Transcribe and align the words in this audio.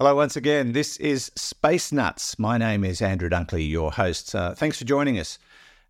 Hello, 0.00 0.14
once 0.14 0.36
again. 0.36 0.70
This 0.70 0.96
is 0.98 1.32
Space 1.34 1.90
Nuts. 1.90 2.38
My 2.38 2.56
name 2.56 2.84
is 2.84 3.02
Andrew 3.02 3.28
Dunkley, 3.28 3.68
your 3.68 3.90
host. 3.90 4.32
Uh, 4.32 4.54
thanks 4.54 4.78
for 4.78 4.84
joining 4.84 5.18
us. 5.18 5.40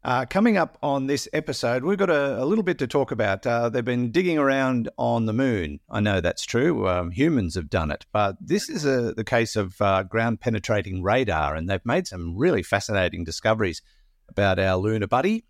Uh, 0.03 0.25
coming 0.25 0.57
up 0.57 0.79
on 0.83 1.09
this 1.09 1.29
episode, 1.35 1.85
we've 1.85 1.99
got 1.99 2.09
a, 2.09 2.43
a 2.43 2.47
little 2.47 2.65
bit 2.65 2.79
to 2.79 2.87
talk 2.87 3.11
about. 3.11 3.47
Uh, 3.47 3.69
they've 3.69 3.85
been 3.85 4.11
digging 4.11 4.39
around 4.39 4.89
on 4.97 5.27
the 5.27 5.35
moon. 5.35 5.81
I 5.91 6.01
know 6.01 6.23
that's 6.23 6.47
true. 6.47 6.89
Um, 6.89 7.11
humans 7.11 7.55
have 7.57 7.69
done 7.69 7.91
it, 7.91 8.07
but 8.11 8.39
this 8.41 8.71
is 8.71 8.87
a, 8.87 9.13
the 9.13 9.25
case 9.25 9.57
of 9.57 9.79
uh, 9.83 10.05
ground 10.05 10.41
penetrating 10.41 11.03
radar, 11.03 11.55
and 11.55 11.69
they've 11.69 11.85
made 11.85 12.07
some 12.07 12.35
really 12.35 12.63
fascinating 12.63 13.25
discoveries 13.25 13.83
about 14.27 14.59
our 14.59 14.79
lunar 14.79 15.07
buddy. 15.07 15.45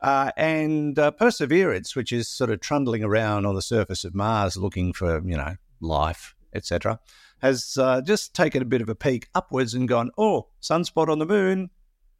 Uh, 0.00 0.30
and 0.36 1.00
uh, 1.00 1.10
Perseverance, 1.10 1.96
which 1.96 2.12
is 2.12 2.28
sort 2.28 2.50
of 2.50 2.60
trundling 2.60 3.02
around 3.02 3.44
on 3.44 3.56
the 3.56 3.60
surface 3.60 4.04
of 4.04 4.14
Mars 4.14 4.56
looking 4.56 4.92
for, 4.92 5.20
you 5.26 5.36
know, 5.36 5.56
life, 5.80 6.36
etc 6.54 7.00
has 7.44 7.76
uh, 7.78 8.00
just 8.00 8.32
taken 8.32 8.62
a 8.62 8.64
bit 8.64 8.80
of 8.80 8.88
a 8.88 8.94
peek 8.94 9.28
upwards 9.34 9.74
and 9.74 9.86
gone, 9.86 10.10
oh, 10.16 10.46
sunspot 10.62 11.08
on 11.08 11.18
the 11.18 11.26
moon, 11.26 11.68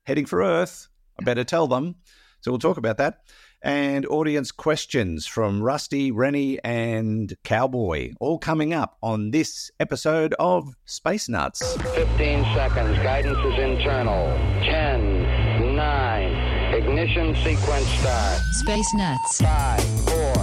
heading 0.02 0.27
for 0.27 0.42
Earth. 0.42 0.88
I 1.19 1.24
better 1.24 1.45
tell 1.45 1.66
them. 1.66 1.95
So 2.42 2.50
we'll 2.50 2.59
talk 2.59 2.77
about 2.77 2.98
that. 2.98 3.20
And 3.62 4.05
audience 4.05 4.52
questions 4.52 5.27
from 5.27 5.62
Rusty, 5.62 6.12
Rennie, 6.12 6.62
and 6.62 7.34
Cowboy, 7.42 8.12
all 8.20 8.38
coming 8.38 8.74
up 8.74 8.98
on 9.02 9.30
this 9.30 9.70
episode 9.80 10.34
of 10.38 10.74
Space 10.84 11.30
Nuts. 11.30 11.75
15 11.95 12.45
seconds. 12.55 12.98
Guidance 12.98 13.38
is 13.38 13.59
internal. 13.59 14.27
10, 14.62 15.75
9, 15.75 16.75
ignition 16.75 17.34
sequence 17.36 17.86
start. 17.86 18.42
Space 18.52 18.92
Nuts. 18.92 19.41
5, 19.41 19.80
4, 20.11 20.34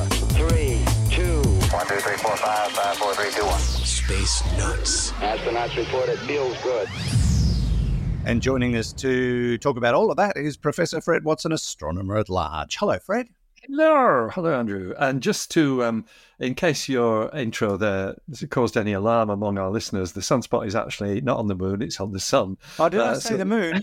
3, 0.50 0.84
2, 1.12 1.42
1, 1.44 1.88
2, 1.88 1.96
3, 1.98 2.18
4, 2.18 2.38
5, 2.38 2.72
5, 2.72 2.98
4, 2.98 2.98
3, 2.98 2.98
2, 2.98 3.10
1. 3.10 3.11
Space 4.12 4.44
Nuts. 4.58 5.12
Astronauts 5.14 5.78
report 5.78 6.10
it 6.10 6.20
feels 6.20 6.62
good. 6.64 6.90
And 8.26 8.42
joining 8.42 8.76
us 8.76 8.92
to 8.92 9.58
talk 9.60 9.78
about 9.78 9.94
all 9.94 10.12
of 10.12 10.18
that 10.18 10.36
is 10.36 10.58
Professor 10.58 11.00
Fred 11.00 11.24
Watson, 11.24 11.54
astronomer 11.54 12.18
at 12.18 12.28
large. 12.28 12.76
Hello, 12.76 13.00
Fred. 13.00 13.30
Hello, 13.64 14.28
hello, 14.34 14.60
Andrew. 14.60 14.94
And 15.00 15.24
just 15.24 15.50
to, 15.52 15.86
um, 15.86 16.06
in 16.40 16.56
case 16.56 16.90
your 16.90 17.34
intro 17.34 17.78
there 17.78 18.18
caused 18.50 18.76
any 18.76 18.92
alarm 18.92 19.30
among 19.30 19.58
our 19.58 19.72
listeners, 19.72 20.12
the 20.12 20.20
sunspot 20.20 20.68
is 20.68 20.76
actually 20.76 21.22
not 21.22 21.38
on 21.38 21.48
the 21.48 21.56
moon; 21.56 21.82
it's 21.82 22.02
on 22.02 22.12
the 22.12 22.20
sun. 22.20 22.58
Oh, 22.80 22.90
did 22.90 23.00
uh, 23.00 23.12
I 23.12 23.14
say 23.14 23.30
so... 23.30 23.38
the 23.38 23.46
moon? 23.46 23.82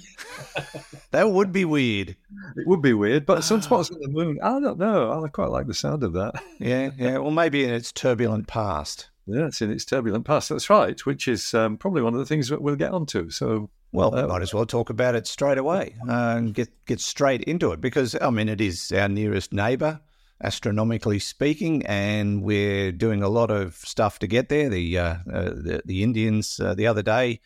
that 1.10 1.30
would 1.30 1.52
be 1.52 1.64
weird. 1.64 2.10
It 2.10 2.66
would 2.66 2.82
be 2.82 2.92
weird, 2.92 3.24
but 3.24 3.38
sunspot's 3.38 3.90
on 3.90 4.00
the 4.02 4.08
moon. 4.08 4.38
I 4.42 4.60
don't 4.60 4.78
know. 4.78 5.24
I 5.24 5.28
quite 5.28 5.48
like 5.48 5.68
the 5.68 5.74
sound 5.74 6.04
of 6.04 6.12
that. 6.12 6.34
yeah, 6.58 6.90
yeah. 6.98 7.16
Well, 7.16 7.30
maybe 7.30 7.64
in 7.64 7.70
its 7.70 7.92
turbulent 7.92 8.46
past. 8.46 9.08
Yes, 9.28 9.60
in 9.60 9.70
its 9.70 9.84
turbulent 9.84 10.24
past. 10.24 10.48
That's 10.48 10.70
right, 10.70 10.98
which 11.04 11.28
is 11.28 11.52
um, 11.52 11.76
probably 11.76 12.00
one 12.00 12.14
of 12.14 12.18
the 12.18 12.24
things 12.24 12.48
that 12.48 12.62
we'll 12.62 12.76
get 12.76 12.92
onto. 12.92 13.28
So, 13.28 13.68
well, 13.92 14.14
uh, 14.14 14.26
might 14.26 14.40
as 14.40 14.54
well 14.54 14.64
talk 14.64 14.88
about 14.88 15.14
it 15.14 15.26
straight 15.26 15.58
away 15.58 15.96
uh, 16.08 16.34
and 16.36 16.54
get 16.54 16.70
get 16.86 17.00
straight 17.00 17.42
into 17.42 17.72
it 17.72 17.80
because 17.80 18.16
I 18.20 18.30
mean 18.30 18.48
it 18.48 18.62
is 18.62 18.90
our 18.90 19.08
nearest 19.08 19.52
neighbour, 19.52 20.00
astronomically 20.42 21.18
speaking, 21.18 21.84
and 21.84 22.42
we're 22.42 22.90
doing 22.90 23.22
a 23.22 23.28
lot 23.28 23.50
of 23.50 23.74
stuff 23.74 24.18
to 24.20 24.26
get 24.26 24.48
there. 24.48 24.70
The 24.70 24.98
uh, 24.98 25.16
uh 25.30 25.50
the, 25.50 25.82
the, 25.84 26.02
Indians 26.02 26.58
uh, 26.58 26.74
the 26.74 26.86
other 26.86 27.02
day. 27.02 27.40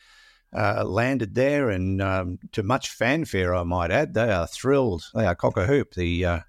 Uh, 0.55 0.85
landed 0.85 1.35
there, 1.35 1.71
and 1.71 2.03
um, 2.03 2.39
to 2.53 2.63
much 2.63 2.91
fanfare, 2.91 3.55
I 3.55 3.63
might 3.63 3.91
add, 3.91 4.13
they 4.13 4.31
are 4.31 4.47
thrilled. 4.47 5.03
They 5.15 5.25
are 5.25 5.35
cock 5.35 5.57
a 5.57 5.65
hoop. 5.65 5.95
The 5.95 6.43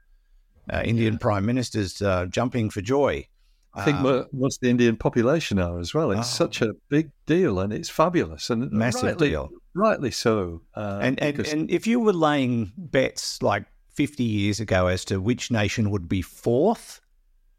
Indian 0.84 1.18
Prime 1.18 1.46
Minister's 1.46 2.02
jumping 2.30 2.70
for 2.70 2.82
joy 2.82 3.30
I 3.76 3.86
think 3.86 3.98
um, 4.00 4.28
most 4.32 4.62
the 4.62 4.70
Indian 4.70 4.96
population 4.96 5.58
are 5.60 5.80
as 5.80 5.94
well. 5.94 6.12
It's 6.12 6.20
oh, 6.20 6.46
such 6.46 6.62
a 6.62 6.74
big 6.90 7.10
deal 7.26 7.60
and 7.60 7.74
it's 7.74 7.90
fabulous 7.90 8.50
and 8.50 8.72
massive 8.72 9.04
rightly, 9.04 9.30
deal. 9.30 9.50
Rightly 9.74 10.12
so. 10.12 10.62
Uh, 10.76 11.00
and 11.02 11.20
and, 11.22 11.40
and 11.48 11.72
if 11.72 11.88
you 11.88 12.00
were 12.00 12.14
laying 12.14 12.72
bets 12.78 13.42
like 13.42 13.66
50 13.94 14.24
years 14.24 14.60
ago 14.60 14.88
as 14.88 15.04
to 15.06 15.20
which 15.20 15.50
nation 15.50 15.90
would 15.90 16.08
be 16.08 16.22
fourth 16.22 17.02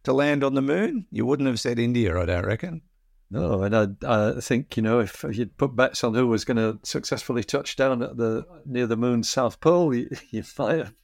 to 0.05 0.13
land 0.13 0.45
on 0.45 0.55
the 0.55 0.63
moon, 0.63 1.07
you 1.11 1.27
wouldn't 1.27 1.49
have 1.49 1.59
said 1.59 1.79
India, 1.79 2.21
I 2.21 2.27
don't 2.27 2.47
reckon. 2.47 2.83
No, 3.31 3.63
and 3.63 3.75
I, 3.75 3.89
I 4.07 4.41
think 4.41 4.77
you 4.77 4.83
know 4.83 5.01
if 5.01 5.25
you'd 5.33 5.57
put 5.57 5.75
bets 5.75 6.05
on 6.05 6.15
who 6.15 6.27
was 6.27 6.45
going 6.45 6.57
to 6.59 6.79
successfully 6.83 7.43
touch 7.43 7.77
down 7.77 8.03
at 8.03 8.17
the 8.17 8.47
near 8.65 8.87
the 8.87 8.97
moon's 8.97 9.29
south 9.29 9.61
pole, 9.61 9.95
you, 9.95 10.09
you 10.31 10.45
might 10.59 10.79
have 10.79 10.95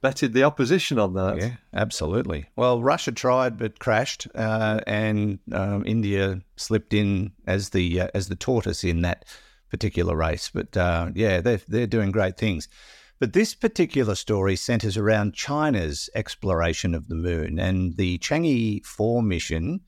betted 0.00 0.32
the 0.32 0.44
opposition 0.44 0.98
on 0.98 1.14
that. 1.14 1.38
Yeah, 1.38 1.52
absolutely. 1.72 2.46
Well, 2.56 2.82
Russia 2.82 3.12
tried 3.12 3.58
but 3.58 3.78
crashed, 3.78 4.26
uh, 4.34 4.80
and 4.86 5.38
um, 5.52 5.84
India 5.86 6.40
slipped 6.56 6.94
in 6.94 7.32
as 7.46 7.70
the 7.70 8.02
uh, 8.02 8.08
as 8.14 8.28
the 8.28 8.36
tortoise 8.36 8.84
in 8.84 9.02
that 9.02 9.24
particular 9.70 10.16
race. 10.16 10.50
But 10.52 10.76
uh, 10.76 11.10
yeah, 11.14 11.40
they're 11.40 11.60
they're 11.68 11.86
doing 11.86 12.10
great 12.10 12.36
things. 12.36 12.68
But 13.20 13.32
this 13.32 13.54
particular 13.54 14.14
story 14.14 14.54
centers 14.54 14.96
around 14.96 15.34
China's 15.34 16.08
exploration 16.14 16.94
of 16.94 17.08
the 17.08 17.16
moon, 17.16 17.58
and 17.58 17.96
the 17.96 18.18
Chang'e 18.18 18.84
Four 18.84 19.22
mission. 19.22 19.80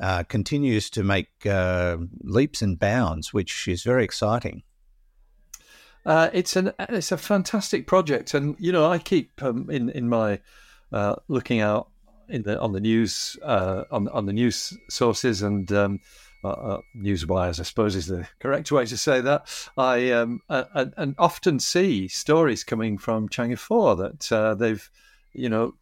Uh, 0.00 0.22
continues 0.22 0.90
to 0.90 1.02
make 1.02 1.28
uh, 1.44 1.96
leaps 2.22 2.62
and 2.62 2.78
bounds, 2.78 3.34
which 3.34 3.66
is 3.66 3.82
very 3.82 4.04
exciting. 4.04 4.62
Uh, 6.06 6.30
it's 6.32 6.56
an 6.56 6.72
it's 6.88 7.10
a 7.12 7.18
fantastic 7.18 7.86
project, 7.86 8.32
and 8.32 8.56
you 8.58 8.70
know 8.70 8.90
I 8.90 8.98
keep 8.98 9.42
um, 9.42 9.68
in 9.68 9.90
in 9.90 10.08
my 10.08 10.40
uh, 10.92 11.16
looking 11.26 11.60
out 11.60 11.90
in 12.28 12.42
the 12.42 12.60
on 12.60 12.72
the 12.72 12.80
news 12.80 13.36
uh, 13.42 13.84
on 13.90 14.08
on 14.08 14.26
the 14.26 14.32
news 14.32 14.72
sources 14.88 15.42
and 15.42 15.70
um, 15.72 16.00
uh, 16.44 16.78
news 16.94 17.26
wires, 17.26 17.58
I 17.58 17.64
suppose 17.64 17.96
is 17.96 18.06
the 18.06 18.26
correct 18.38 18.70
way 18.70 18.86
to 18.86 18.96
say 18.96 19.20
that. 19.20 19.48
I 19.76 20.12
um, 20.12 20.40
and, 20.48 21.16
often 21.18 21.58
see 21.58 22.06
stories 22.06 22.62
coming 22.62 22.98
from 22.98 23.28
Chang'e 23.28 23.58
Four 23.58 23.96
that 23.96 24.56
they've 24.58 24.90
you 25.32 25.48
know 25.48 25.74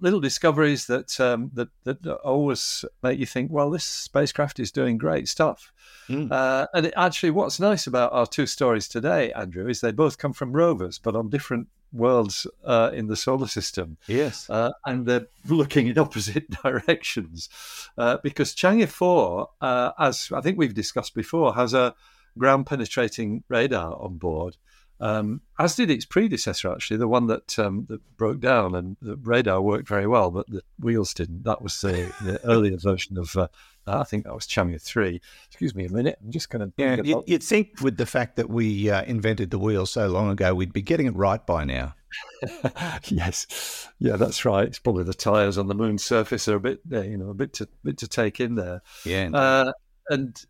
little 0.00 0.20
discoveries 0.20 0.86
that 0.86 1.20
um, 1.20 1.50
that 1.54 1.68
that 1.84 2.06
always 2.24 2.84
make 3.02 3.18
you 3.18 3.26
think, 3.26 3.50
well, 3.50 3.70
this 3.70 3.84
spacecraft 3.84 4.58
is 4.60 4.72
doing 4.72 4.98
great 4.98 5.28
stuff. 5.28 5.72
Mm. 6.08 6.30
Uh, 6.30 6.66
and 6.74 6.86
it, 6.86 6.94
actually, 6.96 7.30
what's 7.30 7.60
nice 7.60 7.86
about 7.86 8.12
our 8.12 8.26
two 8.26 8.46
stories 8.46 8.88
today, 8.88 9.32
Andrew, 9.32 9.68
is 9.68 9.80
they 9.80 9.92
both 9.92 10.18
come 10.18 10.32
from 10.32 10.52
rovers, 10.52 10.98
but 10.98 11.16
on 11.16 11.30
different 11.30 11.68
worlds 11.92 12.46
uh, 12.64 12.90
in 12.92 13.06
the 13.06 13.16
solar 13.16 13.46
system. 13.46 13.96
Yes. 14.06 14.48
Uh, 14.48 14.72
and 14.86 15.06
they're 15.06 15.26
looking 15.46 15.86
in 15.86 15.98
opposite 15.98 16.50
directions. 16.62 17.48
Uh, 17.96 18.18
because 18.22 18.54
Chang'e 18.54 18.88
4, 18.88 19.48
uh, 19.60 19.92
as 19.98 20.30
I 20.34 20.40
think 20.40 20.58
we've 20.58 20.74
discussed 20.74 21.14
before, 21.14 21.54
has 21.54 21.74
a 21.74 21.94
ground 22.38 22.66
penetrating 22.66 23.44
radar 23.48 23.94
on 24.00 24.16
board. 24.16 24.56
Um, 25.02 25.40
as 25.58 25.74
did 25.74 25.90
its 25.90 26.04
predecessor, 26.04 26.70
actually, 26.70 26.98
the 26.98 27.08
one 27.08 27.26
that 27.26 27.58
um, 27.58 27.86
that 27.88 28.16
broke 28.16 28.38
down, 28.38 28.76
and 28.76 28.96
the 29.02 29.16
radar 29.16 29.60
worked 29.60 29.88
very 29.88 30.06
well, 30.06 30.30
but 30.30 30.46
the 30.46 30.62
wheels 30.78 31.12
didn't. 31.12 31.42
That 31.42 31.60
was 31.60 31.80
the, 31.80 32.14
the 32.22 32.40
earlier 32.44 32.76
version 32.76 33.18
of 33.18 33.34
uh, 33.36 33.48
I 33.84 34.04
think 34.04 34.24
that 34.24 34.34
was 34.34 34.46
Chang'e 34.46 34.80
3. 34.80 35.20
Excuse 35.48 35.74
me 35.74 35.86
a 35.86 35.90
minute. 35.90 36.18
I'm 36.22 36.30
just 36.30 36.50
going 36.50 36.70
to. 36.70 36.72
Yeah, 36.76 37.02
you'd, 37.02 37.24
you'd, 37.26 37.42
think 37.42 37.80
with 37.80 37.96
the 37.96 38.06
fact 38.06 38.36
that 38.36 38.48
we 38.48 38.90
uh, 38.90 39.02
invented 39.02 39.50
the 39.50 39.58
wheel 39.58 39.86
so 39.86 40.06
long 40.06 40.30
ago, 40.30 40.54
we'd 40.54 40.72
be 40.72 40.82
getting 40.82 41.06
it 41.06 41.16
right 41.16 41.44
by 41.44 41.64
now. 41.64 41.94
yes, 43.08 43.88
yeah, 43.98 44.14
that's 44.14 44.44
right. 44.44 44.68
It's 44.68 44.78
probably 44.78 45.02
the 45.02 45.14
tires 45.14 45.58
on 45.58 45.66
the 45.66 45.74
moon's 45.74 46.04
surface 46.04 46.46
are 46.46 46.56
a 46.56 46.60
bit, 46.60 46.80
uh, 46.92 47.00
you 47.00 47.16
know, 47.16 47.30
a 47.30 47.34
bit 47.34 47.54
to 47.54 47.68
bit 47.82 47.98
to 47.98 48.06
take 48.06 48.38
in 48.38 48.54
there. 48.54 48.82
Yeah, 49.04 49.30
uh, 49.32 49.72
and 50.10 50.44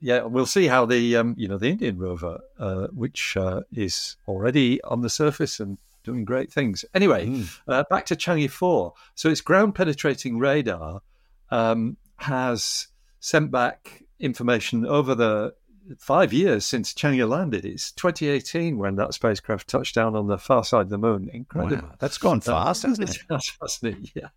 yeah, 0.00 0.22
we'll 0.22 0.46
see 0.46 0.66
how 0.66 0.86
the 0.86 1.16
um, 1.16 1.34
you 1.38 1.48
know 1.48 1.58
the 1.58 1.70
Indian 1.70 1.98
rover, 1.98 2.40
uh, 2.58 2.88
which 2.88 3.36
uh, 3.36 3.62
is 3.72 4.16
already 4.28 4.82
on 4.82 5.00
the 5.00 5.10
surface 5.10 5.60
and 5.60 5.78
doing 6.04 6.24
great 6.24 6.52
things. 6.52 6.84
Anyway, 6.94 7.26
mm. 7.26 7.88
back 7.88 8.06
to 8.06 8.16
Chang'e 8.16 8.50
Four. 8.50 8.94
So 9.14 9.28
it's 9.28 9.40
ground 9.40 9.74
penetrating 9.74 10.38
radar. 10.38 11.02
Um, 11.50 11.96
has 12.18 12.88
sent 13.20 13.50
back 13.50 14.02
information 14.18 14.86
over 14.86 15.14
the 15.14 15.54
five 15.98 16.32
years 16.32 16.64
since 16.64 16.92
Chang'e 16.92 17.28
landed. 17.28 17.64
It's 17.64 17.92
2018 17.92 18.78
when 18.78 18.96
that 18.96 19.14
spacecraft 19.14 19.68
touched 19.68 19.94
down 19.94 20.16
on 20.16 20.26
the 20.26 20.38
far 20.38 20.64
side 20.64 20.82
of 20.82 20.88
the 20.88 20.98
moon. 20.98 21.30
Incredible. 21.32 21.88
Wow, 21.88 21.94
that's 21.98 22.18
gone 22.18 22.40
fast, 22.40 22.82
hasn't 22.82 23.10
it? 23.10 23.18
hasn't 23.60 23.96
it? 23.96 24.10
Yeah. 24.14 24.28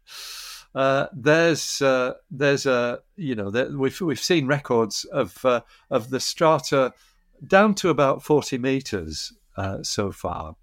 Uh, 0.76 1.08
there's 1.14 1.82
uh, 1.82 2.14
there's 2.30 2.66
a 2.66 3.00
you 3.16 3.36
know 3.36 3.50
there, 3.50 3.70
we've 3.76 4.00
we've 4.02 4.20
seen 4.20 4.46
records 4.46 5.04
of 5.06 5.44
uh, 5.44 5.62
of 5.90 6.10
the 6.10 6.20
strata 6.20 6.94
down 7.46 7.74
to 7.74 7.90
about 7.90 8.22
40 8.22 8.58
meters 8.58 9.34
uh, 9.58 9.82
so 9.82 10.12
far, 10.12 10.56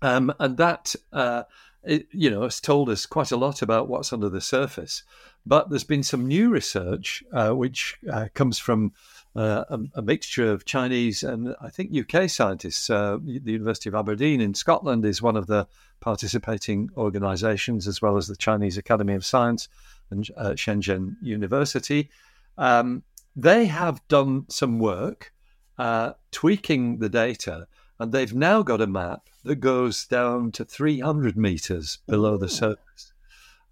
um, 0.00 0.32
and 0.38 0.56
that 0.56 0.94
uh, 1.12 1.42
it, 1.84 2.06
you 2.10 2.30
know 2.30 2.42
has 2.42 2.60
told 2.60 2.88
us 2.88 3.04
quite 3.04 3.32
a 3.32 3.36
lot 3.36 3.60
about 3.60 3.88
what's 3.88 4.12
under 4.12 4.30
the 4.30 4.40
surface. 4.40 5.02
But 5.44 5.70
there's 5.70 5.84
been 5.84 6.02
some 6.02 6.26
new 6.26 6.48
research 6.50 7.22
uh, 7.32 7.50
which 7.50 7.98
comes 8.34 8.58
from 8.58 8.92
uh, 9.36 9.64
a, 9.68 9.78
a, 9.96 10.02
mixture 10.02 10.50
of 10.50 10.64
Chinese 10.64 11.22
and 11.22 11.54
I 11.60 11.68
think 11.68 11.94
UK 11.94 12.28
scientists. 12.30 12.88
Uh, 12.88 13.18
the 13.22 13.52
University 13.52 13.88
of 13.88 13.94
Aberdeen 13.94 14.40
in 14.40 14.54
Scotland 14.54 15.04
is 15.04 15.20
one 15.20 15.36
of 15.36 15.46
the 15.46 15.66
participating 16.00 16.90
organisations, 16.96 17.86
as 17.86 18.00
well 18.00 18.16
as 18.16 18.28
the 18.28 18.36
Chinese 18.36 18.78
Academy 18.78 19.14
of 19.14 19.26
Science 19.26 19.68
and 20.10 20.28
uh, 20.36 20.50
Shenzhen 20.50 21.16
University. 21.20 22.08
Um, 22.56 23.02
they 23.34 23.66
have 23.66 24.00
done 24.08 24.46
some 24.48 24.78
work 24.78 25.32
uh, 25.78 26.12
tweaking 26.30 26.98
the 26.98 27.08
data, 27.10 27.66
and 27.98 28.12
they've 28.12 28.34
now 28.34 28.62
got 28.62 28.80
a 28.80 28.86
map 28.86 29.28
that 29.44 29.56
goes 29.56 30.06
down 30.06 30.52
to 30.52 30.64
300 30.64 31.36
meters 31.36 31.98
below 32.06 32.36
the 32.36 32.48
surface. 32.48 33.12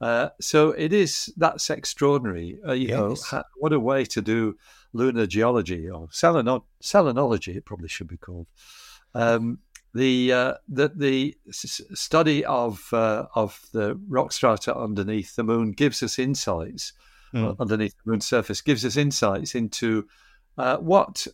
Uh, 0.04 0.28
so 0.38 0.72
it 0.72 0.92
is 0.92 1.32
that's 1.38 1.70
extraordinary. 1.70 2.58
Uh, 2.68 2.72
you 2.72 2.88
yes. 2.88 2.98
know, 2.98 3.16
ha- 3.24 3.44
what 3.56 3.72
a 3.72 3.80
way 3.80 4.04
to 4.04 4.20
do 4.20 4.54
lunar 4.92 5.26
geology 5.26 5.88
or 5.88 6.08
seleno- 6.08 6.64
selenology. 6.82 7.56
It 7.56 7.64
probably 7.64 7.88
should 7.88 8.08
be 8.08 8.18
called. 8.18 8.46
Um, 9.14 9.60
the 9.94 10.30
uh, 10.30 10.54
the 10.68 10.92
the 10.94 11.34
study 11.50 12.44
of 12.44 12.92
uh, 12.92 13.28
of 13.34 13.58
the 13.72 13.98
rock 14.06 14.32
strata 14.32 14.76
underneath 14.76 15.36
the 15.36 15.42
moon 15.42 15.72
gives 15.72 16.02
us 16.02 16.18
insights 16.18 16.92
mm. 17.32 17.56
underneath 17.58 17.94
the 18.04 18.10
moon's 18.10 18.26
surface 18.26 18.60
gives 18.60 18.84
us 18.84 18.98
insights 18.98 19.54
into 19.54 20.06
uh, 20.58 20.76
what 20.76 21.26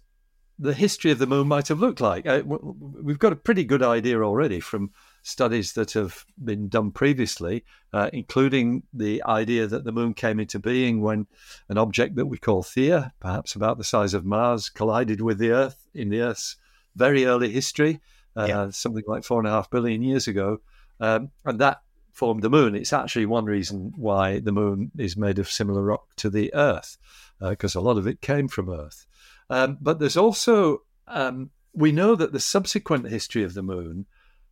the 0.60 0.74
history 0.74 1.10
of 1.10 1.18
the 1.18 1.26
moon 1.26 1.48
might 1.48 1.66
have 1.66 1.80
looked 1.80 2.00
like. 2.00 2.24
Uh, 2.24 2.42
we've 2.44 3.18
got 3.18 3.32
a 3.32 3.36
pretty 3.36 3.64
good 3.64 3.82
idea 3.82 4.22
already 4.22 4.60
from 4.60 4.92
studies 5.22 5.72
that 5.74 5.92
have 5.92 6.24
been 6.42 6.68
done 6.68 6.90
previously, 6.90 7.64
uh, 7.92 8.10
including 8.12 8.82
the 8.92 9.22
idea 9.24 9.66
that 9.66 9.84
the 9.84 9.92
moon 9.92 10.14
came 10.14 10.40
into 10.40 10.58
being 10.58 11.00
when 11.00 11.26
an 11.68 11.78
object 11.78 12.16
that 12.16 12.26
we 12.26 12.38
call 12.38 12.62
Theia, 12.62 13.12
perhaps 13.20 13.54
about 13.54 13.78
the 13.78 13.84
size 13.84 14.14
of 14.14 14.24
Mars, 14.24 14.68
collided 14.68 15.20
with 15.20 15.38
the 15.38 15.50
Earth 15.50 15.86
in 15.94 16.08
the 16.08 16.20
Earth's 16.20 16.56
very 16.96 17.24
early 17.24 17.50
history 17.50 18.00
uh, 18.36 18.46
yeah. 18.48 18.70
something 18.70 19.04
like 19.06 19.24
four 19.24 19.38
and 19.38 19.48
a 19.48 19.50
half 19.50 19.70
billion 19.70 20.02
years 20.02 20.28
ago. 20.28 20.60
Um, 21.00 21.30
and 21.44 21.58
that 21.60 21.82
formed 22.12 22.42
the 22.42 22.50
moon. 22.50 22.74
It's 22.74 22.92
actually 22.92 23.26
one 23.26 23.44
reason 23.44 23.92
why 23.96 24.40
the 24.40 24.52
moon 24.52 24.90
is 24.98 25.16
made 25.16 25.38
of 25.38 25.50
similar 25.50 25.82
rock 25.82 26.14
to 26.16 26.30
the 26.30 26.52
Earth, 26.54 26.98
because 27.40 27.76
uh, 27.76 27.80
a 27.80 27.82
lot 27.82 27.96
of 27.98 28.06
it 28.06 28.20
came 28.20 28.48
from 28.48 28.70
Earth. 28.70 29.06
Um, 29.48 29.78
but 29.80 29.98
there's 29.98 30.16
also, 30.16 30.82
um, 31.08 31.50
we 31.72 31.92
know 31.92 32.14
that 32.14 32.32
the 32.32 32.40
subsequent 32.40 33.08
history 33.08 33.42
of 33.42 33.54
the 33.54 33.62
moon 33.62 34.06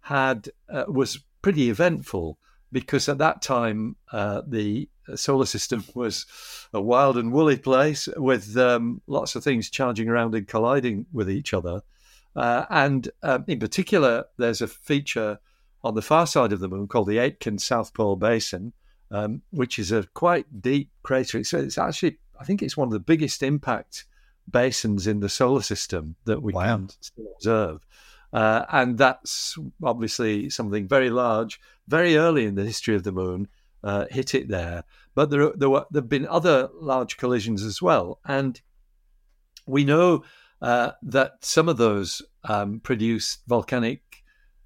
had 0.08 0.48
uh, 0.70 0.84
was 0.88 1.20
pretty 1.42 1.68
eventful 1.68 2.38
because 2.72 3.10
at 3.10 3.18
that 3.18 3.42
time 3.42 3.94
uh, 4.10 4.40
the 4.46 4.88
solar 5.14 5.44
system 5.44 5.84
was 5.94 6.24
a 6.72 6.80
wild 6.80 7.18
and 7.18 7.30
woolly 7.30 7.58
place 7.58 8.08
with 8.16 8.56
um, 8.56 9.02
lots 9.06 9.34
of 9.34 9.44
things 9.44 9.68
charging 9.68 10.08
around 10.08 10.34
and 10.34 10.48
colliding 10.48 11.04
with 11.12 11.30
each 11.30 11.52
other. 11.52 11.82
Uh, 12.34 12.64
and 12.70 13.10
um, 13.22 13.44
in 13.48 13.58
particular, 13.58 14.24
there's 14.38 14.62
a 14.62 14.66
feature 14.66 15.38
on 15.84 15.94
the 15.94 16.02
far 16.02 16.26
side 16.26 16.52
of 16.52 16.60
the 16.60 16.68
moon 16.68 16.88
called 16.88 17.08
the 17.08 17.18
Aitken 17.18 17.58
South 17.58 17.92
Pole 17.92 18.16
Basin, 18.16 18.72
um, 19.10 19.42
which 19.50 19.78
is 19.78 19.92
a 19.92 20.06
quite 20.14 20.62
deep 20.62 20.88
crater. 21.02 21.44
So 21.44 21.58
it's 21.58 21.76
actually, 21.76 22.18
I 22.40 22.44
think 22.44 22.62
it's 22.62 22.78
one 22.78 22.88
of 22.88 22.92
the 22.92 22.98
biggest 22.98 23.42
impact 23.42 24.06
basins 24.50 25.06
in 25.06 25.20
the 25.20 25.28
solar 25.28 25.62
system 25.62 26.16
that 26.24 26.42
we 26.42 26.54
wow. 26.54 26.64
can 26.64 26.88
still 27.00 27.26
observe. 27.36 27.86
Uh, 28.32 28.64
and 28.70 28.98
that's 28.98 29.56
obviously 29.82 30.50
something 30.50 30.86
very 30.86 31.10
large, 31.10 31.60
very 31.86 32.16
early 32.16 32.44
in 32.44 32.54
the 32.54 32.64
history 32.64 32.94
of 32.94 33.02
the 33.02 33.12
moon, 33.12 33.48
uh, 33.82 34.04
hit 34.10 34.34
it 34.34 34.48
there. 34.48 34.84
But 35.14 35.30
there, 35.30 35.52
there, 35.56 35.70
were, 35.70 35.86
there 35.90 36.02
have 36.02 36.08
been 36.08 36.26
other 36.26 36.68
large 36.74 37.16
collisions 37.16 37.62
as 37.62 37.80
well. 37.80 38.20
And 38.24 38.60
we 39.66 39.84
know 39.84 40.24
uh, 40.60 40.92
that 41.02 41.44
some 41.44 41.68
of 41.68 41.76
those 41.76 42.22
um, 42.44 42.80
produce 42.80 43.38
volcanic, 43.46 44.02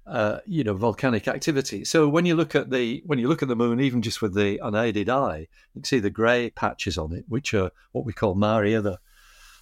uh, 0.05 0.39
you 0.45 0.63
know, 0.63 0.73
volcanic 0.73 1.27
activity. 1.27 1.85
So 1.85 2.09
when 2.09 2.25
you 2.25 2.35
look 2.35 2.55
at 2.55 2.69
the 2.69 3.03
when 3.05 3.19
you 3.19 3.27
look 3.27 3.41
at 3.41 3.47
the 3.47 3.55
moon, 3.55 3.79
even 3.79 4.01
just 4.01 4.21
with 4.21 4.33
the 4.33 4.59
unaided 4.63 5.09
eye, 5.09 5.39
you 5.39 5.81
can 5.81 5.83
see 5.83 5.99
the 5.99 6.09
grey 6.09 6.49
patches 6.49 6.97
on 6.97 7.13
it, 7.13 7.25
which 7.27 7.53
are 7.53 7.71
what 7.91 8.05
we 8.05 8.13
call 8.13 8.35
maria, 8.35 8.81
the 8.81 8.99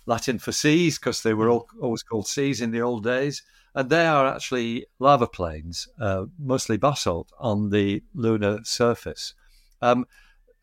Latin 0.06 0.40
for 0.40 0.52
seas, 0.52 0.98
because 0.98 1.22
they 1.22 1.34
were 1.34 1.50
all, 1.50 1.68
always 1.80 2.04
called 2.04 2.28
seas 2.28 2.62
in 2.62 2.72
the 2.72 2.82
old 2.82 3.04
days. 3.04 3.44
And 3.74 3.90
they 3.90 4.06
are 4.06 4.28
actually 4.28 4.86
lava 5.00 5.28
plains, 5.28 5.88
uh, 6.00 6.26
mostly 6.38 6.78
basalt, 6.78 7.32
on 7.40 7.70
the 7.70 8.04
lunar 8.14 8.60
surface. 8.64 9.34
Um, 9.82 10.06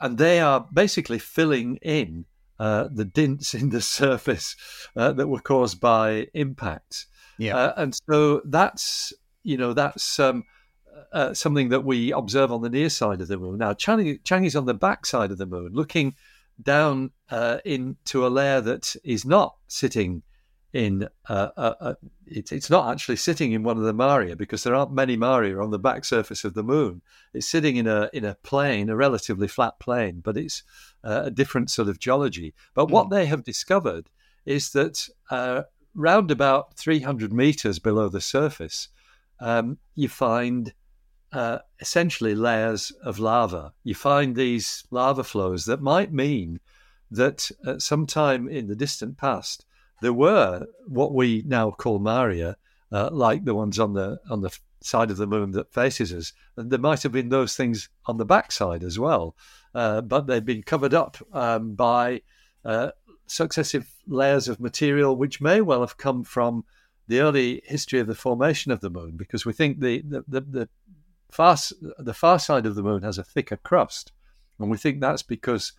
and 0.00 0.18
they 0.18 0.40
are 0.40 0.66
basically 0.72 1.18
filling 1.18 1.76
in 1.76 2.26
uh, 2.58 2.88
the 2.92 3.04
dints 3.04 3.54
in 3.60 3.70
the 3.70 3.80
surface 3.80 4.56
uh, 4.96 5.12
that 5.12 5.28
were 5.28 5.40
caused 5.40 5.80
by 5.80 6.28
impacts. 6.34 7.06
Yeah, 7.38 7.56
uh, 7.56 7.74
and 7.76 7.98
so 8.10 8.42
that's 8.44 9.12
you 9.44 9.56
know 9.56 9.72
that's 9.72 10.18
um, 10.18 10.44
uh, 11.12 11.34
something 11.34 11.68
that 11.68 11.84
we 11.84 12.12
observe 12.12 12.52
on 12.52 12.62
the 12.62 12.70
near 12.70 12.90
side 12.90 13.20
of 13.20 13.28
the 13.28 13.38
moon. 13.38 13.58
Now, 13.58 13.74
Chang, 13.74 14.18
Chang 14.24 14.44
is 14.44 14.56
on 14.56 14.66
the 14.66 14.74
back 14.74 15.06
side 15.06 15.30
of 15.30 15.38
the 15.38 15.46
moon, 15.46 15.70
looking 15.72 16.14
down 16.60 17.12
uh, 17.30 17.58
into 17.64 18.26
a 18.26 18.28
layer 18.28 18.60
that 18.60 18.96
is 19.04 19.24
not 19.24 19.56
sitting 19.68 20.22
in 20.72 21.08
uh, 21.28 21.48
uh, 21.56 21.74
uh 21.80 21.94
it, 22.26 22.52
it's 22.52 22.68
not 22.68 22.92
actually 22.92 23.16
sitting 23.16 23.52
in 23.52 23.62
one 23.62 23.78
of 23.78 23.84
the 23.84 23.92
maria 23.92 24.36
because 24.36 24.62
there 24.62 24.74
aren't 24.74 24.92
many 24.92 25.16
maria 25.16 25.58
on 25.58 25.70
the 25.70 25.78
back 25.78 26.04
surface 26.04 26.44
of 26.44 26.54
the 26.54 26.62
moon. 26.62 27.00
It's 27.32 27.48
sitting 27.48 27.76
in 27.76 27.86
a 27.86 28.10
in 28.12 28.24
a 28.24 28.34
plane, 28.42 28.90
a 28.90 28.96
relatively 28.96 29.48
flat 29.48 29.78
plane, 29.80 30.20
but 30.22 30.36
it's 30.36 30.62
uh, 31.02 31.22
a 31.24 31.30
different 31.30 31.70
sort 31.70 31.88
of 31.88 31.98
geology. 31.98 32.54
But 32.74 32.90
what 32.90 33.06
mm. 33.06 33.10
they 33.10 33.26
have 33.26 33.44
discovered 33.44 34.10
is 34.44 34.70
that 34.70 35.08
uh, 35.30 35.62
round 35.94 36.30
about 36.30 36.74
300 36.76 37.32
meters 37.32 37.78
below 37.78 38.08
the 38.08 38.20
surface, 38.20 38.88
um, 39.40 39.78
you 39.94 40.08
find 40.08 40.72
uh, 41.32 41.58
essentially 41.80 42.34
layers 42.34 42.90
of 43.02 43.18
lava. 43.18 43.72
You 43.84 43.94
find 43.94 44.34
these 44.34 44.84
lava 44.90 45.24
flows 45.24 45.64
that 45.66 45.82
might 45.82 46.12
mean 46.12 46.60
that 47.10 47.50
at 47.66 47.82
some 47.82 48.06
time 48.06 48.48
in 48.48 48.68
the 48.68 48.76
distant 48.76 49.18
past, 49.18 49.64
there 50.00 50.12
were 50.12 50.66
what 50.86 51.14
we 51.14 51.42
now 51.46 51.70
call 51.70 51.98
Maria, 51.98 52.56
uh, 52.92 53.10
like 53.12 53.44
the 53.44 53.54
ones 53.54 53.78
on 53.78 53.94
the 53.94 54.20
on 54.30 54.40
the 54.40 54.56
side 54.80 55.10
of 55.10 55.16
the 55.16 55.26
moon 55.26 55.50
that 55.52 55.72
faces 55.72 56.12
us, 56.12 56.32
and 56.56 56.70
there 56.70 56.78
might 56.78 57.02
have 57.02 57.12
been 57.12 57.28
those 57.28 57.56
things 57.56 57.88
on 58.06 58.16
the 58.16 58.24
backside 58.24 58.84
as 58.84 58.98
well, 58.98 59.34
uh, 59.74 60.00
but 60.00 60.26
they've 60.26 60.44
been 60.44 60.62
covered 60.62 60.94
up 60.94 61.16
um, 61.32 61.74
by 61.74 62.22
uh, 62.64 62.90
successive 63.26 63.92
layers 64.06 64.48
of 64.48 64.60
material, 64.60 65.16
which 65.16 65.40
may 65.40 65.60
well 65.60 65.80
have 65.80 65.96
come 65.96 66.22
from 66.24 66.64
the 67.08 67.20
early 67.20 67.60
history 67.64 67.98
of 67.98 68.06
the 68.06 68.14
formation 68.14 68.70
of 68.70 68.80
the 68.80 68.90
moon, 68.90 69.16
because 69.16 69.44
we 69.44 69.52
think 69.52 69.80
the 69.80 70.02
the, 70.02 70.24
the, 70.28 70.40
the 70.40 70.68
far 71.30 71.56
the 71.98 72.14
far 72.14 72.38
side 72.38 72.66
of 72.66 72.74
the 72.74 72.82
moon 72.82 73.02
has 73.02 73.18
a 73.18 73.24
thicker 73.24 73.56
crust, 73.56 74.12
and 74.58 74.70
we 74.70 74.76
think 74.76 75.00
that's 75.00 75.22
because 75.22 75.72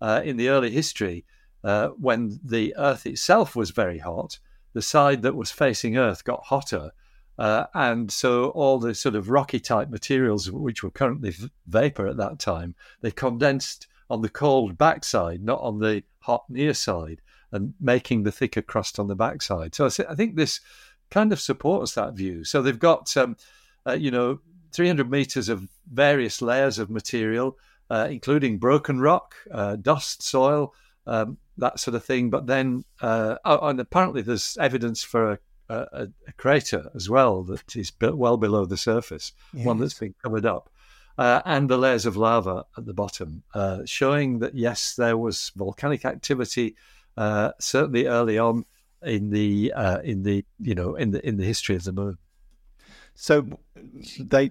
uh, 0.00 0.20
in 0.24 0.36
the 0.36 0.48
early 0.48 0.70
history 0.70 1.24
uh, 1.64 1.88
when 1.88 2.38
the 2.44 2.74
Earth 2.76 3.06
itself 3.06 3.56
was 3.56 3.70
very 3.70 3.98
hot, 3.98 4.38
the 4.74 4.82
side 4.82 5.22
that 5.22 5.34
was 5.34 5.50
facing 5.50 5.96
Earth 5.96 6.22
got 6.22 6.44
hotter. 6.44 6.90
Uh, 7.38 7.66
and 7.74 8.12
so 8.12 8.50
all 8.50 8.78
the 8.78 8.94
sort 8.94 9.14
of 9.16 9.30
rocky 9.30 9.58
type 9.58 9.88
materials, 9.88 10.50
which 10.50 10.82
were 10.82 10.90
currently 10.90 11.30
v- 11.30 11.50
vapor 11.66 12.06
at 12.06 12.18
that 12.18 12.38
time, 12.38 12.74
they 13.00 13.10
condensed 13.10 13.88
on 14.10 14.20
the 14.20 14.28
cold 14.28 14.76
backside, 14.78 15.42
not 15.42 15.60
on 15.60 15.78
the 15.78 16.02
hot 16.20 16.44
near 16.48 16.74
side, 16.74 17.20
and 17.50 17.72
making 17.80 18.22
the 18.22 18.32
thicker 18.32 18.62
crust 18.62 18.98
on 18.98 19.08
the 19.08 19.16
backside. 19.16 19.74
So 19.74 19.86
I 20.08 20.14
think 20.14 20.36
this 20.36 20.60
kind 21.10 21.32
of 21.32 21.40
supports 21.40 21.94
that 21.94 22.14
view. 22.14 22.44
So 22.44 22.60
they've 22.60 22.78
got, 22.78 23.16
um, 23.16 23.36
uh, 23.86 23.92
you 23.92 24.10
know, 24.10 24.40
300 24.72 25.10
meters 25.10 25.48
of 25.48 25.68
various 25.90 26.42
layers 26.42 26.78
of 26.78 26.90
material, 26.90 27.56
uh, 27.90 28.08
including 28.10 28.58
broken 28.58 29.00
rock, 29.00 29.34
uh, 29.50 29.76
dust, 29.76 30.22
soil, 30.22 30.74
um, 31.06 31.38
that 31.58 31.78
sort 31.78 31.94
of 31.94 32.04
thing. 32.04 32.30
But 32.30 32.46
then, 32.46 32.84
uh, 33.00 33.36
oh, 33.44 33.68
and 33.68 33.80
apparently 33.80 34.22
there's 34.22 34.56
evidence 34.60 35.02
for 35.02 35.32
a, 35.32 35.38
a, 35.68 36.08
a, 36.26 36.32
crater 36.36 36.90
as 36.94 37.08
well 37.08 37.42
that 37.44 37.76
is 37.76 37.92
well 38.00 38.36
below 38.36 38.64
the 38.64 38.76
surface, 38.76 39.32
yes. 39.52 39.66
one 39.66 39.78
that's 39.78 39.98
been 39.98 40.14
covered 40.22 40.46
up. 40.46 40.70
Uh, 41.16 41.40
and 41.44 41.68
the 41.68 41.78
layers 41.78 42.06
of 42.06 42.16
lava 42.16 42.64
at 42.76 42.86
the 42.86 42.94
bottom, 42.94 43.44
uh, 43.54 43.82
showing 43.84 44.40
that 44.40 44.54
yes, 44.54 44.96
there 44.96 45.16
was 45.16 45.52
volcanic 45.54 46.04
activity 46.04 46.74
uh, 47.16 47.52
certainly 47.60 48.06
early 48.06 48.36
on 48.36 48.64
in 49.02 49.30
the 49.30 49.72
uh, 49.74 50.00
in 50.00 50.22
the 50.22 50.44
you 50.58 50.74
know 50.74 50.96
in 50.96 51.12
the 51.12 51.26
in 51.26 51.36
the 51.36 51.44
history 51.44 51.76
of 51.76 51.84
the 51.84 51.92
moon. 51.92 52.18
So 53.14 53.46
they 54.18 54.50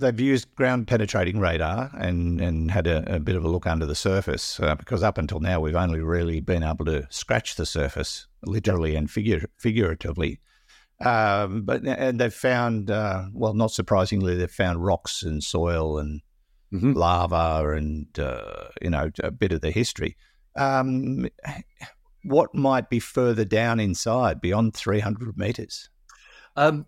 they've 0.00 0.20
used 0.20 0.54
ground 0.54 0.86
penetrating 0.86 1.38
radar 1.38 1.90
and, 1.94 2.40
and 2.40 2.70
had 2.70 2.86
a, 2.86 3.16
a, 3.16 3.20
bit 3.20 3.36
of 3.36 3.44
a 3.44 3.48
look 3.48 3.66
under 3.66 3.86
the 3.86 3.94
surface 3.94 4.58
uh, 4.60 4.74
because 4.74 5.02
up 5.02 5.18
until 5.18 5.40
now 5.40 5.60
we've 5.60 5.76
only 5.76 6.00
really 6.00 6.40
been 6.40 6.62
able 6.62 6.84
to 6.86 7.06
scratch 7.10 7.56
the 7.56 7.66
surface 7.66 8.26
literally 8.42 8.96
and 8.96 9.10
figure, 9.10 9.48
figuratively. 9.58 10.40
Um, 11.04 11.62
but 11.62 11.82
and 11.86 12.20
they've 12.20 12.34
found 12.34 12.90
uh, 12.90 13.24
well, 13.32 13.54
not 13.54 13.70
surprisingly, 13.70 14.36
they've 14.36 14.50
found 14.50 14.84
rocks 14.84 15.22
and 15.22 15.42
soil 15.42 15.98
and 15.98 16.20
mm-hmm. 16.72 16.92
lava 16.92 17.72
and 17.72 18.06
uh, 18.18 18.68
you 18.82 18.90
know 18.90 19.10
a 19.22 19.30
bit 19.30 19.52
of 19.52 19.62
the 19.62 19.70
history. 19.70 20.16
Um, 20.56 21.28
what 22.24 22.54
might 22.54 22.90
be 22.90 22.98
further 22.98 23.46
down 23.46 23.80
inside 23.80 24.40
beyond 24.40 24.74
300 24.74 25.38
meters? 25.38 25.88
Um, 26.56 26.86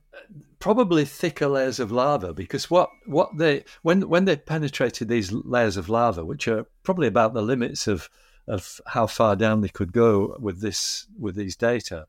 probably 0.59 1.05
thicker 1.05 1.49
layers 1.49 1.81
of 1.81 1.91
lava 1.91 2.33
because 2.33 2.71
what, 2.71 2.89
what 3.07 3.37
they 3.37 3.65
when 3.83 4.09
when 4.09 4.25
they 4.27 4.37
penetrated 4.37 5.09
these 5.09 5.33
layers 5.33 5.77
of 5.77 5.89
lava, 5.89 6.25
which 6.25 6.47
are 6.49 6.67
probably 6.83 7.07
about 7.07 7.35
the 7.35 7.43
limits 7.43 7.87
of 7.87 8.09
of 8.47 8.81
how 8.87 9.07
far 9.07 9.37
down 9.37 9.61
they 9.61 9.69
could 9.69 9.93
go 9.93 10.37
with 10.41 10.61
this 10.61 11.07
with 11.19 11.35
these 11.35 11.57
data. 11.57 12.07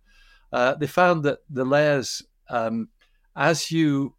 Uh, 0.51 0.75
they 0.75 0.87
found 0.87 1.23
that 1.23 1.39
the 1.49 1.65
layers, 1.65 2.23
um, 2.49 2.89
as 3.35 3.71
you 3.71 4.13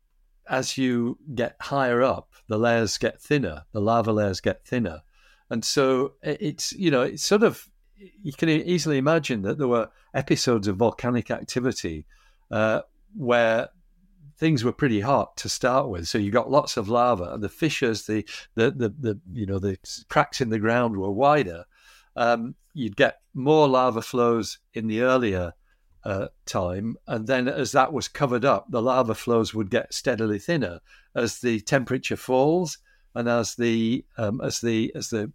as 0.48 0.76
you 0.76 1.18
get 1.34 1.56
higher 1.60 2.02
up, 2.02 2.32
the 2.48 2.58
layers 2.58 2.98
get 2.98 3.20
thinner, 3.20 3.64
the 3.72 3.80
lava 3.80 4.12
layers 4.12 4.40
get 4.40 4.64
thinner, 4.64 5.02
and 5.48 5.64
so 5.64 6.14
it's 6.22 6.72
you 6.72 6.90
know 6.90 7.02
it's 7.02 7.24
sort 7.24 7.42
of 7.42 7.68
you 7.96 8.32
can 8.32 8.48
easily 8.48 8.98
imagine 8.98 9.42
that 9.42 9.58
there 9.58 9.68
were 9.68 9.88
episodes 10.12 10.68
of 10.68 10.76
volcanic 10.76 11.30
activity 11.30 12.04
uh, 12.50 12.80
where 13.16 13.68
things 14.36 14.64
were 14.64 14.72
pretty 14.72 15.00
hot 15.00 15.36
to 15.38 15.48
start 15.48 15.88
with. 15.88 16.08
So 16.08 16.18
you 16.18 16.30
got 16.30 16.50
lots 16.50 16.76
of 16.76 16.88
lava, 16.88 17.34
and 17.34 17.42
the 17.42 17.48
fissures, 17.48 18.06
the 18.06 18.24
the 18.54 18.70
the, 18.70 18.88
the 18.98 19.20
you 19.32 19.46
know 19.46 19.58
the 19.58 19.78
cracks 20.08 20.40
in 20.40 20.50
the 20.50 20.58
ground 20.58 20.96
were 20.96 21.10
wider. 21.10 21.64
Um, 22.16 22.54
you'd 22.72 22.96
get 22.96 23.20
more 23.32 23.68
lava 23.68 24.02
flows 24.02 24.58
in 24.72 24.86
the 24.86 25.02
earlier 25.02 25.54
uh, 26.04 26.28
time, 26.46 26.96
and 27.06 27.26
then 27.26 27.48
as 27.48 27.72
that 27.72 27.92
was 27.92 28.08
covered 28.08 28.44
up, 28.44 28.70
the 28.70 28.82
lava 28.82 29.14
flows 29.14 29.54
would 29.54 29.70
get 29.70 29.94
steadily 29.94 30.38
thinner 30.38 30.80
as 31.14 31.40
the 31.40 31.60
temperature 31.60 32.16
falls 32.16 32.78
and 33.14 33.28
as 33.28 33.54
the 33.54 34.04
um, 34.18 34.40
as 34.40 34.60
the 34.60 34.92
as 34.94 35.10
the 35.10 35.32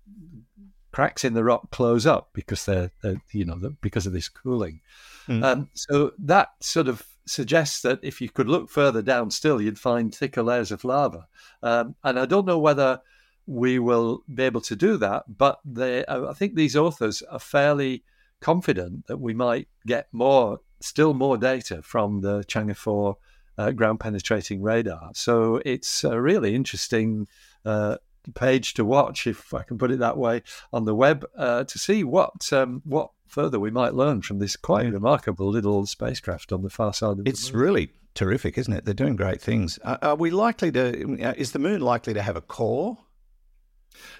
cracks 0.91 1.23
in 1.23 1.33
the 1.33 1.43
rock 1.43 1.69
close 1.71 2.05
up 2.05 2.29
because 2.33 2.65
they're, 2.65 2.91
they're 3.01 3.21
you 3.31 3.45
know 3.45 3.57
because 3.81 4.05
of 4.05 4.13
this 4.13 4.29
cooling. 4.29 4.81
Mm. 5.27 5.43
Um, 5.43 5.69
so 5.73 6.11
that 6.19 6.49
sort 6.59 6.87
of 6.87 7.03
suggests 7.29 7.81
that 7.81 7.99
if 8.01 8.21
you 8.21 8.29
could 8.29 8.49
look 8.49 8.69
further 8.69 9.01
down 9.01 9.31
still, 9.31 9.61
you'd 9.61 9.79
find 9.79 10.13
thicker 10.13 10.43
layers 10.43 10.71
of 10.71 10.83
lava. 10.83 11.27
Um, 11.61 11.95
and 12.03 12.19
I 12.19 12.25
don't 12.25 12.45
know 12.45 12.59
whether 12.59 13.01
we 13.45 13.79
will 13.79 14.23
be 14.33 14.43
able 14.43 14.61
to 14.61 14.75
do 14.75 14.97
that, 14.97 15.23
but 15.27 15.59
they, 15.65 16.05
I 16.07 16.33
think 16.33 16.55
these 16.55 16.75
authors 16.75 17.21
are 17.23 17.39
fairly 17.39 18.03
confident 18.41 19.07
that 19.07 19.17
we 19.17 19.33
might 19.33 19.67
get 19.85 20.07
more, 20.11 20.59
still 20.81 21.13
more 21.13 21.37
data 21.37 21.81
from 21.81 22.21
the 22.21 22.43
Chang'e 22.43 22.75
4 22.75 23.17
uh, 23.57 23.71
ground 23.71 23.99
penetrating 23.99 24.61
radar. 24.61 25.11
So 25.13 25.61
it's 25.65 26.03
a 26.03 26.19
really 26.21 26.55
interesting 26.55 27.27
uh, 27.65 27.97
page 28.35 28.73
to 28.75 28.85
watch, 28.85 29.27
if 29.27 29.53
I 29.53 29.63
can 29.63 29.77
put 29.77 29.91
it 29.91 29.99
that 29.99 30.17
way, 30.17 30.43
on 30.71 30.85
the 30.85 30.95
web 30.95 31.25
uh, 31.37 31.63
to 31.65 31.79
see 31.79 32.03
what 32.03 32.51
um, 32.53 32.81
what 32.85 33.11
further 33.29 33.59
we 33.59 33.71
might 33.71 33.93
learn 33.93 34.21
from 34.21 34.39
this 34.39 34.55
quite 34.55 34.85
yeah. 34.85 34.91
remarkable 34.91 35.49
little 35.49 35.85
spacecraft 35.85 36.51
on 36.51 36.63
the 36.63 36.69
far 36.69 36.93
side 36.93 37.19
of 37.19 37.27
it's 37.27 37.47
the 37.47 37.53
moon. 37.53 37.63
really 37.63 37.93
terrific, 38.15 38.57
isn't 38.57 38.73
it? 38.73 38.85
They're 38.85 38.93
doing 38.93 39.15
great 39.15 39.41
things. 39.41 39.77
are 39.83 40.15
we 40.15 40.31
likely 40.31 40.71
to? 40.71 41.17
Uh, 41.23 41.33
is 41.37 41.51
the 41.51 41.59
moon 41.59 41.81
likely 41.81 42.13
to 42.13 42.21
have 42.21 42.35
a 42.35 42.41
core? 42.41 42.97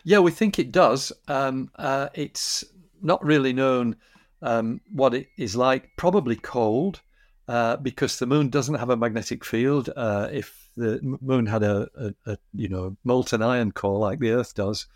Yeah, 0.03 0.19
we 0.19 0.31
think 0.31 0.59
it 0.59 0.71
does. 0.71 1.11
Um, 1.27 1.71
uh, 1.75 2.09
it's 2.13 2.63
not 3.01 3.23
really 3.23 3.53
known 3.53 3.95
um, 4.41 4.81
what 4.91 5.13
it 5.13 5.27
is 5.37 5.55
like. 5.55 5.91
Probably 5.95 6.35
cold, 6.35 7.01
uh, 7.47 7.77
because 7.77 8.19
the 8.19 8.25
moon 8.25 8.49
doesn't 8.49 8.75
have 8.75 8.89
a 8.89 8.97
magnetic 8.97 9.43
field. 9.45 9.89
Uh, 9.95 10.29
if 10.31 10.69
the 10.75 10.99
moon 11.21 11.45
had 11.45 11.63
a, 11.63 11.87
a, 11.95 12.31
a, 12.31 12.37
you 12.53 12.69
know 12.69 12.95
molten 13.03 13.41
iron 13.41 13.71
core 13.71 13.99
like 13.99 14.19
the 14.19 14.31
Earth 14.31 14.53
does, 14.55 14.87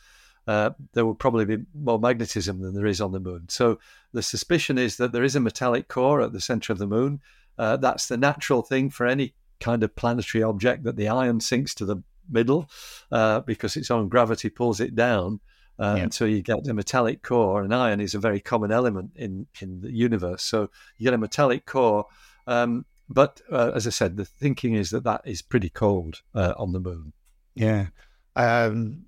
uh, 0.48 0.72
there 0.94 1.06
will 1.06 1.16
probably 1.16 1.46
be 1.46 1.64
more 1.74 2.00
magnetism 2.00 2.60
than 2.62 2.74
there 2.74 2.86
is 2.86 3.02
on 3.02 3.12
the 3.12 3.20
moon. 3.20 3.46
So 3.50 3.80
the 4.12 4.22
suspicion 4.22 4.78
is 4.78 4.98
that 4.98 5.12
there 5.12 5.24
is 5.24 5.36
a 5.36 5.40
metallic 5.40 5.88
core 5.88 6.22
at 6.22 6.34
the 6.34 6.42
center 6.42 6.74
of 6.74 6.80
the 6.80 6.88
moon. 6.88 7.22
Uh, 7.58 7.78
that's 7.78 8.08
the 8.08 8.18
natural 8.18 8.62
thing 8.62 8.90
for 8.90 9.06
any 9.06 9.34
kind 9.60 9.84
of 9.84 9.96
planetary 9.96 10.44
object 10.44 10.84
that 10.84 10.98
the 10.98 11.08
iron 11.08 11.40
sinks 11.40 11.74
to 11.76 11.86
the 11.86 11.98
middle 12.30 12.70
uh, 13.12 13.40
because 13.42 13.78
its 13.78 13.92
own 13.92 14.10
gravity 14.10 14.50
pulls 14.50 14.80
it 14.80 14.96
down. 14.96 15.40
Uh, 15.80 15.96
yeah. 15.98 16.04
Until 16.04 16.28
you 16.28 16.44
get 16.44 16.68
a 16.68 16.74
metallic 16.74 17.24
core, 17.24 17.64
and 17.64 17.74
iron 17.74 18.00
is 18.00 18.14
a 18.14 18.20
very 18.20 18.40
common 18.40 18.72
element 18.72 19.10
in, 19.16 19.48
in 19.60 19.82
the 19.82 19.92
universe. 19.92 20.44
So 20.44 20.70
you 21.00 21.06
get 21.06 21.16
a 21.16 21.18
metallic 21.18 21.66
core, 21.66 22.06
um, 22.46 22.86
but 23.10 23.42
uh, 23.52 23.72
as 23.74 23.88
I 23.88 23.90
said, 23.90 24.16
the 24.16 24.24
thinking 24.24 24.76
is 24.76 24.92
that 24.92 25.04
that 25.06 25.22
is 25.26 25.42
pretty 25.42 25.70
cold 25.70 26.22
uh, 26.36 26.54
on 26.58 26.74
the 26.74 26.80
moon. 26.80 27.12
Yeah, 27.56 27.88
um, 28.36 29.06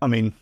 I 0.00 0.06
mean, 0.06 0.32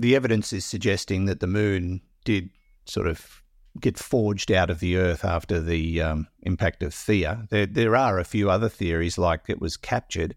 the 0.00 0.16
evidence 0.16 0.52
is 0.52 0.64
suggesting 0.64 1.26
that 1.26 1.40
the 1.40 1.46
moon 1.46 2.00
did 2.24 2.48
sort 2.86 3.06
of 3.06 3.42
get 3.78 3.98
forged 3.98 4.50
out 4.50 4.70
of 4.70 4.80
the 4.80 4.96
Earth 4.96 5.24
after 5.24 5.60
the 5.60 6.00
um, 6.00 6.26
impact 6.42 6.82
of 6.82 6.92
Theia. 6.92 7.48
There, 7.50 7.66
there 7.66 7.94
are 7.94 8.18
a 8.18 8.24
few 8.24 8.50
other 8.50 8.70
theories, 8.70 9.18
like 9.18 9.42
it 9.48 9.60
was 9.60 9.76
captured. 9.76 10.34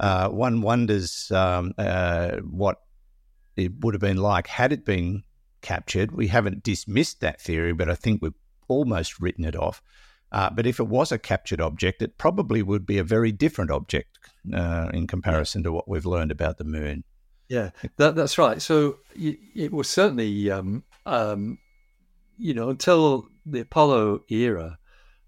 Uh, 0.00 0.30
one 0.30 0.62
wonders 0.62 1.30
um, 1.30 1.74
uh, 1.76 2.36
what 2.38 2.78
it 3.56 3.72
would 3.80 3.92
have 3.94 4.00
been 4.00 4.16
like 4.16 4.46
had 4.46 4.72
it 4.72 4.86
been 4.86 5.22
captured. 5.60 6.10
We 6.10 6.28
haven't 6.28 6.64
dismissed 6.64 7.20
that 7.20 7.40
theory, 7.40 7.74
but 7.74 7.90
I 7.90 7.94
think 7.94 8.22
we've 8.22 8.32
almost 8.68 9.20
written 9.20 9.44
it 9.44 9.54
off. 9.54 9.82
Uh, 10.32 10.48
but 10.48 10.66
if 10.66 10.80
it 10.80 10.88
was 10.88 11.12
a 11.12 11.18
captured 11.18 11.60
object, 11.60 12.00
it 12.00 12.16
probably 12.16 12.62
would 12.62 12.86
be 12.86 12.96
a 12.96 13.04
very 13.04 13.32
different 13.32 13.70
object 13.70 14.18
uh, 14.52 14.88
in 14.94 15.06
comparison 15.06 15.62
to 15.62 15.72
what 15.72 15.88
we've 15.88 16.06
learned 16.06 16.32
about 16.32 16.56
the 16.56 16.64
moon. 16.64 17.04
Yeah, 17.48 17.70
that, 17.96 18.14
that's 18.14 18.38
right. 18.38 18.60
So 18.60 18.98
it 19.14 19.72
was 19.72 19.88
certainly, 19.88 20.50
um, 20.50 20.84
um, 21.06 21.58
you 22.38 22.54
know, 22.54 22.70
until 22.70 23.28
the 23.44 23.60
Apollo 23.60 24.22
era, 24.28 24.78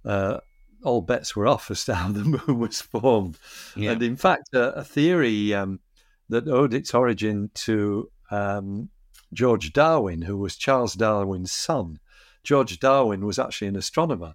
uh, 0.05 0.39
all 0.83 1.03
bets 1.03 1.35
were 1.35 1.47
off 1.47 1.71
as 1.71 1.85
to 1.85 1.95
how 1.95 2.13
the 2.13 2.25
moon 2.47 2.59
was 2.59 2.81
formed. 2.81 3.39
Yeah. 3.75 3.93
And 3.93 4.03
in 4.03 4.17
fact, 4.17 4.55
a, 4.55 4.73
a 4.77 4.85
theory 4.85 5.53
um, 5.53 5.81
that 6.29 6.49
owed 6.49 6.75
its 6.75 6.95
origin 6.95 7.51
to 7.55 8.11
um, 8.31 8.89
George 9.33 9.73
Darwin, 9.73 10.23
who 10.23 10.37
was 10.37 10.57
Charles 10.57 10.95
Darwin's 10.95 11.53
son. 11.53 11.99
George 12.43 12.79
Darwin 12.79 13.27
was 13.27 13.39
actually 13.39 13.69
an 13.69 13.77
astronomer 13.77 14.35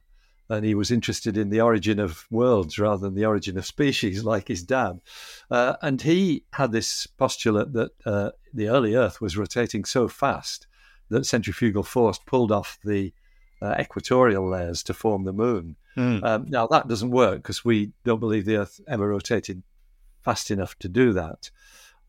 and 0.52 0.66
he 0.66 0.76
was 0.76 0.92
interested 0.92 1.38
in 1.38 1.50
the 1.50 1.62
origin 1.62 1.98
of 1.98 2.28
worlds 2.30 2.78
rather 2.78 3.04
than 3.04 3.16
the 3.16 3.26
origin 3.26 3.58
of 3.58 3.66
species, 3.66 4.24
like 4.34 4.50
his 4.50 4.64
dad. 4.64 5.00
Uh, 5.50 5.76
and 5.82 6.02
he 6.02 6.44
had 6.52 6.74
this 6.74 7.08
postulate 7.08 7.72
that 7.72 7.92
uh, 8.06 8.32
the 8.54 8.68
early 8.68 8.94
Earth 8.94 9.22
was 9.22 9.38
rotating 9.38 9.86
so 9.86 10.10
fast 10.10 10.68
that 11.10 11.26
centrifugal 11.26 11.84
force 11.84 12.20
pulled 12.26 12.52
off 12.52 12.78
the 12.84 13.14
uh, 13.62 13.76
equatorial 13.80 14.50
layers 14.50 14.84
to 14.84 14.94
form 14.94 15.24
the 15.24 15.34
moon. 15.34 15.78
Mm. 15.96 16.24
Um, 16.24 16.46
now, 16.50 16.68
that 16.68 16.88
doesn't 16.88 17.12
work 17.12 17.38
because 17.38 17.64
we 17.64 17.94
don't 18.04 18.20
believe 18.20 18.46
the 18.46 18.58
Earth 18.58 18.82
ever 18.90 19.08
rotated 19.08 19.64
fast 20.22 20.52
enough 20.52 20.78
to 20.80 20.90
do 20.90 21.14
that. 21.14 21.50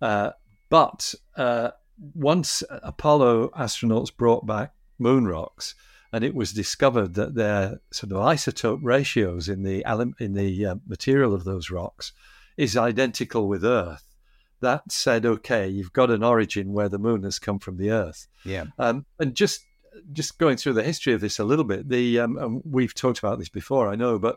Uh, 0.01 0.31
but 0.69 1.15
uh, 1.37 1.71
once 2.15 2.65
Apollo 2.71 3.51
astronauts 3.51 4.15
brought 4.15 4.47
back 4.47 4.73
moon 4.99 5.29
rocks, 5.29 5.77
and 6.13 6.23
it 6.25 6.35
was 6.35 6.53
discovered 6.53 7.15
that 7.15 7.35
their 7.35 7.81
sort 7.91 8.13
of 8.13 8.19
isotope 8.19 8.81
ratios 8.83 9.49
in 9.49 9.63
the 9.63 9.85
in 10.19 10.35
the 10.35 10.67
uh, 10.67 10.75
material 10.87 11.35
of 11.35 11.45
those 11.45 11.71
rocks 11.71 12.13
is 12.57 12.77
identical 12.77 13.49
with 13.49 13.65
Earth. 13.65 14.05
That 14.61 14.93
said, 14.93 15.27
okay, 15.27 15.67
you've 15.69 15.93
got 15.93 16.11
an 16.11 16.23
origin 16.23 16.73
where 16.73 16.89
the 16.89 16.99
moon 16.99 17.25
has 17.25 17.39
come 17.39 17.59
from 17.59 17.79
the 17.79 17.91
Earth. 17.91 18.29
Yeah. 18.45 18.67
Um, 18.79 19.07
and 19.19 19.35
just 19.35 19.61
just 20.13 20.39
going 20.39 20.57
through 20.57 20.75
the 20.75 20.83
history 20.83 21.13
of 21.15 21.21
this 21.21 21.39
a 21.39 21.45
little 21.45 21.65
bit, 21.65 21.89
the 21.89 22.21
um, 22.21 22.63
we've 22.65 22.95
talked 22.95 23.19
about 23.19 23.39
this 23.39 23.49
before, 23.49 23.89
I 23.89 23.97
know, 23.97 24.19
but 24.19 24.37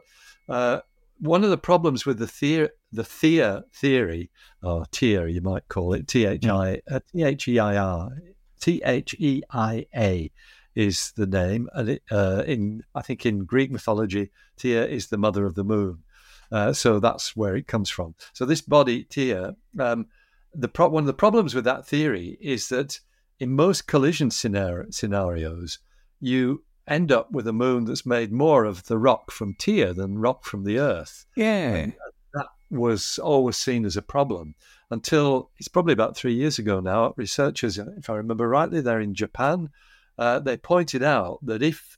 uh, 0.50 0.80
one 1.20 1.44
of 1.44 1.50
the 1.50 1.58
problems 1.58 2.06
with 2.06 2.20
the 2.20 2.26
Theia, 2.26 2.70
the 2.92 3.04
Theia 3.04 3.64
theory, 3.74 4.32
or 4.62 4.86
Theia, 4.86 5.32
you 5.32 5.42
might 5.42 5.68
call 5.68 5.94
it, 5.94 6.08
T 6.08 6.26
H 6.26 6.46
I 6.46 6.82
uh, 6.90 7.00
T 7.12 7.24
H 7.24 7.48
E 7.48 7.60
I 7.60 7.78
R 7.78 8.12
T 8.60 8.82
H 8.84 9.16
E 9.20 9.44
I 9.52 9.86
A 9.96 10.32
is 10.76 11.14
the 11.16 11.26
name, 11.26 11.70
and 11.74 11.90
it, 11.90 12.04
uh, 12.12 12.44
in 12.46 12.84
I 12.94 13.02
think 13.02 13.26
in 13.26 13.46
Greek 13.46 13.72
mythology, 13.72 14.32
Theia 14.58 14.88
is 14.88 15.08
the 15.08 15.18
mother 15.18 15.46
of 15.46 15.56
the 15.56 15.64
moon. 15.64 16.04
Uh, 16.52 16.74
so 16.74 17.00
that's 17.00 17.36
where 17.36 17.56
it 17.56 17.68
comes 17.68 17.90
from. 17.90 18.16
So 18.34 18.46
this 18.46 18.62
body, 18.62 19.06
Theia, 19.06 19.56
um, 19.80 20.08
the 20.54 20.68
pro- 20.68 20.90
one 20.90 21.04
of 21.04 21.08
the 21.08 21.14
problems 21.14 21.56
with 21.56 21.66
that 21.66 21.88
theory 21.88 22.38
is 22.40 22.70
that 22.70 23.00
in 23.40 23.56
most 23.56 23.88
collision 23.88 24.30
scenario- 24.32 24.90
scenarios, 24.92 25.80
you 26.20 26.64
end 26.88 27.12
up 27.12 27.32
with 27.32 27.48
a 27.48 27.54
moon 27.54 27.86
that's 27.86 28.06
made 28.06 28.32
more 28.32 28.64
of 28.64 28.86
the 28.86 28.98
rock 28.98 29.32
from 29.32 29.56
Theia 29.56 29.96
than 29.96 30.20
rock 30.20 30.46
from 30.46 30.64
the 30.64 30.78
Earth. 30.78 31.26
Yeah. 31.36 31.74
And 31.76 31.94
that 32.34 32.48
was 32.70 33.18
always 33.18 33.58
seen 33.58 33.86
as 33.86 33.98
a 33.98 34.02
problem 34.02 34.56
until 34.92 35.50
it's 35.58 35.68
probably 35.68 35.94
about 35.94 36.16
three 36.16 36.36
years 36.36 36.60
ago 36.60 36.80
now. 36.80 37.14
Researchers, 37.18 37.80
if 37.80 38.10
I 38.10 38.16
remember 38.16 38.48
rightly, 38.48 38.82
they're 38.82 39.00
in 39.00 39.16
Japan 39.16 39.70
uh, 40.18 40.40
they 40.40 40.58
pointed 40.58 41.04
out 41.04 41.40
that 41.44 41.62
if 41.62 41.98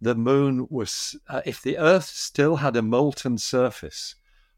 the 0.00 0.14
moon 0.14 0.66
was, 0.70 1.16
uh, 1.28 1.42
if 1.44 1.62
the 1.62 1.78
Earth 1.78 2.06
still 2.06 2.56
had 2.56 2.76
a 2.76 2.82
molten 2.82 3.38
surface 3.38 4.14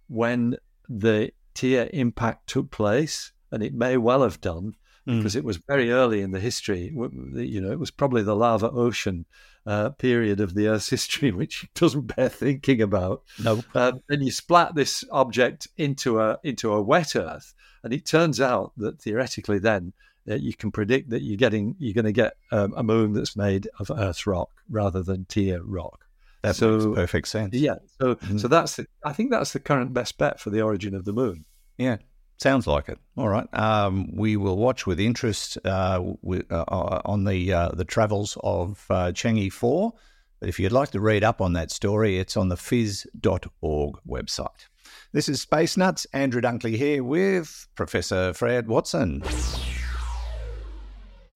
when 0.08 0.56
the 0.88 1.32
Theia 1.54 1.88
impact 1.92 2.48
took 2.48 2.70
place, 2.70 3.32
and 3.50 3.62
it 3.62 3.74
may 3.74 3.96
well 3.96 4.22
have 4.22 4.40
done 4.40 4.74
mm. 5.06 5.18
because 5.18 5.36
it 5.36 5.44
was 5.44 5.58
very 5.68 5.90
early 5.90 6.20
in 6.20 6.30
the 6.30 6.40
history. 6.40 6.92
You 6.94 7.60
know, 7.60 7.72
it 7.72 7.78
was 7.78 7.90
probably 7.90 8.22
the 8.22 8.36
lava 8.36 8.70
ocean 8.70 9.26
uh, 9.66 9.90
period 9.90 10.40
of 10.40 10.54
the 10.54 10.68
Earth's 10.68 10.90
history, 10.96 11.30
which 11.30 11.66
doesn't 11.74 12.14
bear 12.16 12.28
thinking 12.28 12.82
about. 12.82 13.22
No. 13.42 13.62
Uh, 13.74 13.92
then 14.08 14.22
you 14.22 14.30
splat 14.30 14.74
this 14.74 15.04
object 15.10 15.68
into 15.76 16.20
a 16.20 16.38
into 16.42 16.72
a 16.72 16.82
wet 16.82 17.16
Earth, 17.16 17.54
and 17.82 17.92
it 17.92 18.06
turns 18.06 18.40
out 18.40 18.72
that 18.76 19.00
theoretically, 19.00 19.58
then 19.58 19.92
uh, 20.30 20.34
you 20.34 20.54
can 20.54 20.70
predict 20.70 21.10
that 21.10 21.22
you're 21.22 21.36
getting 21.36 21.74
you're 21.78 21.94
going 21.94 22.04
to 22.04 22.12
get 22.12 22.34
um, 22.52 22.74
a 22.76 22.82
moon 22.82 23.12
that's 23.12 23.36
made 23.36 23.68
of 23.78 23.90
Earth 23.90 24.26
rock 24.26 24.50
rather 24.68 25.02
than 25.02 25.24
Theia 25.26 25.60
rock. 25.62 26.04
That 26.42 26.56
So- 26.56 26.78
makes 26.78 26.94
perfect 26.94 27.28
sense. 27.28 27.54
Yeah, 27.54 27.76
so 28.00 28.14
Mhm. 28.16 28.40
so 28.40 28.48
that's 28.48 28.76
the, 28.76 28.86
I 29.04 29.12
think 29.12 29.30
that's 29.30 29.52
the 29.52 29.60
current 29.60 29.92
best 29.92 30.18
bet 30.18 30.38
for 30.40 30.50
the 30.50 30.60
origin 30.60 30.94
of 30.94 31.04
the 31.04 31.12
moon. 31.12 31.44
Yeah, 31.78 31.96
sounds 32.38 32.66
like 32.66 32.88
it. 32.88 32.98
All 33.16 33.28
right. 33.28 33.48
Um, 33.52 34.14
we 34.14 34.36
will 34.36 34.56
watch 34.56 34.86
with 34.86 35.00
interest 35.00 35.58
uh, 35.64 35.98
wi- 36.22 36.44
uh, 36.50 36.64
uh, 36.68 37.02
on 37.04 37.24
the 37.24 37.52
uh, 37.52 37.68
the 37.70 37.84
travels 37.84 38.36
of 38.44 38.84
uh, 38.90 39.12
Chang'e 39.12 39.52
4. 39.52 39.92
But 40.40 40.48
if 40.48 40.60
you'd 40.60 40.70
like 40.70 40.92
to 40.92 41.00
read 41.00 41.24
up 41.24 41.40
on 41.40 41.54
that 41.54 41.72
story, 41.72 42.18
it's 42.20 42.36
on 42.36 42.48
the 42.48 42.54
phys.org 42.54 43.96
website. 44.08 44.68
This 45.12 45.28
is 45.28 45.40
Space 45.42 45.76
Nuts. 45.76 46.06
Andrew 46.12 46.40
Dunkley 46.40 46.76
here 46.76 47.02
with 47.02 47.66
Professor 47.74 48.32
Fred 48.34 48.68
Watson. 48.68 49.22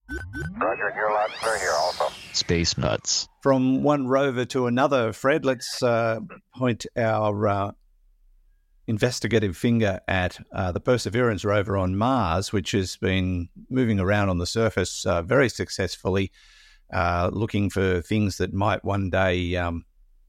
Roger, 0.09 0.93
you're 0.97 1.13
loud 1.13 1.31
and 1.45 1.61
here 1.61 1.73
also. 1.73 2.09
Space 2.33 2.77
Nuts. 2.77 3.29
From 3.43 3.83
one 3.83 4.07
rover 4.07 4.45
to 4.47 4.67
another, 4.67 5.13
Fred, 5.13 5.45
let's 5.45 5.83
uh, 5.83 6.21
point 6.55 6.87
our 6.97 7.49
uh, 7.49 7.73
investigative 8.87 9.57
finger 9.57 10.01
at 10.09 10.39
uh, 10.53 10.73
the 10.73 10.81
Perseverance 10.81 11.45
rover 11.45 11.77
on 11.77 11.97
Mars, 11.97 12.53
which 12.53 12.73
has 12.73 12.97
been 12.97 13.49
moving 13.71 14.01
around 14.01 14.29
on 14.29 14.39
the 14.39 14.47
surface 14.47 15.07
uh, 15.07 15.23
very 15.23 15.49
successfully, 15.49 16.33
uh, 16.93 17.31
looking 17.33 17.71
for 17.71 18.03
things 18.03 18.39
that 18.39 18.53
might 18.53 18.85
one 18.85 19.11
day 19.11 19.57
um, 19.57 19.85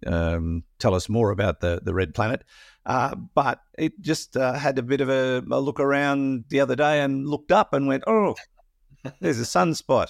um, 0.05 0.63
tell 0.79 0.95
us 0.95 1.09
more 1.09 1.31
about 1.31 1.59
the, 1.59 1.81
the 1.83 1.93
red 1.93 2.13
planet. 2.13 2.43
Uh, 2.85 3.15
but 3.15 3.61
it 3.77 3.99
just 4.01 4.35
uh, 4.35 4.53
had 4.53 4.77
a 4.77 4.83
bit 4.83 5.01
of 5.01 5.09
a, 5.09 5.43
a 5.51 5.59
look 5.59 5.79
around 5.79 6.45
the 6.49 6.59
other 6.59 6.75
day 6.75 7.01
and 7.01 7.27
looked 7.27 7.51
up 7.51 7.73
and 7.73 7.87
went, 7.87 8.03
oh, 8.07 8.35
there's 9.19 9.39
a 9.39 9.43
sunspot. 9.43 10.09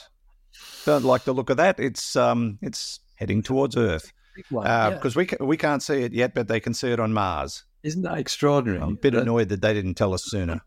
Don't 0.85 1.03
like 1.05 1.23
the 1.23 1.33
look 1.33 1.49
of 1.49 1.57
that. 1.57 1.79
It's 1.79 2.15
um, 2.15 2.59
it's 2.61 2.99
heading 3.15 3.41
towards 3.41 3.75
Earth 3.77 4.11
Well, 4.51 4.63
yeah. 4.65 4.91
because 4.91 5.15
we 5.15 5.25
ca- 5.25 5.43
we 5.43 5.57
can't 5.57 5.81
see 5.81 6.03
it 6.03 6.13
yet, 6.13 6.33
but 6.33 6.47
they 6.47 6.59
can 6.59 6.73
see 6.73 6.91
it 6.91 6.99
on 6.99 7.13
Mars. 7.13 7.63
Isn't 7.83 8.03
that 8.03 8.17
extraordinary? 8.17 8.81
I'm 8.81 8.93
a 8.93 8.95
bit 8.95 9.13
annoyed 9.13 9.49
that 9.49 9.61
they 9.61 9.73
didn't 9.73 9.95
tell 9.95 10.13
us 10.13 10.23
sooner. 10.25 10.61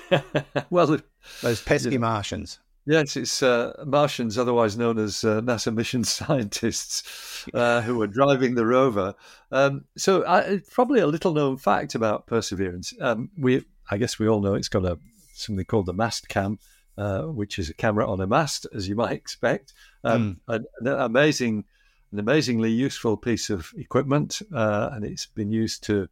well, 0.70 0.98
Those 1.42 1.62
pesky 1.62 1.98
Martians. 1.98 2.60
Yes, 2.86 3.16
it's 3.16 3.42
uh, 3.42 3.82
Martians, 3.86 4.36
otherwise 4.36 4.76
known 4.76 4.98
as 4.98 5.24
uh, 5.24 5.40
NASA 5.40 5.74
mission 5.74 6.04
scientists, 6.04 7.46
uh, 7.54 7.80
who 7.80 7.96
were 7.96 8.06
driving 8.06 8.54
the 8.54 8.66
rover. 8.66 9.14
Um, 9.50 9.86
so, 9.96 10.22
uh, 10.22 10.58
probably 10.70 11.00
a 11.00 11.06
little 11.06 11.32
known 11.32 11.56
fact 11.56 11.94
about 11.94 12.26
Perseverance. 12.26 12.92
Um, 13.00 13.30
we, 13.38 13.64
I 13.90 13.96
guess, 13.96 14.18
we 14.18 14.28
all 14.28 14.40
know 14.42 14.54
it's 14.54 14.68
got 14.68 14.84
a 14.84 14.98
something 15.32 15.64
called 15.64 15.86
the 15.86 15.94
mast 15.94 16.28
cam, 16.28 16.58
uh, 16.96 17.22
which 17.22 17.58
is 17.58 17.70
a 17.70 17.74
camera 17.74 18.10
on 18.10 18.20
a 18.20 18.26
mast, 18.26 18.66
as 18.74 18.88
you 18.88 18.94
might 18.94 19.12
expect. 19.12 19.72
Um, 20.04 20.40
an, 20.48 20.64
an 20.80 20.86
amazing, 20.88 21.64
an 22.12 22.18
amazingly 22.18 22.70
useful 22.70 23.16
piece 23.16 23.50
of 23.50 23.72
equipment, 23.76 24.40
uh, 24.54 24.90
and 24.92 25.04
it's 25.04 25.26
been 25.26 25.50
used 25.50 25.82
to 25.84 26.08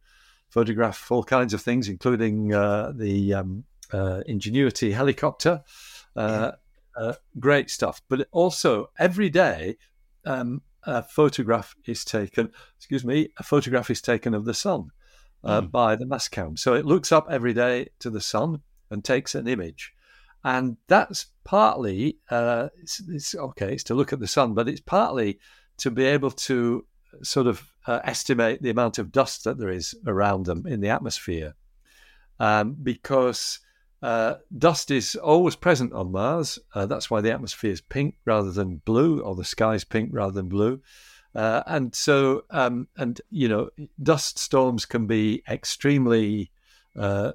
photograph 0.49 1.11
all 1.11 1.23
kinds 1.23 1.53
of 1.53 1.61
things, 1.61 1.89
including 1.89 2.53
uh, 2.53 2.91
the 2.95 3.33
um, 3.33 3.63
uh, 3.91 4.21
Ingenuity 4.25 4.91
helicopter. 4.91 5.63
Uh, 6.15 6.51
uh, 6.95 7.13
great 7.39 7.69
stuff. 7.69 8.01
But 8.07 8.27
also, 8.31 8.91
every 8.99 9.29
day, 9.29 9.77
um, 10.25 10.61
a 10.83 11.01
photograph 11.01 11.75
is 11.85 12.05
taken. 12.05 12.51
Excuse 12.77 13.03
me, 13.03 13.29
a 13.37 13.43
photograph 13.43 13.89
is 13.89 14.01
taken 14.01 14.33
of 14.33 14.45
the 14.45 14.53
sun 14.53 14.91
uh, 15.43 15.61
Mm. 15.61 15.71
by 15.71 15.95
the 15.95 16.05
Mastcam. 16.05 16.57
So 16.57 16.73
it 16.73 16.85
looks 16.85 17.11
up 17.11 17.27
every 17.29 17.53
day 17.53 17.89
to 17.99 18.09
the 18.09 18.21
sun 18.21 18.61
and 18.89 19.03
takes 19.03 19.35
an 19.35 19.47
image, 19.47 19.93
and 20.43 20.77
that's 20.87 21.27
partly 21.43 22.17
uh, 22.29 22.69
it's, 22.81 23.01
it's 23.09 23.35
okay. 23.35 23.73
It's 23.73 23.83
to 23.85 23.93
look 23.93 24.13
at 24.13 24.19
the 24.19 24.27
sun, 24.27 24.53
but 24.53 24.67
it's 24.67 24.81
partly 24.81 25.39
to 25.77 25.91
be 25.91 26.05
able 26.05 26.31
to 26.31 26.85
sort 27.21 27.47
of 27.47 27.71
uh, 27.87 27.99
estimate 28.03 28.61
the 28.61 28.69
amount 28.69 28.97
of 28.97 29.11
dust 29.11 29.43
that 29.43 29.57
there 29.57 29.69
is 29.69 29.95
around 30.05 30.45
them 30.45 30.65
in 30.67 30.81
the 30.81 30.89
atmosphere, 30.89 31.55
um, 32.39 32.75
because 32.81 33.59
uh, 34.01 34.35
dust 34.57 34.91
is 34.91 35.15
always 35.15 35.55
present 35.55 35.93
on 35.93 36.11
Mars. 36.11 36.59
Uh, 36.73 36.85
that's 36.85 37.09
why 37.09 37.21
the 37.21 37.31
atmosphere 37.31 37.71
is 37.71 37.81
pink 37.81 38.15
rather 38.25 38.51
than 38.51 38.81
blue, 38.85 39.21
or 39.21 39.35
the 39.35 39.45
sky 39.45 39.75
is 39.75 39.85
pink 39.85 40.09
rather 40.11 40.33
than 40.33 40.49
blue. 40.49 40.81
Uh, 41.35 41.63
and 41.65 41.95
so, 41.95 42.43
um, 42.51 42.87
and 42.97 43.21
you 43.31 43.47
know, 43.47 43.69
dust 44.01 44.37
storms 44.37 44.85
can 44.85 45.07
be 45.07 45.41
extremely 45.49 46.51
uh, 46.97 47.31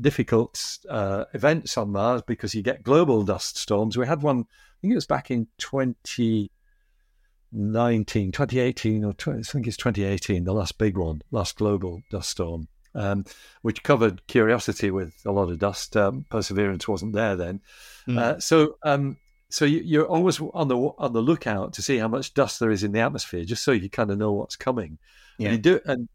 difficult 0.00 0.78
uh, 0.88 1.24
events 1.34 1.76
on 1.76 1.92
Mars 1.92 2.22
because 2.26 2.54
you 2.54 2.62
get 2.62 2.82
global 2.82 3.22
dust 3.22 3.58
storms. 3.58 3.96
We 3.96 4.06
had 4.06 4.22
one, 4.22 4.40
I 4.40 4.80
think 4.80 4.92
it 4.92 4.96
was 4.96 5.06
back 5.06 5.30
in 5.30 5.46
2019, 5.58 8.32
2018, 8.32 9.04
or 9.04 9.12
20, 9.12 9.38
I 9.38 9.42
think 9.42 9.66
it's 9.66 9.76
2018, 9.76 10.44
the 10.44 10.52
last 10.52 10.78
big 10.78 10.96
one, 10.96 11.22
last 11.30 11.56
global 11.56 12.02
dust 12.10 12.30
storm 12.30 12.68
um, 12.96 13.24
which 13.62 13.82
covered 13.82 14.26
Curiosity 14.26 14.90
with 14.90 15.14
a 15.26 15.30
lot 15.30 15.50
of 15.50 15.58
dust. 15.58 15.96
Um, 15.96 16.24
Perseverance 16.30 16.88
wasn't 16.88 17.12
there 17.12 17.36
then, 17.36 17.60
Mm. 18.08 18.18
uh, 18.18 18.40
so 18.40 18.76
um, 18.84 19.16
so 19.50 19.64
you, 19.64 19.80
you're 19.80 20.06
always 20.06 20.40
on 20.40 20.68
the 20.68 20.76
on 20.76 21.12
the 21.12 21.20
lookout 21.20 21.72
to 21.74 21.82
see 21.82 21.98
how 21.98 22.08
much 22.08 22.34
dust 22.34 22.58
there 22.58 22.70
is 22.70 22.82
in 22.82 22.92
the 22.92 23.00
atmosphere, 23.00 23.44
just 23.44 23.64
so 23.64 23.72
you 23.72 23.90
kind 23.90 24.10
of 24.10 24.18
know 24.18 24.32
what's 24.32 24.56
coming. 24.56 24.98
Yeah. 25.38 25.48
And, 25.48 25.56
in 25.56 25.62
do, 25.62 25.80
and 25.84 26.08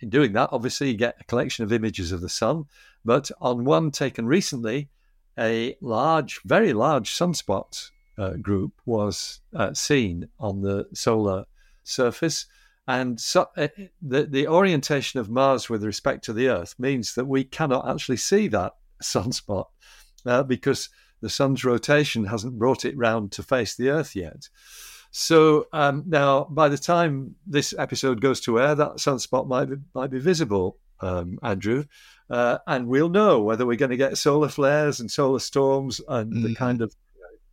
in 0.00 0.10
doing 0.10 0.32
that, 0.32 0.50
obviously, 0.52 0.90
you 0.90 0.96
get 0.96 1.16
a 1.20 1.24
collection 1.24 1.64
of 1.64 1.72
images 1.72 2.12
of 2.12 2.20
the 2.20 2.28
sun. 2.28 2.64
But 3.04 3.30
on 3.40 3.64
one 3.64 3.90
taken 3.90 4.26
recently, 4.26 4.88
a 5.38 5.76
large, 5.80 6.40
very 6.44 6.72
large 6.72 7.10
sunspot 7.10 7.90
uh, 8.18 8.32
group 8.32 8.72
was 8.84 9.40
uh, 9.54 9.72
seen 9.74 10.28
on 10.38 10.62
the 10.62 10.86
solar 10.92 11.44
surface. 11.84 12.46
And 12.86 13.20
so, 13.20 13.48
uh, 13.56 13.68
the 14.00 14.24
the 14.24 14.48
orientation 14.48 15.20
of 15.20 15.28
Mars 15.28 15.68
with 15.68 15.84
respect 15.84 16.24
to 16.24 16.32
the 16.32 16.48
Earth 16.48 16.74
means 16.78 17.14
that 17.14 17.26
we 17.26 17.44
cannot 17.44 17.88
actually 17.88 18.16
see 18.16 18.48
that 18.48 18.74
sunspot 19.02 19.66
uh, 20.24 20.42
because 20.42 20.88
the 21.20 21.30
sun's 21.30 21.64
rotation 21.64 22.26
hasn't 22.26 22.58
brought 22.58 22.84
it 22.84 22.96
round 22.96 23.32
to 23.32 23.42
face 23.42 23.74
the 23.74 23.90
Earth 23.90 24.16
yet. 24.16 24.48
So 25.10 25.66
um, 25.72 26.04
now, 26.06 26.44
by 26.50 26.68
the 26.68 26.78
time 26.78 27.34
this 27.46 27.74
episode 27.78 28.20
goes 28.20 28.40
to 28.42 28.60
air, 28.60 28.74
that 28.74 28.96
sunspot 28.96 29.46
might 29.48 29.66
be, 29.66 29.76
might 29.94 30.10
be 30.10 30.18
visible, 30.18 30.76
um, 31.00 31.38
Andrew, 31.42 31.84
uh, 32.28 32.58
and 32.66 32.86
we'll 32.88 33.08
know 33.08 33.40
whether 33.42 33.64
we're 33.64 33.76
going 33.76 33.90
to 33.90 33.96
get 33.96 34.18
solar 34.18 34.48
flares 34.48 35.00
and 35.00 35.10
solar 35.10 35.38
storms 35.38 36.00
and 36.08 36.32
the 36.44 36.50
Mhm. 36.50 36.56
kind 36.56 36.82
of 36.82 36.94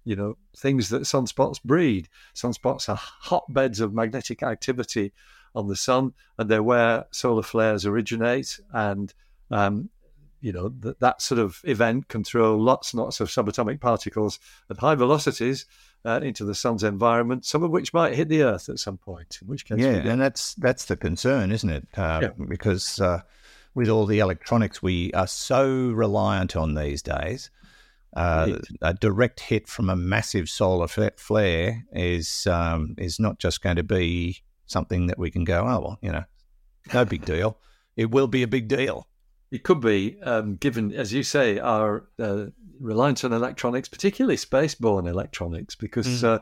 you 0.04 0.16
know 0.16 0.38
things 0.56 0.90
that 0.90 1.02
sunspots 1.04 1.64
breed. 1.64 2.10
Sunspots 2.36 2.88
are 2.90 3.00
hotbeds 3.00 3.80
of 3.80 3.94
magnetic 3.94 4.44
activity 4.44 5.14
on 5.56 5.68
the 5.68 5.76
sun, 5.76 6.14
and 6.38 6.50
they're 6.50 6.62
where 6.62 7.06
solar 7.12 7.42
flares 7.42 7.86
originate. 7.86 8.60
And 8.72 9.14
um, 9.50 9.90
you 10.42 10.52
know 10.52 10.70
that 10.82 11.00
that 11.00 11.22
sort 11.22 11.40
of 11.40 11.62
event 11.64 12.08
can 12.08 12.24
throw 12.24 12.56
lots 12.58 12.94
and 12.94 13.02
lots 13.02 13.20
of 13.20 13.30
subatomic 13.30 13.80
particles 13.80 14.40
at 14.70 14.78
high 14.78 14.96
velocities 14.96 15.66
uh, 16.06 16.20
into 16.22 16.46
the 16.46 16.56
sun's 16.56 16.84
environment, 16.84 17.46
some 17.46 17.64
of 17.64 17.72
which 17.72 17.94
might 17.94 18.16
hit 18.16 18.30
the 18.30 18.44
Earth 18.44 18.70
at 18.70 18.80
some 18.80 18.98
point. 18.98 19.40
In 19.42 19.48
which 19.48 19.66
case, 19.66 19.80
Yeah, 19.80 20.08
and 20.08 20.22
that's 20.22 20.54
that's 20.56 20.86
the 20.86 20.96
concern, 20.96 21.52
isn't 21.52 21.70
it? 21.70 21.88
Uh, 21.98 22.20
Yeah. 22.24 22.46
Because 22.48 23.00
uh, 23.02 23.22
with 23.74 23.90
all 23.90 24.06
the 24.06 24.20
electronics 24.20 24.82
we 24.82 25.12
are 25.14 25.28
so 25.28 25.92
reliant 25.92 26.56
on 26.56 26.76
these 26.76 27.02
days, 27.02 27.50
uh, 28.16 28.60
a 28.82 28.94
direct 28.94 29.40
hit 29.40 29.68
from 29.68 29.90
a 29.90 29.96
massive 29.96 30.50
solar 30.50 30.88
flare 30.88 31.86
is 31.92 32.48
um, 32.48 32.96
is 32.98 33.20
not 33.20 33.40
just 33.40 33.62
going 33.62 33.76
to 33.76 33.84
be 33.84 34.42
something 34.68 35.08
that 35.08 35.20
we 35.20 35.32
can 35.32 35.44
go, 35.44 35.62
oh 35.62 35.80
well, 35.80 36.00
you 36.02 36.12
know, 36.12 36.24
no 36.94 37.06
big 37.06 37.26
deal. 37.26 37.58
It 37.98 38.12
will 38.12 38.28
be 38.28 38.44
a 38.44 38.48
big 38.48 38.68
deal. 38.68 39.08
It 39.52 39.64
could 39.64 39.80
be, 39.80 40.20
um, 40.22 40.56
given, 40.56 40.92
as 40.92 41.14
you 41.14 41.24
say, 41.24 41.60
our 41.60 42.08
uh, 42.20 42.48
reliance 42.80 43.24
on 43.24 43.34
electronics, 43.34 43.90
particularly 43.90 44.38
spaceborne 44.38 45.08
electronics, 45.08 45.76
because 45.76 46.24
uh, 46.24 46.40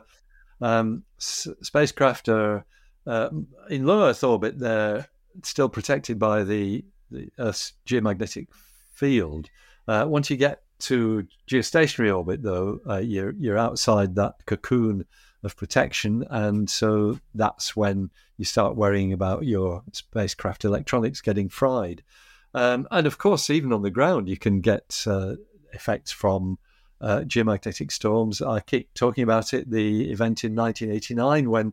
um, 0.60 1.04
s- 1.18 1.48
spacecraft 1.62 2.28
are 2.28 2.64
uh, 3.06 3.30
in 3.68 3.86
low 3.86 4.08
Earth 4.08 4.24
orbit. 4.24 4.58
They're 4.58 5.06
still 5.42 5.68
protected 5.68 6.18
by 6.18 6.44
the, 6.44 6.84
the 7.10 7.30
Earth's 7.38 7.72
geomagnetic 7.86 8.48
field. 8.92 9.50
Uh, 9.86 10.06
once 10.08 10.30
you 10.30 10.36
get 10.36 10.62
to 10.80 11.26
geostationary 11.48 12.14
orbit, 12.14 12.42
though, 12.42 12.80
uh, 12.88 12.98
you're 12.98 13.32
you're 13.38 13.58
outside 13.58 14.14
that 14.14 14.34
cocoon 14.46 15.04
of 15.42 15.56
protection, 15.56 16.24
and 16.30 16.68
so 16.68 17.18
that's 17.34 17.76
when 17.76 18.10
you 18.38 18.44
start 18.44 18.76
worrying 18.76 19.12
about 19.12 19.44
your 19.44 19.82
spacecraft 19.92 20.64
electronics 20.64 21.20
getting 21.20 21.48
fried. 21.48 22.02
Um, 22.54 22.86
and 22.90 23.06
of 23.06 23.18
course, 23.18 23.50
even 23.50 23.72
on 23.72 23.82
the 23.82 23.90
ground, 23.90 24.28
you 24.28 24.36
can 24.36 24.60
get 24.60 25.04
uh, 25.06 25.34
effects 25.74 26.10
from 26.12 26.58
uh, 27.00 27.20
geomagnetic 27.26 27.90
storms. 27.92 28.40
I 28.40 28.60
keep 28.60 28.92
talking 28.94 29.24
about 29.24 29.52
it. 29.52 29.70
The 29.70 30.10
event 30.10 30.44
in 30.44 30.54
1989 30.54 31.50
when 31.50 31.72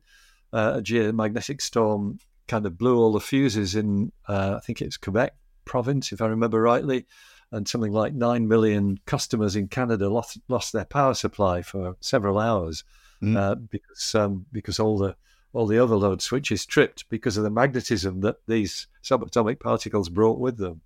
uh, 0.52 0.74
a 0.78 0.82
geomagnetic 0.82 1.62
storm 1.62 2.20
kind 2.48 2.66
of 2.66 2.78
blew 2.78 2.98
all 2.98 3.14
the 3.14 3.20
fuses 3.22 3.76
in, 3.76 4.12
uh, 4.28 4.56
I 4.58 4.60
think 4.66 4.82
it's 4.82 4.98
Quebec 4.98 5.34
province, 5.66 6.12
if 6.12 6.22
I 6.22 6.28
remember 6.28 6.62
rightly. 6.62 7.06
and 7.54 7.68
something 7.68 7.92
like 7.92 8.14
nine 8.14 8.48
million 8.48 8.98
customers 9.06 9.56
in 9.58 9.68
Canada 9.68 10.10
lost 10.10 10.40
lost 10.48 10.72
their 10.74 10.86
power 10.86 11.14
supply 11.14 11.62
for 11.62 11.96
several 12.00 12.40
hours 12.40 12.84
Mm. 13.22 13.38
uh, 13.38 13.54
because 13.56 14.16
um, 14.16 14.48
because 14.52 14.80
all 14.80 14.98
the 14.98 15.16
all 15.54 15.68
the 15.68 15.78
overload 15.78 16.22
switches 16.24 16.66
tripped 16.66 17.08
because 17.10 17.38
of 17.38 17.44
the 17.44 17.52
magnetism 17.52 18.22
that 18.22 18.38
these 18.48 18.88
subatomic 19.04 19.60
particles 19.60 20.10
brought 20.10 20.40
with 20.40 20.58
them. 20.58 20.82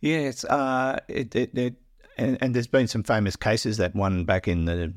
Yes, 0.00 0.44
uh, 0.44 0.98
it, 1.08 1.34
it, 1.34 1.56
it 1.56 1.74
and, 2.16 2.38
and 2.40 2.54
there's 2.54 2.66
been 2.66 2.86
some 2.88 3.02
famous 3.02 3.36
cases. 3.36 3.76
That 3.78 3.94
one 3.94 4.24
back 4.24 4.48
in 4.48 4.64
the 4.64 4.92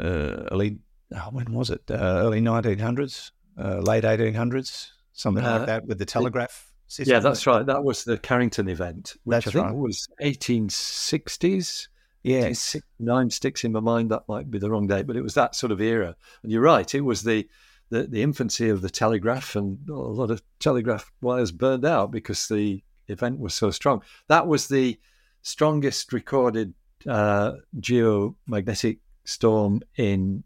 uh, 0.00 0.48
early, 0.50 0.78
oh, 1.14 1.28
when 1.30 1.52
was 1.52 1.70
it? 1.70 1.82
Uh, 1.90 1.94
early 1.94 2.40
1900s, 2.40 3.30
uh, 3.58 3.78
late 3.78 4.04
1800s, 4.04 4.88
something 5.12 5.44
Uh, 5.44 5.58
like 5.58 5.66
that, 5.66 5.86
with 5.86 5.98
the 5.98 6.06
telegraph 6.06 6.72
system. 6.86 7.12
Yeah, 7.14 7.20
that's 7.20 7.46
right. 7.46 7.64
That 7.64 7.84
was 7.84 8.04
the 8.04 8.18
Carrington 8.18 8.68
event, 8.68 9.14
which 9.24 9.44
That's 9.44 9.48
I 9.48 9.50
think 9.50 9.66
right. 9.66 9.74
was 9.74 10.08
1860s. 10.22 11.88
Yeah, 12.24 12.52
Six, 12.52 12.86
nine 13.00 13.30
sticks 13.30 13.64
in 13.64 13.72
my 13.72 13.80
mind. 13.80 14.12
That 14.12 14.28
might 14.28 14.48
be 14.48 14.60
the 14.60 14.70
wrong 14.70 14.86
date, 14.86 15.08
but 15.08 15.16
it 15.16 15.22
was 15.22 15.34
that 15.34 15.56
sort 15.56 15.72
of 15.72 15.80
era. 15.80 16.14
And 16.44 16.52
you're 16.52 16.62
right. 16.62 16.94
It 16.94 17.00
was 17.00 17.22
the 17.24 17.48
the, 17.90 18.04
the 18.04 18.22
infancy 18.22 18.70
of 18.70 18.80
the 18.80 18.88
telegraph, 18.88 19.54
and 19.56 19.86
a 19.88 19.92
lot 19.92 20.30
of 20.30 20.40
telegraph 20.60 21.10
wires 21.20 21.52
burned 21.52 21.84
out 21.84 22.10
because 22.10 22.46
the 22.48 22.82
event 23.08 23.38
was 23.38 23.52
so 23.54 23.70
strong. 23.70 24.02
That 24.28 24.46
was 24.46 24.68
the 24.68 24.98
strongest 25.42 26.12
recorded 26.12 26.74
uh, 27.06 27.52
geomagnetic 27.78 28.98
storm 29.24 29.80
in 29.96 30.44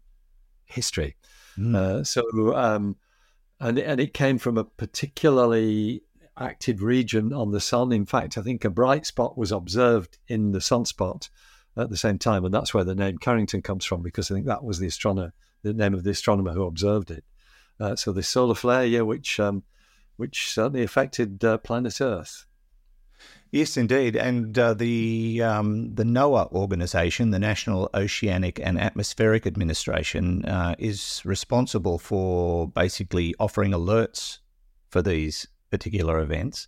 history. 0.65 1.15
Mm. 1.57 1.75
Uh, 1.75 2.03
so, 2.03 2.55
um, 2.55 2.97
and 3.59 3.79
and 3.79 3.99
it 3.99 4.13
came 4.13 4.37
from 4.37 4.57
a 4.57 4.63
particularly 4.63 6.03
active 6.37 6.83
region 6.83 7.33
on 7.33 7.51
the 7.51 7.59
sun. 7.59 7.91
In 7.91 8.05
fact, 8.05 8.37
I 8.37 8.41
think 8.41 8.63
a 8.63 8.69
bright 8.69 9.05
spot 9.05 9.37
was 9.37 9.51
observed 9.51 10.17
in 10.27 10.51
the 10.51 10.59
sunspot 10.59 11.29
at 11.75 11.89
the 11.89 11.97
same 11.97 12.17
time, 12.17 12.45
and 12.45 12.53
that's 12.53 12.73
where 12.73 12.83
the 12.83 12.95
name 12.95 13.17
Carrington 13.17 13.61
comes 13.61 13.85
from 13.85 14.01
because 14.01 14.29
I 14.29 14.35
think 14.35 14.45
that 14.45 14.63
was 14.63 14.79
the 14.79 14.87
astronomer, 14.87 15.33
the 15.63 15.73
name 15.73 15.93
of 15.93 16.03
the 16.03 16.11
astronomer 16.11 16.53
who 16.53 16.63
observed 16.63 17.11
it. 17.11 17.23
Uh, 17.79 17.95
so 17.95 18.11
the 18.11 18.23
solar 18.23 18.55
flare, 18.55 18.85
yeah, 18.85 19.01
which 19.01 19.39
um, 19.39 19.63
which 20.15 20.51
certainly 20.51 20.83
affected 20.83 21.43
uh, 21.43 21.57
planet 21.59 22.01
Earth. 22.01 22.46
Yes, 23.51 23.77
indeed. 23.77 24.15
And 24.15 24.57
uh, 24.57 24.73
the 24.73 25.41
um, 25.41 25.95
the 25.95 26.03
NOAA 26.03 26.51
organization, 26.51 27.31
the 27.31 27.39
National 27.39 27.89
Oceanic 27.93 28.59
and 28.59 28.79
Atmospheric 28.79 29.47
Administration, 29.47 30.43
uh, 30.45 30.75
is 30.77 31.21
responsible 31.23 31.97
for 31.97 32.67
basically 32.67 33.33
offering 33.39 33.71
alerts 33.71 34.39
for 34.89 35.01
these 35.01 35.47
particular 35.71 36.19
events, 36.19 36.67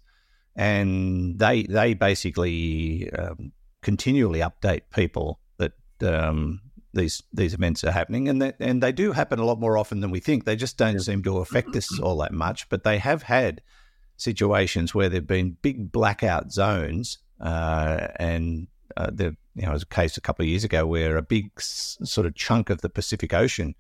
and 0.56 1.38
they 1.38 1.63
they 1.63 1.94
basically 1.94 3.12
um, 3.12 3.52
continually 3.82 4.39
update 4.39 4.84
people 4.94 5.39
that 5.58 5.74
um, 6.02 6.62
these 6.94 7.22
these 7.34 7.54
events 7.54 7.84
are 7.84 7.92
happening, 7.92 8.30
and 8.30 8.42
that 8.42 8.56
and 8.60 8.82
they 8.82 8.94
do 8.94 9.12
happen 9.12 9.39
a 9.39 9.46
lot 9.46 9.60
more 9.60 9.78
often 9.78 10.00
than 10.00 10.12
we 10.12 10.22
think. 10.22 10.46
They 10.46 10.56
just 10.56 10.78
don't 10.78 11.00
seem 11.02 11.24
to 11.24 11.39
affect 11.39 11.76
us 11.76 12.00
all 12.00 12.18
that 12.20 12.32
much, 12.32 12.70
but 12.70 12.86
they 12.86 13.00
have 13.00 13.24
had 13.24 13.62
situations 14.20 14.94
where 14.94 15.10
there've 15.10 15.26
been 15.26 15.58
big 15.62 15.92
blackout 15.92 16.52
zones, 16.52 17.18
uh, 17.42 18.08
and 18.18 18.68
uh, 18.98 19.10
there 19.12 19.36
you 19.56 19.66
know 19.66 19.72
was 19.72 19.84
a 19.84 19.88
case 19.88 20.18
a 20.18 20.22
couple 20.22 20.44
of 20.44 20.50
years 20.50 20.64
ago 20.64 20.86
where 20.86 21.18
a 21.18 21.22
big 21.22 21.52
s- 21.58 21.98
sort 22.04 22.28
of 22.28 22.36
chunk 22.36 22.70
of 22.70 22.82
the 22.82 22.90
Pacific 22.90 23.34
Ocean 23.34 23.76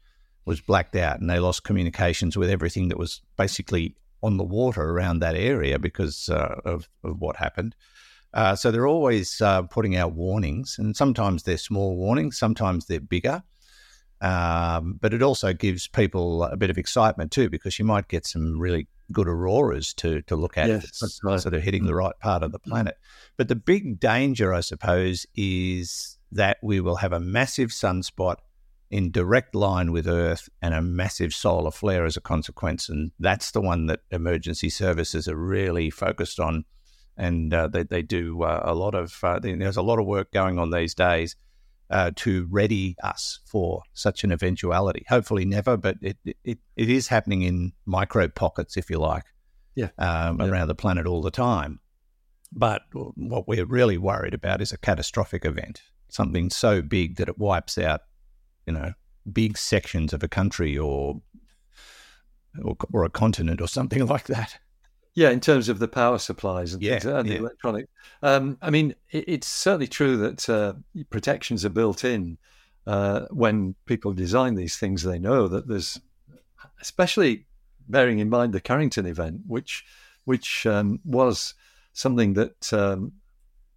was 0.45 0.61
blacked 0.61 0.95
out, 0.95 1.19
and 1.19 1.29
they 1.29 1.39
lost 1.39 1.63
communications 1.63 2.35
with 2.37 2.49
everything 2.49 2.89
that 2.89 2.97
was 2.97 3.21
basically 3.37 3.95
on 4.21 4.37
the 4.37 4.43
water 4.43 4.81
around 4.81 5.19
that 5.19 5.35
area 5.35 5.79
because 5.79 6.29
uh, 6.29 6.55
of, 6.65 6.89
of 7.03 7.19
what 7.19 7.37
happened. 7.37 7.75
Uh, 8.33 8.55
so 8.55 8.69
they're 8.69 8.87
always 8.87 9.41
uh, 9.41 9.63
putting 9.63 9.95
out 9.95 10.13
warnings, 10.13 10.77
and 10.77 10.95
sometimes 10.95 11.43
they're 11.43 11.57
small 11.57 11.95
warnings, 11.95 12.37
sometimes 12.37 12.85
they're 12.85 12.99
bigger. 12.99 13.43
Um, 14.21 14.97
but 14.99 15.13
it 15.13 15.21
also 15.21 15.53
gives 15.53 15.87
people 15.87 16.43
a 16.43 16.57
bit 16.57 16.69
of 16.69 16.77
excitement 16.77 17.31
too, 17.31 17.49
because 17.49 17.79
you 17.79 17.85
might 17.85 18.07
get 18.09 18.25
some 18.25 18.59
really 18.59 18.87
good 19.11 19.27
auroras 19.27 19.93
to 19.95 20.21
to 20.23 20.35
look 20.35 20.57
at, 20.57 20.67
Yes, 20.67 21.21
right. 21.23 21.39
sort 21.39 21.53
of 21.53 21.63
hitting 21.63 21.85
the 21.85 21.95
right 21.95 22.17
part 22.19 22.43
of 22.43 22.51
the 22.51 22.59
planet. 22.59 22.97
But 23.37 23.47
the 23.47 23.55
big 23.55 23.99
danger, 23.99 24.53
I 24.53 24.59
suppose, 24.59 25.25
is 25.35 26.17
that 26.31 26.57
we 26.61 26.79
will 26.79 26.97
have 26.97 27.13
a 27.13 27.19
massive 27.19 27.69
sunspot 27.69 28.35
in 28.91 29.11
direct 29.11 29.55
line 29.55 29.91
with 29.91 30.07
Earth 30.07 30.49
and 30.61 30.73
a 30.73 30.81
massive 30.81 31.33
solar 31.33 31.71
flare 31.71 32.05
as 32.05 32.17
a 32.17 32.21
consequence, 32.21 32.89
and 32.89 33.11
that's 33.19 33.51
the 33.51 33.61
one 33.61 33.85
that 33.85 34.01
emergency 34.11 34.69
services 34.69 35.27
are 35.27 35.37
really 35.37 35.89
focused 35.89 36.39
on, 36.39 36.65
and 37.15 37.53
uh, 37.53 37.67
they 37.67 37.83
they 37.83 38.01
do 38.01 38.43
uh, 38.43 38.61
a 38.65 38.73
lot 38.73 38.95
of 38.95 39.17
uh, 39.23 39.39
there's 39.39 39.77
a 39.77 39.81
lot 39.81 39.99
of 39.99 40.05
work 40.05 40.31
going 40.33 40.59
on 40.59 40.71
these 40.71 40.93
days 40.93 41.35
uh, 41.89 42.11
to 42.15 42.47
ready 42.51 42.95
us 43.03 43.39
for 43.45 43.81
such 43.93 44.23
an 44.23 44.31
eventuality. 44.31 45.05
Hopefully, 45.09 45.45
never, 45.45 45.75
but 45.77 45.97
it, 46.01 46.17
it, 46.43 46.59
it 46.75 46.89
is 46.89 47.07
happening 47.07 47.41
in 47.41 47.71
micro 47.85 48.27
pockets, 48.27 48.77
if 48.77 48.89
you 48.89 48.99
like, 48.99 49.25
Yeah. 49.75 49.89
um, 49.97 50.39
Yeah. 50.39 50.47
around 50.47 50.67
the 50.67 50.75
planet 50.75 51.05
all 51.07 51.21
the 51.21 51.31
time. 51.31 51.79
But 52.51 52.81
what 52.93 53.47
we're 53.47 53.65
really 53.65 53.97
worried 53.97 54.33
about 54.33 54.61
is 54.61 54.71
a 54.71 54.77
catastrophic 54.77 55.45
event, 55.45 55.81
something 56.09 56.49
so 56.49 56.81
big 56.81 57.17
that 57.17 57.29
it 57.29 57.37
wipes 57.37 57.77
out, 57.77 58.01
you 58.65 58.73
know, 58.73 58.93
big 59.31 59.57
sections 59.57 60.13
of 60.13 60.23
a 60.23 60.27
country 60.27 60.77
or 60.77 61.21
or, 62.63 62.75
or 62.91 63.03
a 63.03 63.09
continent 63.09 63.61
or 63.61 63.67
something 63.67 64.05
like 64.13 64.25
that. 64.25 64.57
Yeah, 65.19 65.31
in 65.31 65.41
terms 65.41 65.67
of 65.67 65.79
the 65.79 65.87
power 65.89 66.17
supplies 66.17 66.73
and, 66.73 66.81
Yeah, 66.81 66.99
things, 66.99 67.05
and 67.05 67.27
yeah. 67.27 67.33
the 67.33 67.39
electronic. 67.41 67.89
Um, 68.23 68.57
I 68.61 68.69
mean, 68.69 68.95
it, 69.11 69.25
it's 69.27 69.47
certainly 69.47 69.87
true 69.87 70.15
that 70.15 70.49
uh, 70.49 70.75
protections 71.09 71.65
are 71.65 71.69
built 71.69 72.05
in 72.05 72.37
uh, 72.87 73.25
when 73.29 73.75
people 73.85 74.13
design 74.13 74.55
these 74.55 74.77
things. 74.77 75.03
They 75.03 75.19
know 75.19 75.49
that 75.49 75.67
there's, 75.67 75.99
especially 76.79 77.47
bearing 77.89 78.19
in 78.19 78.29
mind 78.29 78.53
the 78.53 78.61
Carrington 78.61 79.05
event, 79.05 79.41
which 79.45 79.83
which 80.23 80.65
um, 80.65 81.01
was 81.03 81.53
something 81.91 82.35
that 82.35 82.71
um, 82.71 83.11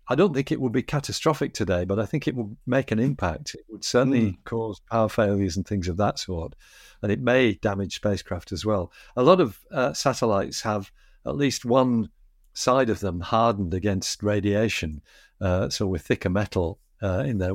I 0.09 0.15
don't 0.15 0.35
think 0.35 0.53
it 0.53 0.61
would 0.61 0.71
be 0.71 0.83
catastrophic 0.85 1.55
today, 1.55 1.85
but 1.85 1.99
I 1.99 2.07
think 2.07 2.29
it 2.29 2.37
would 2.37 2.57
make 2.69 2.93
an 2.93 3.01
impact. 3.01 3.57
It 3.57 3.65
would 3.69 3.83
certainly 3.83 4.39
cause 4.45 4.81
power 4.89 5.09
failures 5.09 5.57
and 5.57 5.67
things 5.67 5.89
of 5.89 5.97
that 5.97 6.21
sort, 6.21 6.55
and 7.03 7.11
it 7.11 7.21
may 7.21 7.55
damage 7.55 7.97
spacecraft 7.97 8.53
as 8.53 8.65
well. 8.65 8.93
A 9.17 9.25
lot 9.25 9.41
of 9.41 9.59
uh, 9.73 9.93
satellites 9.93 10.61
have 10.61 10.93
at 11.27 11.37
least 11.37 11.65
one 11.65 12.11
side 12.55 12.91
of 12.91 13.01
them 13.01 13.21
hardened 13.21 13.75
against 13.75 14.23
radiation, 14.23 15.03
uh, 15.41 15.69
so 15.69 15.87
with 15.87 16.03
thicker 16.03 16.31
metal 16.31 16.79
uh, 17.03 17.25
in 17.27 17.39
their, 17.39 17.53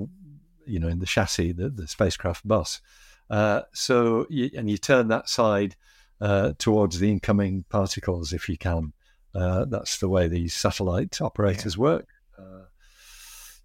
you 0.66 0.80
know, 0.80 0.88
in 0.88 1.00
the 1.00 1.06
chassis, 1.06 1.52
the, 1.52 1.70
the 1.70 1.88
spacecraft 1.88 2.48
bus. 2.48 2.82
Uh, 3.30 3.62
so 3.74 4.26
you, 4.30 4.50
and 4.56 4.70
you 4.70 4.78
turn 4.78 5.08
that 5.10 5.30
side 5.30 5.76
uh, 6.22 6.54
towards 6.58 7.00
the 7.00 7.12
incoming 7.12 7.66
particles 7.70 8.34
if 8.34 8.50
you 8.50 8.58
can. 8.58 8.94
Uh, 9.36 9.66
that's 9.66 10.00
the 10.00 10.10
way 10.10 10.28
these 10.28 10.54
satellite 10.54 11.22
operators 11.22 11.78
work. 11.78 12.08
Uh, 12.38 12.64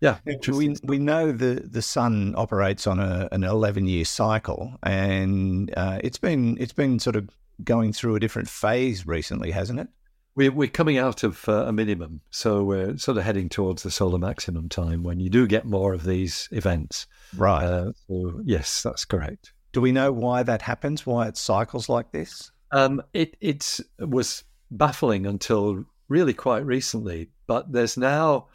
yeah, 0.01 0.19
We, 0.49 0.77
we 0.83 0.99
know 0.99 1.31
the, 1.33 1.63
the 1.65 1.81
sun 1.81 2.35
operates 2.37 2.87
on 2.87 2.99
a, 2.99 3.29
an 3.31 3.45
11 3.45 3.87
year 3.87 4.05
cycle, 4.05 4.75
and 4.83 5.73
uh, 5.77 6.01
it's 6.03 6.19
been 6.19 6.59
it's 6.61 6.73
been 6.73 6.99
sort 6.99 7.15
of 7.15 7.29
going 7.65 7.93
through 7.93 8.17
a 8.17 8.21
different 8.21 8.49
phase 8.49 9.07
recently, 9.07 9.51
hasn't 9.51 9.81
it? 9.81 9.89
We're, 10.35 10.53
we're 10.53 10.69
coming 10.69 10.97
out 10.97 11.25
of 11.25 11.47
uh, 11.49 11.67
a 11.67 11.73
minimum, 11.73 12.23
so 12.31 12.65
we're 12.65 12.97
sort 12.97 13.19
of 13.19 13.25
heading 13.25 13.49
towards 13.49 13.83
the 13.83 13.91
solar 13.91 14.19
maximum 14.19 14.69
time 14.69 15.03
when 15.03 15.21
you 15.21 15.29
do 15.29 15.47
get 15.47 15.67
more 15.67 15.93
of 15.93 16.05
these 16.05 16.49
events. 16.53 17.07
Right. 17.37 17.65
Uh, 17.65 17.93
so 18.09 18.41
yes, 18.45 18.83
that's 18.83 19.05
correct. 19.05 19.53
Do 19.73 19.81
we 19.81 19.93
know 19.93 20.11
why 20.11 20.43
that 20.43 20.63
happens? 20.63 21.07
Why 21.07 21.29
it 21.29 21.37
cycles 21.37 21.89
like 21.89 22.13
this? 22.13 22.51
Um, 22.71 23.03
it 23.13 23.37
it's, 23.41 23.81
was 23.99 24.45
baffling 24.71 25.27
until 25.27 25.85
really 26.09 26.35
quite 26.35 26.65
recently, 26.65 27.31
but 27.47 27.73
there's 27.73 27.97
now 27.97 28.49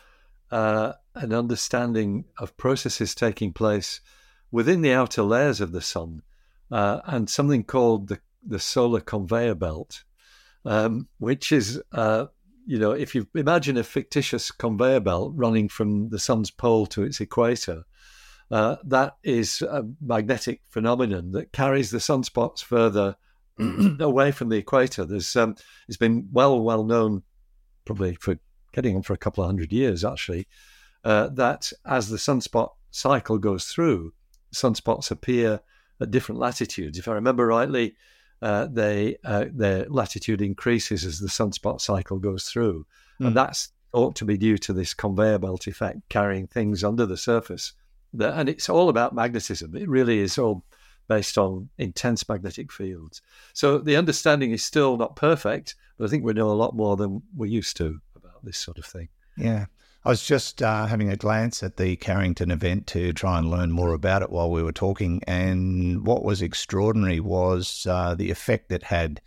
uh, 0.52 0.94
an 1.16 1.34
understanding 1.34 2.26
of 2.40 2.58
processes 2.58 3.14
taking 3.14 3.54
place 3.54 4.02
within 4.52 4.82
the 4.82 4.94
outer 4.94 5.24
layers 5.24 5.62
of 5.62 5.72
the 5.72 5.82
sun, 5.82 6.22
uh, 6.72 7.02
and 7.06 7.30
something 7.30 7.64
called 7.64 8.08
the 8.08 8.20
the 8.46 8.60
solar 8.60 9.00
conveyor 9.00 9.56
belt, 9.56 10.04
um, 10.66 11.08
which 11.18 11.52
is 11.52 11.82
uh, 11.92 12.26
you 12.66 12.78
know 12.80 12.92
if 12.92 13.16
you 13.16 13.28
imagine 13.36 13.78
a 13.78 13.84
fictitious 13.84 14.52
conveyor 14.52 15.00
belt 15.00 15.34
running 15.36 15.70
from 15.70 16.10
the 16.10 16.20
sun's 16.20 16.52
pole 16.52 16.86
to 16.88 17.04
its 17.04 17.20
equator. 17.22 17.84
Uh, 18.50 18.78
that 18.86 19.18
is 19.24 19.62
a 19.62 19.84
magnetic 20.00 20.62
phenomenon 20.70 21.32
that 21.32 21.52
carries 21.52 21.92
the 21.92 21.98
sunspots 21.98 22.64
further 22.64 23.18
away 24.00 24.32
from 24.32 24.48
the 24.48 24.56
equator. 24.56 25.06
There's 25.06 25.36
um, 25.36 25.56
it's 25.88 25.98
been 25.98 26.30
well 26.32 26.60
well 26.62 26.84
known, 26.84 27.24
probably 27.86 28.16
for 28.16 28.38
getting 28.72 28.96
on 28.96 29.02
for 29.02 29.14
a 29.14 29.18
couple 29.18 29.44
of 29.44 29.50
hundred 29.50 29.74
years 29.74 30.06
actually, 30.06 30.48
uh, 31.04 31.28
that 31.30 31.72
as 31.86 32.10
the 32.10 32.18
sunspot 32.18 32.72
cycle 32.92 33.38
goes 33.38 33.66
through, 33.66 34.14
sunspots 34.54 35.12
appear 35.12 35.62
at 36.00 36.12
different 36.12 36.40
latitudes. 36.40 36.98
If 36.98 37.08
I 37.08 37.14
remember 37.14 37.48
rightly, 37.48 37.96
uh, 38.42 38.68
they 38.68 39.18
uh, 39.24 39.46
their 39.52 39.86
latitude 39.90 40.42
increases 40.42 41.06
as 41.06 41.20
the 41.20 41.28
sunspot 41.28 41.82
cycle 41.82 42.20
goes 42.20 42.46
through, 42.46 42.86
Mm. 43.20 43.28
and 43.28 43.36
that's 43.36 43.70
ought 43.94 44.16
to 44.16 44.26
be 44.26 44.38
due 44.38 44.58
to 44.60 44.74
this 44.74 44.94
conveyor 44.94 45.40
belt 45.40 45.66
effect 45.66 46.08
carrying 46.10 46.46
things 46.46 46.84
under 46.84 47.06
the 47.06 47.18
surface. 47.18 47.74
And 48.20 48.48
it's 48.48 48.70
all 48.70 48.90
about 48.90 49.16
magnetism. 49.16 49.76
It 49.76 49.90
really 49.90 50.20
is 50.20 50.38
all 50.38 50.64
based 51.08 51.38
on 51.38 51.70
intense 51.78 52.28
magnetic 52.30 52.72
fields. 52.72 53.22
So 53.54 53.80
the 53.80 53.96
understanding 53.96 54.52
is 54.52 54.64
still 54.64 54.98
not 54.98 55.16
perfect, 55.16 55.76
but 55.98 56.06
I 56.06 56.08
think 56.10 56.24
we 56.24 56.34
know 56.34 56.52
a 56.52 56.54
lot 56.62 56.76
more 56.76 56.96
than 56.96 57.24
we 57.36 57.50
used 57.50 57.76
to 57.78 58.00
about 58.16 58.44
this 58.44 58.58
sort 58.58 58.78
of 58.78 58.86
thing. 58.86 59.10
Yeah. 59.38 59.66
I 60.08 60.12
was 60.12 60.24
just 60.24 60.62
uh, 60.62 60.86
having 60.86 61.10
a 61.10 61.18
glance 61.18 61.62
at 61.62 61.76
the 61.76 61.98
Carrington 61.98 62.50
event 62.50 62.88
to 62.88 63.12
try 63.12 63.38
and 63.40 63.52
learn 63.52 63.74
more 63.74 63.94
about 63.94 64.22
it 64.22 64.30
while 64.30 64.50
we 64.50 64.64
were 64.64 64.72
talking. 64.72 65.22
And 65.28 66.08
what 66.08 66.24
was 66.24 66.42
extraordinary 66.42 67.20
was 67.20 67.86
uh, 67.90 68.16
the 68.16 68.32
effect 68.32 68.72
it 68.72 68.84
had, 68.84 69.20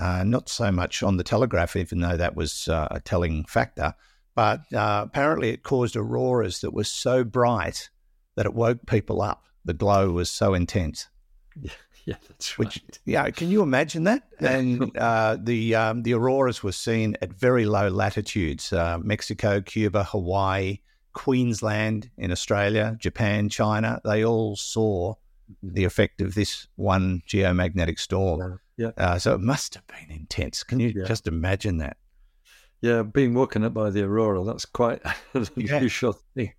uh, 0.00 0.22
not 0.22 0.48
so 0.48 0.70
much 0.70 1.02
on 1.02 1.16
the 1.16 1.24
telegraph, 1.24 1.74
even 1.74 1.98
though 1.98 2.16
that 2.16 2.36
was 2.36 2.68
uh, 2.68 2.86
a 2.92 3.00
telling 3.00 3.46
factor, 3.46 3.96
but 4.36 4.60
uh, 4.72 5.02
apparently 5.04 5.48
it 5.48 5.64
caused 5.64 5.96
auroras 5.96 6.60
that 6.60 6.72
were 6.72 6.84
so 6.84 7.24
bright 7.24 7.90
that 8.36 8.46
it 8.46 8.54
woke 8.54 8.86
people 8.86 9.22
up. 9.22 9.42
The 9.64 9.74
glow 9.74 10.12
was 10.12 10.30
so 10.30 10.54
intense. 10.54 11.08
Yeah, 11.60 11.72
yeah, 12.06 12.16
that's 12.28 12.58
right. 12.58 12.66
Which, 12.66 12.82
yeah, 13.04 13.30
can 13.30 13.48
you 13.50 13.62
imagine 13.62 14.04
that? 14.04 14.22
Yeah. 14.40 14.56
And 14.56 14.96
uh, 14.96 15.36
the 15.40 15.76
um, 15.76 16.02
the 16.02 16.14
auroras 16.14 16.64
were 16.64 16.72
seen 16.72 17.16
at 17.22 17.32
very 17.32 17.64
low 17.64 17.88
latitudes: 17.88 18.72
uh, 18.72 18.98
Mexico, 19.00 19.60
Cuba, 19.60 20.02
Hawaii, 20.02 20.80
Queensland 21.12 22.10
in 22.18 22.32
Australia, 22.32 22.96
Japan, 22.98 23.48
China. 23.48 24.00
They 24.04 24.24
all 24.24 24.56
saw 24.56 25.14
mm-hmm. 25.14 25.74
the 25.74 25.84
effect 25.84 26.20
of 26.20 26.34
this 26.34 26.66
one 26.74 27.22
geomagnetic 27.28 28.00
storm. 28.00 28.58
Yeah. 28.76 28.90
Uh, 28.96 29.18
so 29.20 29.34
it 29.34 29.40
must 29.40 29.74
have 29.74 29.86
been 29.86 30.10
intense. 30.10 30.64
Can 30.64 30.80
you 30.80 30.92
yeah. 30.96 31.04
just 31.04 31.28
imagine 31.28 31.78
that? 31.78 31.96
Yeah, 32.80 33.02
being 33.02 33.32
woken 33.34 33.62
up 33.62 33.74
by 33.74 33.90
the 33.90 34.02
aurora, 34.02 34.42
that's 34.42 34.66
quite 34.66 35.00
an 35.34 35.46
unusual 35.54 36.18
thing. 36.34 36.52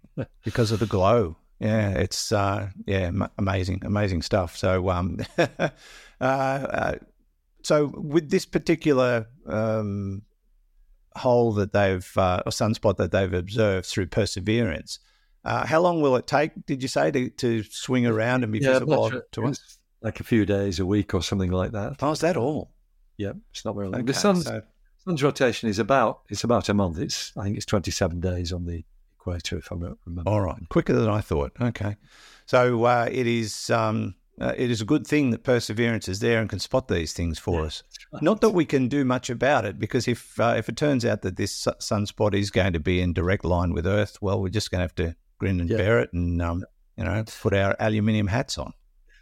because 0.46 0.72
of 0.72 0.80
the 0.80 0.86
glow 0.86 1.36
yeah, 1.63 1.91
it's 1.91 2.34
uh, 2.34 2.69
yeah, 2.86 3.08
m- 3.08 3.30
amazing, 3.38 3.82
amazing 3.86 4.21
stuff. 4.21 4.58
So, 4.58 4.89
um, 4.89 5.19
uh, 5.38 5.69
uh, 6.19 6.95
so 7.62 7.86
with 7.95 8.30
this 8.30 8.45
particular 8.45 9.28
um, 9.47 10.23
hole 11.15 11.54
that 11.54 11.71
they've 11.71 12.12
uh, 12.17 12.43
or 12.45 12.52
sunspot 12.52 12.97
that 12.97 13.12
they've 13.12 13.34
observed 13.34 13.86
through 13.86 14.08
Perseverance, 14.08 14.99
uh, 15.45 15.65
how 15.65 15.80
long 15.80 16.02
will 16.02 16.17
it 16.17 16.28
take? 16.28 16.65
Did 16.65 16.82
you 16.82 16.89
say 16.89 17.12
to, 17.12 17.30
to 17.30 17.63
swing 17.63 18.06
around 18.06 18.43
and 18.43 18.52
be 18.52 18.60
yeah, 18.60 18.73
visible 18.73 19.21
to 19.32 19.45
us? 19.45 19.78
Like 20.02 20.19
a 20.19 20.26
few 20.26 20.45
days, 20.45 20.82
a 20.82 20.86
week, 20.86 21.13
or 21.13 21.23
something 21.23 21.52
like 21.52 21.71
that. 21.71 21.95
Oh, 22.02 22.12
is 22.12 22.19
that 22.19 22.36
all? 22.36 22.73
Yeah, 23.15 23.32
it's 23.52 23.63
not 23.63 23.76
very 23.76 23.88
long. 23.88 24.02
Okay, 24.02 24.04
the 24.04 24.13
sun's 24.13 24.43
so... 24.43 24.62
sun's 25.06 25.23
rotation 25.23 25.69
is 25.69 25.80
about 25.80 26.23
it's 26.28 26.43
about 26.43 26.67
a 26.67 26.73
month. 26.73 26.99
It's 26.99 27.32
I 27.38 27.43
think 27.43 27.56
it's 27.56 27.65
twenty 27.65 27.91
seven 27.91 28.19
days 28.19 28.52
on 28.52 28.65
the 28.65 28.84
equator, 29.24 29.58
if 29.58 29.72
I 29.72 29.76
remember. 30.06 30.30
All 30.30 30.42
right, 30.42 30.58
quicker 30.70 30.94
than 30.94 31.10
I 31.10 31.22
thought. 31.22 31.54
Okay, 31.60 31.96
so 32.46 32.84
uh, 32.84 33.08
it 33.12 33.28
is. 33.28 33.70
Um, 33.70 34.16
uh, 34.42 34.52
it 34.58 34.72
is 34.72 34.82
a 34.82 34.86
good 34.86 35.06
thing 35.06 35.30
that 35.30 35.44
perseverance 35.44 36.08
is 36.08 36.20
there 36.20 36.42
and 36.42 36.50
can 36.50 36.58
spot 36.58 36.88
these 36.88 37.14
things 37.14 37.38
for 37.38 37.60
yeah, 37.60 37.68
us. 37.68 37.84
Right. 38.12 38.24
Not 38.24 38.42
that 38.42 38.50
we 38.50 38.66
can 38.66 38.88
do 38.88 39.06
much 39.06 39.30
about 39.30 39.64
it, 39.64 39.78
because 39.78 40.08
if 40.08 40.40
uh, 40.40 40.56
if 40.58 40.70
it 40.70 40.76
turns 40.76 41.06
out 41.06 41.22
that 41.22 41.38
this 41.38 41.66
sunspot 41.80 42.34
is 42.34 42.50
going 42.50 42.74
to 42.74 42.80
be 42.80 43.00
in 43.00 43.14
direct 43.14 43.46
line 43.46 43.74
with 43.74 43.86
Earth, 43.86 44.18
well, 44.22 44.42
we're 44.42 44.50
just 44.50 44.72
going 44.72 44.80
to 44.80 44.84
have 44.84 44.96
to 44.96 45.16
grin 45.38 45.60
and 45.60 45.70
yeah. 45.70 45.78
bear 45.78 46.00
it, 46.00 46.12
and 46.14 46.42
um, 46.42 46.64
you 46.98 47.04
know, 47.04 47.24
put 47.42 47.54
our 47.54 47.76
aluminium 47.80 48.28
hats 48.28 48.58
on. 48.58 48.74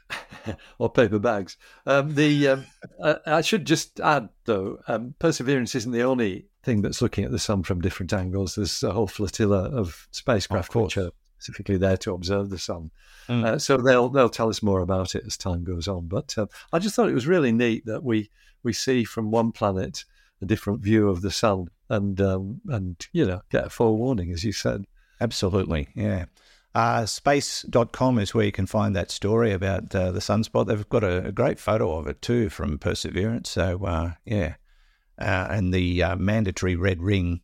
or 0.78 0.90
paper 0.90 1.20
bags. 1.20 1.58
Um, 1.86 2.16
the 2.16 2.48
um, 2.48 2.66
I 3.26 3.42
should 3.42 3.66
just 3.66 4.00
add 4.00 4.30
though, 4.46 4.80
um, 4.88 5.16
Perseverance 5.20 5.76
isn't 5.76 5.92
the 5.92 6.04
only 6.04 6.48
thing 6.64 6.82
that's 6.82 7.02
looking 7.02 7.24
at 7.24 7.32
the 7.32 7.40
sun 7.40 7.64
from 7.64 7.82
different 7.82 8.14
angles. 8.14 8.56
There's 8.56 8.84
a 8.84 8.92
whole 8.92 9.08
flotilla 9.08 9.70
of 9.70 10.08
spacecraft 10.12 10.76
of 10.76 10.84
which 10.84 10.98
are 10.98 11.12
specifically 11.38 11.78
there 11.78 11.98
to 11.98 12.14
observe 12.14 12.50
the 12.50 12.60
sun. 12.60 12.92
Mm. 13.28 13.46
Uh, 13.46 13.60
so 13.60 13.78
they'll 13.78 14.10
they'll 14.10 14.30
tell 14.30 14.50
us 14.50 14.62
more 14.62 14.82
about 14.82 15.16
it 15.16 15.24
as 15.26 15.38
time 15.38 15.64
goes 15.64 15.88
on. 15.88 16.08
But 16.08 16.38
uh, 16.38 16.48
I 16.72 16.80
just 16.80 16.96
thought 16.96 17.10
it 17.10 17.16
was 17.16 17.28
really 17.28 17.52
neat 17.52 17.86
that 17.86 18.04
we 18.04 18.30
we 18.64 18.74
see 18.74 19.04
from 19.04 19.32
one 19.32 19.52
planet 19.52 20.06
a 20.42 20.46
different 20.46 20.82
view 20.82 21.10
of 21.10 21.22
the 21.22 21.32
sun 21.32 21.68
and 21.90 22.20
um, 22.22 22.62
and 22.70 23.08
you 23.12 23.26
know 23.26 23.42
get 23.50 23.66
a 23.66 23.70
forewarning 23.70 24.32
as 24.32 24.44
you 24.44 24.52
said. 24.52 24.86
Absolutely, 25.20 25.90
yeah. 25.96 26.26
Uh, 26.74 27.06
space.com 27.06 28.18
is 28.18 28.34
where 28.34 28.46
you 28.46 28.52
can 28.52 28.66
find 28.66 28.96
that 28.96 29.12
story 29.12 29.52
about 29.52 29.94
uh, 29.94 30.10
the 30.12 30.22
sunspot. 30.22 30.68
They've 30.68 30.88
got 30.88 31.04
a, 31.04 31.26
a, 31.26 31.32
great 31.34 31.60
photo 31.60 31.98
of 31.98 32.08
it 32.08 32.22
too 32.22 32.48
from 32.48 32.78
Perseverance. 32.78 33.50
So, 33.50 33.84
uh, 33.84 34.14
yeah. 34.24 34.54
Uh, 35.20 35.48
and 35.50 35.74
the 35.74 36.04
uh, 36.04 36.16
mandatory 36.16 36.76
red 36.76 37.02
ring 37.02 37.42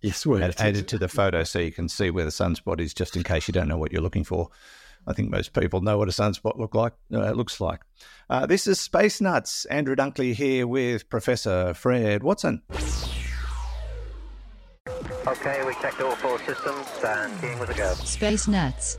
yes, 0.00 0.24
well, 0.24 0.42
added 0.58 0.88
to 0.88 0.98
the 0.98 1.08
photo 1.08 1.42
so 1.42 1.58
you 1.58 1.72
can 1.72 1.88
see 1.88 2.10
where 2.10 2.24
the 2.24 2.30
sunspot 2.30 2.80
is 2.80 2.94
just 2.94 3.16
in 3.16 3.22
case 3.22 3.48
you 3.48 3.52
don't 3.52 3.68
know 3.68 3.78
what 3.78 3.92
you're 3.92 4.02
looking 4.02 4.24
for. 4.24 4.48
I 5.08 5.12
think 5.12 5.30
most 5.30 5.52
people 5.52 5.80
know 5.80 5.98
what 5.98 6.08
a 6.08 6.12
sunspot 6.12 6.58
look 6.58 6.74
like. 6.74 6.92
Uh, 7.12 7.30
looks 7.30 7.60
like. 7.60 7.80
this 8.48 8.66
is 8.66 8.80
Space 8.80 9.20
Nuts. 9.20 9.64
Andrew 9.66 9.94
Dunkley 9.94 10.34
here 10.34 10.66
with 10.66 11.08
Professor 11.08 11.74
Fred 11.74 12.22
Watson. 12.22 12.62
Okay, 15.26 15.64
we 15.66 15.74
checked 15.74 16.00
all 16.00 16.14
four 16.16 16.38
systems 16.40 16.86
and 17.04 17.40
keying 17.40 17.58
was 17.58 17.68
a 17.68 17.74
go. 17.74 17.94
Space 17.94 18.46
Nuts. 18.46 18.98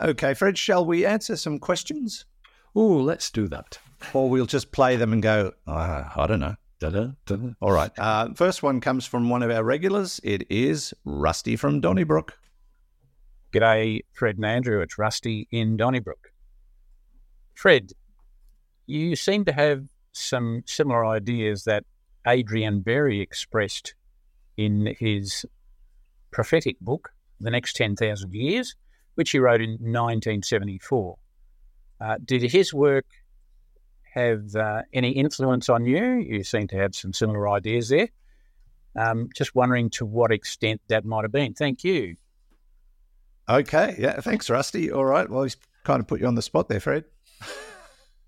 Okay, 0.00 0.34
Fred, 0.34 0.58
shall 0.58 0.84
we 0.84 1.06
answer 1.06 1.36
some 1.36 1.58
questions? 1.58 2.26
Oh, 2.74 2.96
let's 2.96 3.30
do 3.30 3.48
that. 3.48 3.78
Or 4.12 4.28
we'll 4.28 4.46
just 4.46 4.72
play 4.72 4.96
them 4.96 5.12
and 5.12 5.22
go, 5.22 5.52
uh, 5.66 6.04
I 6.14 6.26
don't 6.26 6.40
know. 6.40 6.56
Da-da, 6.84 7.12
da-da. 7.24 7.54
All 7.62 7.72
right. 7.72 7.90
Uh, 7.98 8.34
first 8.34 8.62
one 8.62 8.78
comes 8.78 9.06
from 9.06 9.30
one 9.30 9.42
of 9.42 9.50
our 9.50 9.64
regulars. 9.64 10.20
It 10.22 10.44
is 10.50 10.92
Rusty 11.06 11.56
from 11.56 11.80
Donnybrook. 11.80 12.38
G'day, 13.54 14.00
Fred 14.12 14.36
and 14.36 14.44
Andrew. 14.44 14.82
It's 14.82 14.98
Rusty 14.98 15.48
in 15.50 15.78
Donnybrook. 15.78 16.30
Fred, 17.54 17.92
you 18.84 19.16
seem 19.16 19.46
to 19.46 19.52
have 19.54 19.86
some 20.12 20.62
similar 20.66 21.06
ideas 21.06 21.64
that 21.64 21.84
Adrian 22.26 22.80
Berry 22.80 23.22
expressed 23.22 23.94
in 24.58 24.94
his 24.98 25.46
prophetic 26.32 26.78
book, 26.80 27.12
The 27.40 27.50
Next 27.50 27.76
10,000 27.76 28.34
Years, 28.34 28.76
which 29.14 29.30
he 29.30 29.38
wrote 29.38 29.62
in 29.62 29.70
1974. 29.70 31.16
Uh, 31.98 32.16
did 32.22 32.42
his 32.42 32.74
work 32.74 33.06
have 34.14 34.54
uh, 34.54 34.82
any 34.92 35.10
influence 35.10 35.68
on 35.68 35.84
you? 35.84 36.04
You 36.14 36.44
seem 36.44 36.68
to 36.68 36.76
have 36.76 36.94
some 36.94 37.12
similar 37.12 37.48
ideas 37.48 37.88
there. 37.88 38.08
Um, 38.96 39.28
just 39.34 39.54
wondering 39.54 39.90
to 39.90 40.06
what 40.06 40.30
extent 40.30 40.80
that 40.88 41.04
might 41.04 41.24
have 41.24 41.32
been. 41.32 41.54
Thank 41.54 41.82
you. 41.82 42.16
Okay. 43.48 43.96
Yeah. 43.98 44.20
Thanks, 44.20 44.48
Rusty. 44.48 44.92
All 44.92 45.04
right. 45.04 45.28
Well, 45.28 45.42
he's 45.42 45.56
kind 45.82 46.00
of 46.00 46.06
put 46.06 46.20
you 46.20 46.26
on 46.26 46.36
the 46.36 46.42
spot 46.42 46.68
there, 46.68 46.80
Fred. 46.80 47.04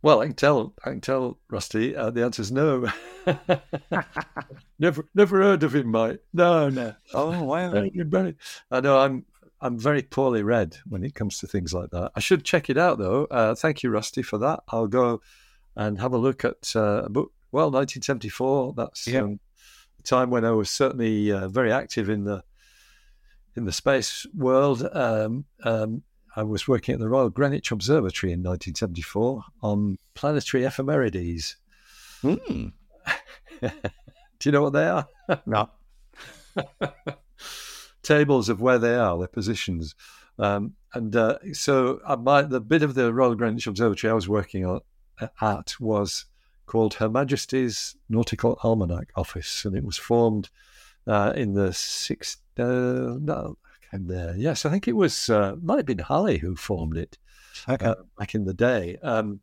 Well, 0.03 0.21
I 0.21 0.27
can 0.27 0.35
tell. 0.35 0.73
I 0.85 0.91
can 0.91 1.01
tell, 1.01 1.41
Rusty. 1.51 1.97
Uh, 1.97 2.11
the 2.11 2.23
answer 2.23 2.41
is 2.41 2.53
no. 2.53 2.87
never, 4.79 5.09
never 5.17 5.43
heard 5.43 5.65
of 5.65 5.75
him, 5.75 5.91
mate. 5.91 6.21
No, 6.33 6.69
no. 6.69 6.95
Oh 7.13 7.43
wow! 7.43 7.75
I 7.75 8.81
know. 8.81 8.99
I'm, 9.01 9.25
I'm 9.61 9.79
very 9.79 10.03
poorly 10.03 10.45
read 10.45 10.77
when 10.87 11.03
it 11.03 11.17
comes 11.17 11.39
to 11.39 11.49
things 11.49 11.75
like 11.75 11.91
that. 11.91 12.13
I 12.15 12.21
should 12.21 12.45
check 12.45 12.71
it 12.71 12.79
out, 12.79 12.99
though. 12.99 13.25
Uh, 13.25 13.57
thank 13.57 13.83
you, 13.83 13.91
Rusty, 13.91 14.23
for 14.23 14.39
that. 14.39 14.61
I'll 14.69 14.87
go 14.87 15.23
and 15.77 16.01
have 16.01 16.13
a 16.13 16.19
look 16.19 16.45
at 16.45 16.73
uh, 16.75 17.03
a 17.05 17.09
book. 17.09 17.33
Well, 17.53 17.67
1974. 17.67 18.75
That's 18.77 19.07
yeah. 19.07 19.21
um, 19.21 19.41
the 19.97 20.03
time 20.03 20.31
when 20.31 20.45
I 20.45 20.51
was 20.51 20.71
certainly 20.71 21.31
uh, 21.31 21.49
very 21.49 21.73
active 21.73 22.09
in 22.09 22.25
the 22.25 22.43
in 23.55 23.65
the 23.65 23.73
space 23.73 24.27
world. 24.35 24.87
Um, 24.93 25.45
um, 25.63 26.03
I 26.35 26.43
was 26.43 26.69
working 26.69 26.93
at 26.93 27.01
the 27.01 27.09
Royal 27.09 27.31
Greenwich 27.31 27.71
Observatory 27.71 28.33
in 28.33 28.41
1974 28.41 29.43
on 29.63 29.97
planetary 30.15 30.65
ephemerides. 30.65 31.57
Mm. 32.23 32.73
Do 33.61 33.71
you 34.45 34.53
know 34.53 34.63
what 34.63 34.75
they 34.75 34.87
are? 34.87 35.09
no. 35.47 35.71
Tables 38.03 38.51
of 38.51 38.61
where 38.61 38.79
they 38.79 38.95
are, 38.95 39.17
their 39.19 39.29
positions. 39.29 39.95
Um, 40.39 40.75
and 40.93 41.17
uh, 41.17 41.39
so 41.53 42.01
uh, 42.05 42.17
my, 42.17 42.43
the 42.43 42.61
bit 42.61 42.83
of 42.83 42.95
the 42.95 43.13
Royal 43.15 43.35
Greenwich 43.35 43.67
Observatory 43.67 44.11
I 44.11 44.15
was 44.15 44.29
working 44.29 44.67
on, 44.67 44.81
at 45.21 45.75
was 45.81 46.27
called 46.67 46.95
Her 46.95 47.09
Majesty's 47.09 47.97
Nautical 48.09 48.59
Almanac 48.63 49.13
Office, 49.15 49.65
and 49.65 49.77
it 49.77 49.85
was 49.85 49.97
formed 49.97 50.51
uh, 51.07 51.33
in 51.37 51.55
the 51.55 51.73
sixth. 51.73 52.41
Uh, 52.59 53.17
no, 53.21 53.57
came 53.91 54.07
there. 54.07 54.35
Yes, 54.37 54.65
I 54.65 54.71
think 54.71 54.89
it 54.89 54.97
was 54.97 55.29
uh, 55.29 55.57
might 55.63 55.79
have 55.79 55.87
been 55.87 55.99
Halley 55.99 56.39
who 56.39 56.57
formed 56.57 56.97
it 56.97 57.19
okay. 57.69 57.87
uh, 57.87 57.95
back 58.19 58.35
in 58.35 58.45
the 58.45 58.55
day, 58.55 58.97
um, 59.03 59.41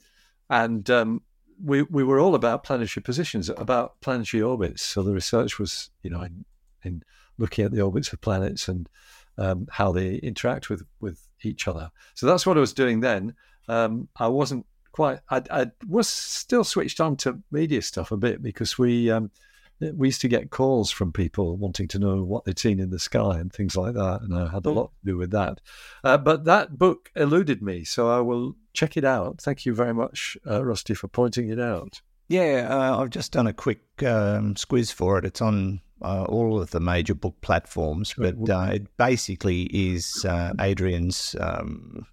and 0.50 0.90
um, 0.90 1.22
we 1.64 1.84
we 1.84 2.04
were 2.04 2.20
all 2.20 2.36
about 2.36 2.64
planetary 2.64 3.04
positions, 3.04 3.50
about 3.50 4.00
planetary 4.02 4.44
orbits. 4.44 4.82
So 4.82 5.04
the 5.04 5.14
research 5.14 5.60
was, 5.60 5.90
you 6.02 6.10
know, 6.10 6.22
in, 6.22 6.46
in 6.84 7.04
looking 7.38 7.66
at 7.66 7.72
the 7.72 7.82
orbits 7.82 8.14
of 8.14 8.22
planets 8.22 8.68
and 8.68 8.90
um, 9.38 9.68
how 9.72 9.92
they 9.92 10.16
interact 10.16 10.70
with 10.70 10.84
with 11.00 11.28
each 11.44 11.68
other. 11.68 11.92
So 12.14 12.26
that's 12.26 12.46
what 12.46 12.58
I 12.58 12.62
was 12.62 12.74
doing 12.74 13.00
then. 13.00 13.36
Um, 13.68 14.10
I 14.18 14.28
wasn't 14.28 14.66
quite. 14.94 15.20
I, 15.30 15.44
I, 15.52 15.72
was 15.86 16.08
still 16.08 16.64
switched 16.64 17.02
on 17.02 17.18
to 17.18 17.40
media 17.52 17.82
stuff 17.82 18.14
a 18.14 18.18
bit 18.18 18.42
because 18.42 18.78
we 18.78 19.12
um, 19.12 19.32
we 19.80 20.08
used 20.08 20.22
to 20.22 20.30
get 20.30 20.52
calls 20.52 20.90
from 20.92 21.12
people 21.12 21.58
wanting 21.58 21.90
to 21.90 22.00
know 22.00 22.24
what 22.24 22.46
they'd 22.46 22.60
seen 22.60 22.80
in 22.80 22.90
the 22.90 23.00
sky 23.00 23.40
and 23.40 23.52
things 23.52 23.76
like 23.76 23.96
that, 23.96 24.22
and 24.22 24.34
I 24.34 24.50
had 24.50 24.66
a 24.66 24.72
lot 24.72 24.92
to 24.92 25.12
do 25.12 25.18
with 25.18 25.32
that. 25.32 25.60
Uh, 26.04 26.18
but 26.18 26.46
that 26.46 26.78
book 26.78 27.12
eluded 27.16 27.62
me, 27.62 27.84
so 27.84 28.10
I 28.10 28.22
will 28.22 28.56
check 28.74 28.96
it 28.96 29.04
out. 29.04 29.42
Thank 29.42 29.66
you 29.66 29.74
very 29.74 29.94
much, 29.94 30.38
uh, 30.50 30.64
Rusty, 30.64 30.94
for 30.94 31.10
pointing 31.10 31.50
it 31.50 31.60
out. 31.60 32.02
Yeah, 32.30 32.68
uh, 32.70 33.02
I've 33.02 33.10
just 33.10 33.34
done 33.34 33.48
a 33.48 33.54
quick 33.54 33.82
um, 34.04 34.56
squiz 34.56 34.94
for 34.94 35.18
it. 35.18 35.26
It's 35.26 35.42
on 35.42 35.82
uh, 36.02 36.26
all 36.30 36.62
of 36.62 36.72
the 36.72 36.80
major 36.80 37.14
book 37.14 37.36
platforms, 37.42 38.14
but 38.18 38.36
uh, 38.50 38.70
it 38.74 38.98
basically 38.98 39.64
is 39.64 40.26
uh, 40.26 40.54
Adrian's 40.60 41.36
um, 41.40 42.06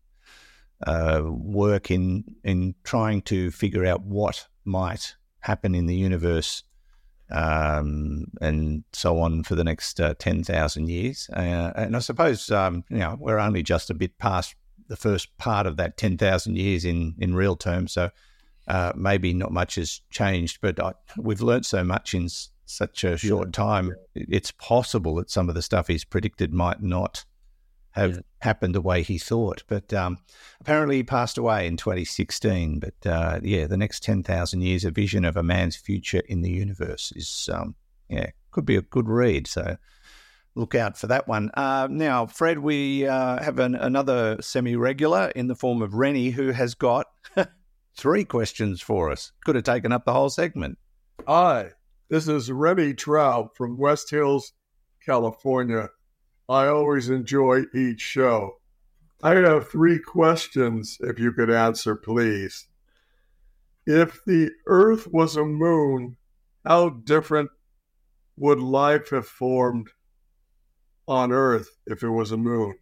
uh, 0.87 1.23
work 1.25 1.91
in 1.91 2.25
in 2.45 2.75
trying 2.85 3.23
to 3.23 3.51
figure 3.51 3.85
out 3.85 4.03
what 4.03 4.47
might 4.65 5.15
happen 5.41 5.75
in 5.75 5.87
the 5.87 5.95
universe 5.95 6.65
um, 7.31 8.27
and 8.41 8.85
so 8.93 9.19
on 9.21 9.43
for 9.45 9.55
the 9.55 9.65
next 9.65 10.01
uh, 10.01 10.15
10,000 10.19 10.89
years. 10.89 11.31
Uh, 11.33 11.73
and 11.77 11.97
I 11.97 12.01
suppose, 12.01 12.51
um, 12.51 12.85
you 12.89 12.99
know, 12.99 13.17
we're 13.21 13.39
only 13.39 13.63
just 13.63 13.91
a 13.91 13.95
bit 13.95 14.19
past 14.19 14.55
the 14.89 14.97
first 14.97 15.37
part 15.39 15.67
of 15.67 15.77
that 15.77 15.97
10,000 15.97 16.57
years 16.57 16.85
in, 16.85 17.15
in 17.19 17.35
real 17.35 17.57
terms. 17.57 17.93
So 17.93 18.11
uh, 18.67 18.93
maybe 18.97 19.33
not 19.33 19.53
much 19.53 19.77
has 19.77 20.01
changed, 20.11 20.59
but 20.61 20.81
I, 20.81 20.95
we've 21.17 21.41
learnt 21.41 21.67
so 21.67 21.85
much 21.85 22.15
in 22.15 22.25
s- 22.25 22.51
such 22.67 23.05
a 23.05 23.17
short 23.17 23.49
yeah. 23.49 23.53
time. 23.53 23.95
It's 24.15 24.51
possible 24.51 25.15
that 25.17 25.31
some 25.31 25.49
of 25.49 25.55
the 25.55 25.63
stuff 25.63 25.87
he's 25.87 26.05
predicted 26.05 26.53
might 26.53 26.83
not 26.83 27.25
have 27.93 28.17
yeah. 28.17 28.21
happened 28.41 28.75
the 28.75 28.81
way 28.81 29.03
he 29.03 29.19
thought. 29.19 29.63
But 29.67 29.93
um, 29.93 30.19
apparently, 30.61 30.97
he 30.97 31.03
passed 31.03 31.39
away 31.39 31.67
in 31.67 31.77
2016. 31.77 32.81
But 32.81 33.11
uh, 33.11 33.41
yeah, 33.43 33.67
the 33.67 33.77
next 33.77 34.03
10,000 34.03 34.61
years, 34.61 34.85
a 34.85 34.91
vision 34.91 35.25
of 35.25 35.37
a 35.37 35.43
man's 35.43 35.77
future 35.77 36.23
in 36.29 36.43
the 36.43 36.51
universe 36.51 37.13
is, 37.17 37.49
um, 37.53 37.75
yeah, 38.09 38.31
could 38.51 38.67
be 38.67 38.77
a 38.77 38.83
good 38.83 39.09
read. 39.09 39.47
So 39.47 39.77
look 40.55 40.75
out 40.75 40.97
for 40.99 41.07
that 41.09 41.29
one. 41.29 41.51
Uh, 41.55 41.89
now, 41.91 42.27
Fred, 42.27 42.59
we 42.59 43.07
uh, 43.07 43.43
have 43.43 43.59
an, 43.59 43.75
another 43.75 44.41
semi 44.41 44.77
regular 44.77 45.31
in 45.35 45.49
the 45.49 45.57
form 45.57 45.83
of 45.83 45.95
Rennie, 45.95 46.31
who 46.31 46.51
has 46.51 46.75
got 46.75 47.07
three 47.97 48.25
questions 48.25 48.81
for 48.81 49.11
us. 49.11 49.33
Could 49.45 49.57
have 49.57 49.65
taken 49.65 49.93
up 49.93 50.05
the 50.05 50.13
whole 50.13 50.31
segment. 50.31 50.79
Hi, 51.27 51.71
this 52.09 52.29
is 52.29 52.51
Rennie 52.51 52.95
Trout 52.95 53.57
from 53.57 53.77
West 53.77 54.11
Hills, 54.11 54.53
California. 55.05 55.91
I 56.51 56.67
always 56.67 57.09
enjoy 57.09 57.67
each 57.73 58.01
show. 58.01 58.57
I 59.23 59.37
have 59.37 59.69
three 59.69 60.01
questions, 60.01 60.99
if 60.99 61.17
you 61.17 61.31
could 61.31 61.49
answer, 61.49 61.95
please. 61.95 62.67
If 63.87 64.25
the 64.25 64.51
Earth 64.67 65.07
was 65.07 65.37
a 65.37 65.45
moon, 65.45 66.17
how 66.67 66.89
different 66.89 67.51
would 68.37 68.59
life 68.59 69.11
have 69.11 69.29
formed 69.29 69.91
on 71.07 71.31
Earth 71.31 71.69
if 71.87 72.03
it 72.03 72.11
was 72.11 72.33
a 72.33 72.37
moon? 72.37 72.75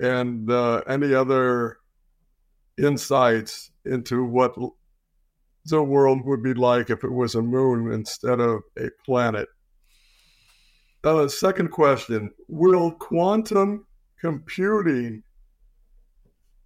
And 0.00 0.50
uh, 0.50 0.84
any 0.86 1.12
other 1.12 1.76
insights 2.78 3.72
into 3.84 4.24
what 4.24 4.54
the 5.66 5.82
world 5.82 6.20
would 6.24 6.42
be 6.42 6.54
like 6.54 6.88
if 6.88 7.04
it 7.04 7.12
was 7.12 7.34
a 7.34 7.42
moon 7.42 7.92
instead 7.92 8.40
of 8.40 8.62
a 8.78 8.88
planet? 9.04 9.48
Uh, 11.08 11.26
second 11.26 11.70
question 11.70 12.30
Will 12.48 12.92
quantum 12.92 13.86
computing 14.20 15.22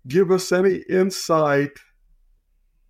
give 0.09 0.33
us 0.33 0.51
any 0.51 0.83
insight 0.91 1.71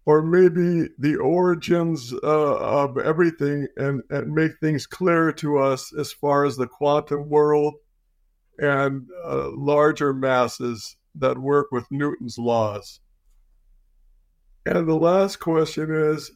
or 0.07 0.23
maybe 0.23 0.89
the 0.99 1.17
origins 1.17 2.15
uh, 2.23 2.57
of 2.57 2.97
everything 2.97 3.69
and, 3.77 4.03
and 4.09 4.35
make 4.35 4.53
things 4.61 4.87
clearer 4.87 5.31
to 5.31 5.59
us 5.59 5.93
as 5.93 6.11
far 6.11 6.47
as 6.47 6.57
the 6.57 6.67
quantum 6.67 7.29
world 7.29 7.75
and 8.59 9.07
uh, 9.23 9.51
larger 9.51 10.15
masses 10.15 10.97
that 11.17 11.37
work 11.37 11.67
with 11.71 11.85
Newton's 11.91 12.39
laws? 12.39 13.01
And 14.65 14.89
the 14.89 14.95
last 14.95 15.37
question 15.37 15.95
is 15.95 16.31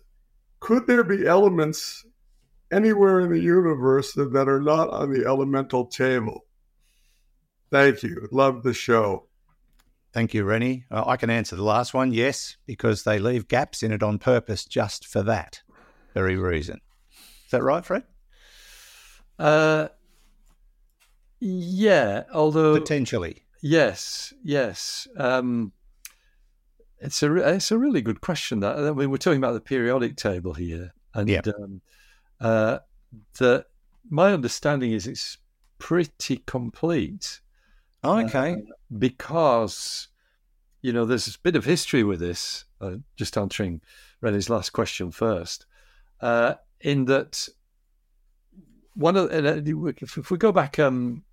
Could 0.61 0.87
there 0.87 1.05
be 1.05 1.26
elements 1.26 2.05
anywhere 2.72 3.20
in 3.20 3.31
the 3.31 3.40
universe 3.40 4.12
that, 4.14 4.33
that 4.33 4.48
are 4.48 4.61
not 4.61 4.90
on 4.90 5.12
the 5.12 5.26
elemental 5.26 5.87
table. 5.87 6.44
Thank 7.70 8.02
you. 8.02 8.29
Love 8.31 8.62
the 8.62 8.74
show. 8.74 9.26
Thank 10.12 10.33
you, 10.33 10.44
Rennie. 10.44 10.85
Uh, 10.90 11.05
I 11.07 11.16
can 11.16 11.29
answer 11.29 11.57
the 11.57 11.64
last 11.64 11.92
one, 11.92 12.12
yes, 12.12 12.57
because 12.66 13.02
they 13.02 13.18
leave 13.18 13.48
gaps 13.48 13.83
in 13.83 13.92
it 13.92 14.02
on 14.02 14.18
purpose 14.18 14.64
just 14.64 15.07
for 15.07 15.22
that 15.24 15.61
very 16.14 16.37
reason. 16.37 16.81
Is 17.44 17.50
that 17.50 17.62
right, 17.62 17.85
Fred? 17.85 18.05
Uh, 19.38 19.88
yeah, 21.40 22.22
although 22.33 22.79
potentially, 22.79 23.44
yes, 23.62 24.33
yes. 24.42 25.07
Um, 25.18 25.72
it's 26.98 27.22
a 27.22 27.35
it's 27.35 27.70
a 27.70 27.76
really 27.76 28.00
good 28.00 28.22
question. 28.22 28.61
That 28.61 28.79
I 28.79 28.92
mean, 28.92 29.11
we're 29.11 29.18
talking 29.18 29.38
about 29.38 29.52
the 29.52 29.61
periodic 29.61 30.16
table 30.16 30.55
here, 30.55 30.94
and 31.12 31.29
yeah. 31.29 31.42
um, 31.62 31.83
uh, 32.40 32.79
that 33.38 33.66
my 34.09 34.33
understanding 34.33 34.92
is 34.92 35.07
it's 35.07 35.38
pretty 35.79 36.38
complete. 36.38 37.40
Oh, 38.03 38.18
okay. 38.20 38.53
Uh, 38.53 38.57
because, 38.99 40.09
you 40.83 40.92
know, 40.92 41.05
there's 41.05 41.29
a 41.29 41.38
bit 41.42 41.57
of 41.57 41.64
history 41.64 42.05
with 42.05 42.20
this, 42.20 42.64
uh, 42.81 42.96
just 43.16 43.37
answering 43.37 43.81
Rennie's 44.20 44.51
last 44.51 44.70
question 44.70 45.11
first, 45.11 45.66
uh, 46.20 46.55
in 46.81 47.07
that 47.07 47.49
one 48.94 49.16
of, 49.16 49.31
uh, 49.31 49.61
if 49.64 50.31
we 50.31 50.38
go 50.38 50.53
back, 50.53 50.79
um, 50.79 51.25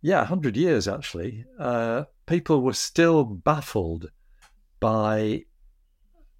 yeah, 0.00 0.18
100 0.18 0.56
years 0.56 0.86
actually, 0.86 1.44
uh, 1.58 2.04
people 2.26 2.62
were 2.62 2.74
still 2.74 3.24
baffled 3.24 4.10
by 4.80 5.44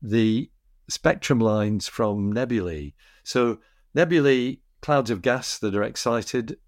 the 0.02 0.50
spectrum 0.88 1.38
lines 1.38 1.88
from 1.88 2.30
nebulae 2.30 2.94
so 3.24 3.58
nebulae, 3.94 4.60
clouds 4.82 5.10
of 5.10 5.22
gas 5.22 5.58
that 5.58 5.74
are 5.74 5.82
excited 5.82 6.58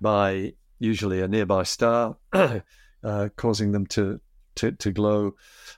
by 0.00 0.52
usually 0.78 1.22
a 1.22 1.28
nearby 1.28 1.62
star, 1.62 2.16
uh, 2.32 3.28
causing 3.36 3.72
them 3.72 3.86
to 3.86 4.20
to, 4.56 4.72
to 4.72 4.90
glow 4.90 5.34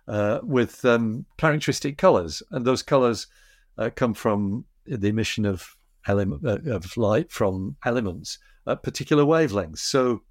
uh, 0.06 0.38
with 0.42 0.84
um, 0.84 1.26
characteristic 1.36 1.98
colors, 1.98 2.42
and 2.52 2.64
those 2.64 2.82
colors 2.82 3.26
uh, 3.76 3.90
come 3.94 4.14
from 4.14 4.64
the 4.86 5.08
emission 5.08 5.44
of 5.44 5.76
uh, 6.08 6.24
of 6.66 6.96
light 6.96 7.30
from 7.30 7.76
elements 7.84 8.38
at 8.66 8.82
particular 8.82 9.24
wavelengths. 9.24 9.78
So, 9.78 10.22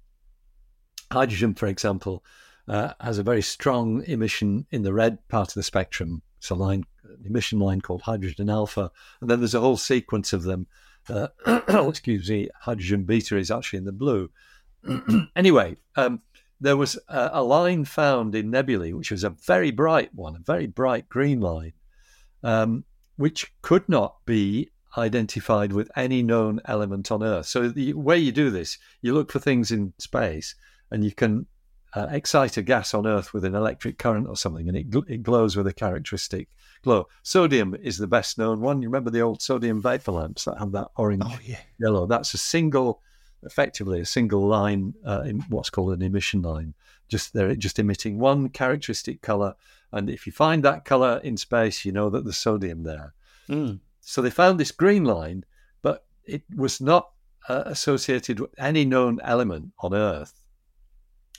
hydrogen, 1.12 1.54
for 1.54 1.66
example, 1.66 2.24
uh, 2.66 2.94
has 3.00 3.18
a 3.18 3.22
very 3.22 3.42
strong 3.42 4.02
emission 4.06 4.66
in 4.70 4.82
the 4.82 4.92
red 4.92 5.18
part 5.28 5.48
of 5.48 5.54
the 5.54 5.62
spectrum. 5.62 6.22
It's 6.38 6.50
a 6.50 6.54
line 6.54 6.84
emission 7.24 7.58
line 7.58 7.80
called 7.80 8.02
hydrogen 8.02 8.50
alpha, 8.50 8.90
and 9.20 9.28
then 9.28 9.40
there's 9.40 9.54
a 9.54 9.60
whole 9.60 9.76
sequence 9.76 10.32
of 10.32 10.42
them. 10.42 10.66
Uh, 11.08 11.28
excuse 11.88 12.28
me, 12.28 12.48
hydrogen 12.60 13.04
beta 13.04 13.36
is 13.36 13.50
actually 13.50 13.78
in 13.78 13.84
the 13.84 13.92
blue. 13.92 14.30
anyway, 15.36 15.76
um, 15.96 16.20
there 16.60 16.76
was 16.76 16.98
a, 17.08 17.30
a, 17.34 17.42
line 17.42 17.84
found 17.84 18.34
in 18.34 18.50
nebulae, 18.50 18.92
which 18.92 19.10
was 19.10 19.24
a 19.24 19.30
very 19.30 19.70
bright 19.70 20.14
one, 20.14 20.36
a 20.36 20.40
very 20.40 20.66
bright 20.66 21.08
green 21.08 21.40
line, 21.40 21.72
um, 22.42 22.84
which 23.16 23.52
could 23.62 23.88
not 23.88 24.16
be 24.26 24.70
identified 24.96 25.72
with 25.72 25.90
any 25.96 26.22
known 26.22 26.60
element 26.64 27.10
on 27.10 27.22
Earth. 27.22 27.46
So 27.46 27.68
the 27.68 27.92
way 27.94 28.18
you 28.18 28.32
do 28.32 28.50
this, 28.50 28.78
you 29.02 29.14
look 29.14 29.30
for 29.30 29.38
things 29.38 29.70
in 29.70 29.92
space, 29.98 30.54
and 30.90 31.04
you 31.04 31.12
can 31.12 31.46
uh, 31.94 32.08
excite 32.10 32.56
a 32.56 32.62
gas 32.62 32.94
on 32.94 33.06
Earth 33.06 33.32
with 33.32 33.44
an 33.44 33.54
electric 33.54 33.98
current 33.98 34.28
or 34.28 34.36
something, 34.36 34.68
and 34.68 34.76
it, 34.76 34.90
gl- 34.90 35.08
it 35.08 35.22
glows 35.22 35.56
with 35.56 35.66
a 35.66 35.72
characteristic 35.72 36.48
glow. 36.82 37.08
Sodium 37.22 37.74
is 37.74 37.98
the 37.98 38.06
best 38.06 38.38
known 38.38 38.60
one. 38.60 38.82
You 38.82 38.88
remember 38.88 39.10
the 39.10 39.20
old 39.20 39.40
sodium 39.40 39.80
vapor 39.80 40.12
lamps 40.12 40.44
that 40.44 40.58
have 40.58 40.72
that 40.72 40.88
orange 40.96 41.22
oh, 41.24 41.38
yeah. 41.42 41.60
yellow? 41.78 42.06
That's 42.06 42.34
a 42.34 42.38
single, 42.38 43.02
effectively 43.42 44.00
a 44.00 44.06
single 44.06 44.46
line, 44.46 44.94
uh, 45.06 45.22
in 45.22 45.40
what's 45.48 45.70
called 45.70 45.94
an 45.94 46.02
emission 46.02 46.42
line. 46.42 46.74
Just 47.08 47.32
they're 47.32 47.54
just 47.56 47.78
emitting 47.78 48.18
one 48.18 48.50
characteristic 48.50 49.22
color, 49.22 49.54
and 49.92 50.10
if 50.10 50.26
you 50.26 50.32
find 50.32 50.62
that 50.64 50.84
color 50.84 51.20
in 51.24 51.38
space, 51.38 51.84
you 51.84 51.92
know 51.92 52.10
that 52.10 52.24
there's 52.24 52.36
sodium 52.36 52.82
there. 52.82 53.14
Mm. 53.48 53.80
So 54.02 54.20
they 54.20 54.30
found 54.30 54.60
this 54.60 54.72
green 54.72 55.04
line, 55.04 55.44
but 55.80 56.04
it 56.24 56.42
was 56.54 56.82
not 56.82 57.10
uh, 57.48 57.62
associated 57.64 58.40
with 58.40 58.50
any 58.58 58.84
known 58.84 59.20
element 59.22 59.72
on 59.78 59.94
Earth. 59.94 60.37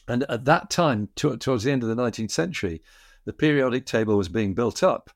And 0.10 0.24
at 0.24 0.45
that 0.45 0.72
time, 0.72 1.10
to, 1.18 1.38
towards 1.38 1.64
the 1.64 1.72
end 1.72 1.84
of 1.84 1.89
the 1.89 1.95
19th 1.95 2.32
century, 2.32 2.82
the 3.26 3.34
periodic 3.34 3.86
table 3.86 4.18
was 4.18 4.28
being 4.28 4.55
built 4.55 4.82
up 4.82 5.12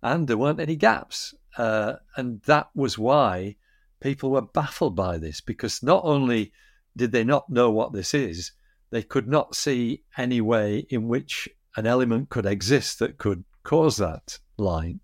and 0.00 0.28
there 0.28 0.38
weren't 0.38 0.60
any 0.60 0.76
gaps. 0.76 1.34
Uh, 1.56 1.94
and 2.16 2.40
that 2.42 2.68
was 2.72 2.96
why 2.96 3.56
people 4.00 4.30
were 4.30 4.42
baffled 4.42 4.94
by 4.94 5.18
this 5.18 5.40
because 5.40 5.82
not 5.82 6.04
only 6.04 6.52
did 6.96 7.10
they 7.10 7.24
not 7.24 7.50
know 7.50 7.68
what 7.68 7.92
this 7.92 8.14
is, 8.14 8.52
they 8.90 9.02
could 9.02 9.26
not 9.26 9.56
see 9.56 10.04
any 10.16 10.40
way 10.40 10.86
in 10.88 11.08
which 11.08 11.48
an 11.76 11.86
element 11.86 12.28
could 12.28 12.46
exist 12.46 13.00
that 13.00 13.18
could 13.18 13.44
cause 13.64 13.96
that 13.96 14.38
line. 14.56 15.00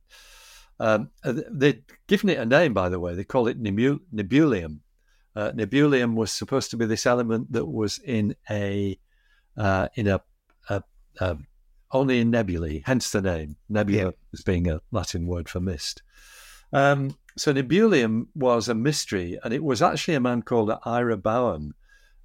Um, 0.78 1.10
they'd 1.24 1.82
given 2.06 2.30
it 2.30 2.38
a 2.38 2.46
name, 2.46 2.72
by 2.72 2.88
the 2.88 3.00
way. 3.00 3.14
They 3.14 3.24
call 3.24 3.48
it 3.48 3.60
nebu- 3.60 4.00
nebulium. 4.14 4.78
Uh, 5.36 5.50
nebulium 5.52 6.14
was 6.14 6.30
supposed 6.30 6.70
to 6.70 6.76
be 6.76 6.86
this 6.86 7.06
element 7.06 7.52
that 7.52 7.66
was 7.66 7.98
in 7.98 8.36
a 8.48 8.98
uh, 9.56 9.88
in 9.94 10.08
a, 10.08 10.20
a, 10.68 10.82
a, 11.20 11.36
only 11.92 12.20
in 12.20 12.30
nebulae, 12.30 12.82
hence 12.84 13.10
the 13.10 13.22
name. 13.22 13.56
Nebula 13.68 14.04
Yeah. 14.04 14.10
as 14.32 14.42
being 14.42 14.68
a 14.68 14.80
Latin 14.90 15.26
word 15.26 15.48
for 15.48 15.60
mist. 15.60 16.02
Um, 16.72 17.16
so 17.36 17.52
nebulium 17.52 18.26
was 18.34 18.68
a 18.68 18.74
mystery, 18.74 19.38
and 19.44 19.54
it 19.54 19.62
was 19.62 19.82
actually 19.82 20.14
a 20.14 20.20
man 20.20 20.42
called 20.42 20.72
Ira 20.84 21.16
Bowen, 21.16 21.74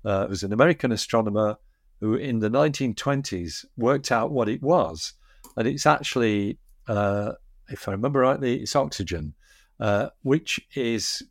uh, 0.06 0.24
who 0.24 0.30
was 0.30 0.44
an 0.44 0.54
American 0.54 0.92
astronomer 0.92 1.58
who, 2.00 2.16
in 2.16 2.40
the 2.40 2.50
1920s, 2.50 3.66
worked 3.78 4.12
out 4.12 4.32
what 4.32 4.48
it 4.50 4.62
was, 4.62 5.14
and 5.58 5.68
it's 5.68 5.86
actually, 5.86 6.58
uh, 6.88 7.34
if 7.70 7.88
I 7.88 7.92
remember 7.92 8.22
rightly, 8.22 8.62
it's 8.62 8.76
oxygen, 8.76 9.34
uh, 9.80 10.10
which 10.24 10.60
is 10.76 11.24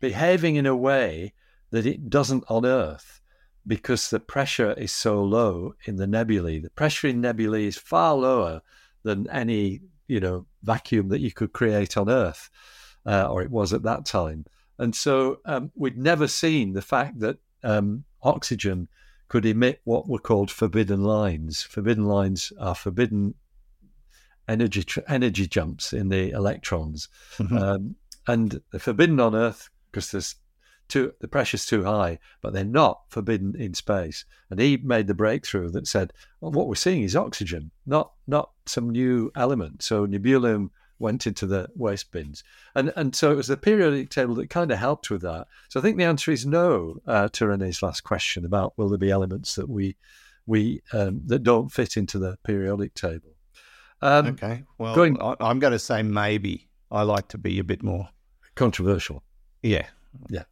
behaving 0.00 0.56
in 0.56 0.66
a 0.66 0.76
way 0.76 1.32
that 1.70 1.86
it 1.86 2.08
doesn't 2.08 2.44
on 2.48 2.64
Earth 2.64 3.20
because 3.66 4.10
the 4.10 4.20
pressure 4.20 4.72
is 4.74 4.92
so 4.92 5.22
low 5.22 5.74
in 5.86 5.96
the 5.96 6.06
nebulae. 6.06 6.58
The 6.60 6.70
pressure 6.70 7.08
in 7.08 7.20
nebulae 7.20 7.66
is 7.66 7.78
far 7.78 8.14
lower 8.14 8.62
than 9.02 9.28
any 9.30 9.80
you 10.08 10.20
know 10.20 10.46
vacuum 10.62 11.08
that 11.08 11.20
you 11.20 11.32
could 11.32 11.52
create 11.52 11.96
on 11.96 12.10
Earth, 12.10 12.50
uh, 13.06 13.28
or 13.30 13.42
it 13.42 13.50
was 13.50 13.72
at 13.72 13.82
that 13.84 14.04
time. 14.04 14.44
And 14.78 14.94
so 14.94 15.40
um, 15.44 15.70
we'd 15.74 15.96
never 15.96 16.26
seen 16.26 16.72
the 16.72 16.82
fact 16.82 17.20
that 17.20 17.38
um, 17.62 18.04
oxygen 18.22 18.88
could 19.28 19.46
emit 19.46 19.80
what 19.84 20.08
were 20.08 20.18
called 20.18 20.50
forbidden 20.50 21.02
lines. 21.02 21.62
Forbidden 21.62 22.04
lines 22.06 22.52
are 22.58 22.74
forbidden 22.74 23.34
energy 24.48 24.82
tr- 24.82 25.00
energy 25.08 25.46
jumps 25.46 25.92
in 25.92 26.08
the 26.08 26.30
electrons, 26.30 27.08
Mhm. 27.38 27.60
um, 27.60 27.96
and 28.26 28.60
they're 28.70 28.80
forbidden 28.80 29.20
on 29.20 29.34
Earth 29.34 29.70
because 29.90 30.10
there's 30.10 30.36
too 30.88 31.12
the 31.20 31.28
pressure's 31.28 31.66
too 31.66 31.84
high, 31.84 32.18
but 32.42 32.52
they're 32.52 32.64
not 32.64 33.02
forbidden 33.08 33.54
in 33.56 33.74
space. 33.74 34.24
And 34.50 34.60
he 34.60 34.76
made 34.76 35.06
the 35.06 35.14
breakthrough 35.14 35.70
that 35.70 35.86
said, 35.86 36.12
well, 36.40 36.52
what 36.52 36.68
we're 36.68 36.74
seeing 36.74 37.02
is 37.02 37.16
oxygen, 37.16 37.70
not 37.86 38.12
not 38.26 38.50
some 38.66 38.90
new 38.90 39.30
element. 39.36 39.82
So 39.82 40.06
nebulium 40.06 40.70
went 41.00 41.26
into 41.26 41.46
the 41.46 41.68
waste 41.74 42.12
bins, 42.12 42.44
and 42.74 42.92
and 42.96 43.14
so 43.16 43.32
it 43.32 43.36
was 43.36 43.48
the 43.48 43.56
periodic 43.56 44.10
table 44.10 44.34
that 44.36 44.50
kind 44.50 44.70
of 44.70 44.78
helped 44.78 45.10
with 45.10 45.22
that. 45.22 45.48
So 45.68 45.80
I 45.80 45.82
think 45.82 45.96
the 45.98 46.04
answer 46.04 46.30
is 46.30 46.46
no 46.46 47.00
uh, 47.06 47.28
to 47.32 47.46
Rennie's 47.48 47.82
last 47.82 48.02
question 48.02 48.44
about 48.44 48.76
will 48.78 48.88
there 48.88 48.98
be 48.98 49.10
elements 49.10 49.54
that 49.56 49.68
we 49.68 49.96
we 50.46 50.82
um, 50.92 51.22
that 51.26 51.42
don't 51.42 51.70
fit 51.72 51.96
into 51.96 52.18
the 52.18 52.36
periodic 52.44 52.94
table. 52.94 53.30
Um, 54.02 54.26
Okay. 54.26 54.62
Well, 54.78 54.94
going- 54.94 55.20
I, 55.20 55.34
I'm 55.40 55.58
going 55.58 55.72
to 55.72 55.78
say 55.78 56.02
maybe. 56.02 56.68
I 56.90 57.02
like 57.02 57.28
to 57.28 57.38
be 57.38 57.58
a 57.58 57.64
bit 57.64 57.82
more. 57.82 58.08
Controversial. 58.54 59.22
Yeah. 59.62 59.86
Yeah. 60.28 60.44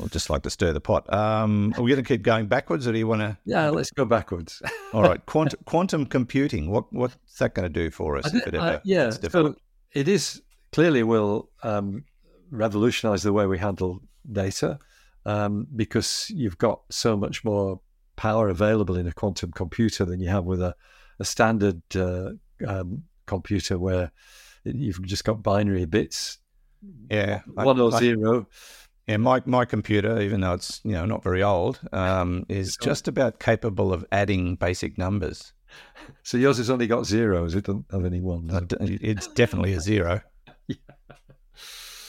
I'll 0.00 0.08
just 0.08 0.30
like 0.30 0.42
to 0.42 0.50
stir 0.50 0.72
the 0.72 0.80
pot. 0.80 1.10
Um, 1.12 1.72
are 1.76 1.82
we 1.82 1.90
going 1.90 2.02
to 2.02 2.08
keep 2.08 2.22
going 2.22 2.46
backwards, 2.46 2.86
or 2.86 2.92
do 2.92 2.98
you 2.98 3.06
want 3.06 3.20
to? 3.20 3.36
Yeah, 3.44 3.70
let's 3.70 3.90
go 3.90 4.04
backwards. 4.04 4.60
All 4.92 5.02
right. 5.02 5.24
Quantum, 5.26 5.60
quantum 5.64 6.06
computing. 6.06 6.70
What 6.70 6.92
what's 6.92 7.16
that 7.38 7.54
going 7.54 7.72
to 7.72 7.72
do 7.72 7.90
for 7.90 8.16
us? 8.16 8.32
I 8.32 8.38
if 8.38 8.46
it 8.48 8.54
uh, 8.54 8.64
ever 8.64 8.80
yeah, 8.84 9.10
so 9.10 9.54
it 9.92 10.08
is 10.08 10.42
clearly 10.72 11.02
will 11.02 11.50
um, 11.62 12.04
revolutionise 12.50 13.22
the 13.22 13.32
way 13.32 13.46
we 13.46 13.58
handle 13.58 14.00
data 14.30 14.78
um, 15.26 15.66
because 15.74 16.30
you've 16.34 16.58
got 16.58 16.80
so 16.90 17.16
much 17.16 17.44
more 17.44 17.80
power 18.16 18.48
available 18.48 18.96
in 18.96 19.06
a 19.06 19.12
quantum 19.12 19.52
computer 19.52 20.04
than 20.04 20.20
you 20.20 20.28
have 20.28 20.44
with 20.44 20.60
a, 20.62 20.74
a 21.20 21.24
standard 21.24 21.82
uh, 21.96 22.30
um, 22.66 23.04
computer 23.26 23.78
where 23.78 24.10
you've 24.64 25.02
just 25.02 25.24
got 25.24 25.42
binary 25.42 25.84
bits, 25.84 26.38
yeah. 27.10 27.40
I- 27.56 27.64
one 27.64 27.80
or 27.80 27.94
I- 27.94 27.98
zero. 27.98 28.46
Yeah, 29.06 29.18
my 29.18 29.42
my 29.44 29.64
computer, 29.64 30.20
even 30.20 30.40
though 30.40 30.54
it's 30.54 30.80
you 30.84 30.92
know 30.92 31.04
not 31.04 31.22
very 31.22 31.42
old, 31.42 31.80
um, 31.92 32.46
is 32.48 32.76
just 32.76 33.08
about 33.08 33.38
capable 33.38 33.92
of 33.92 34.04
adding 34.12 34.56
basic 34.56 34.98
numbers. 34.98 35.52
So 36.22 36.36
yours 36.36 36.58
has 36.58 36.70
only 36.70 36.86
got 36.86 37.04
zeros; 37.04 37.56
it 37.56 37.64
doesn't 37.64 37.86
have 37.90 38.04
any 38.04 38.20
ones. 38.20 38.52
Uh, 38.52 38.60
It's 38.80 39.26
definitely 39.26 39.72
a 39.72 39.80
zero. 39.80 40.20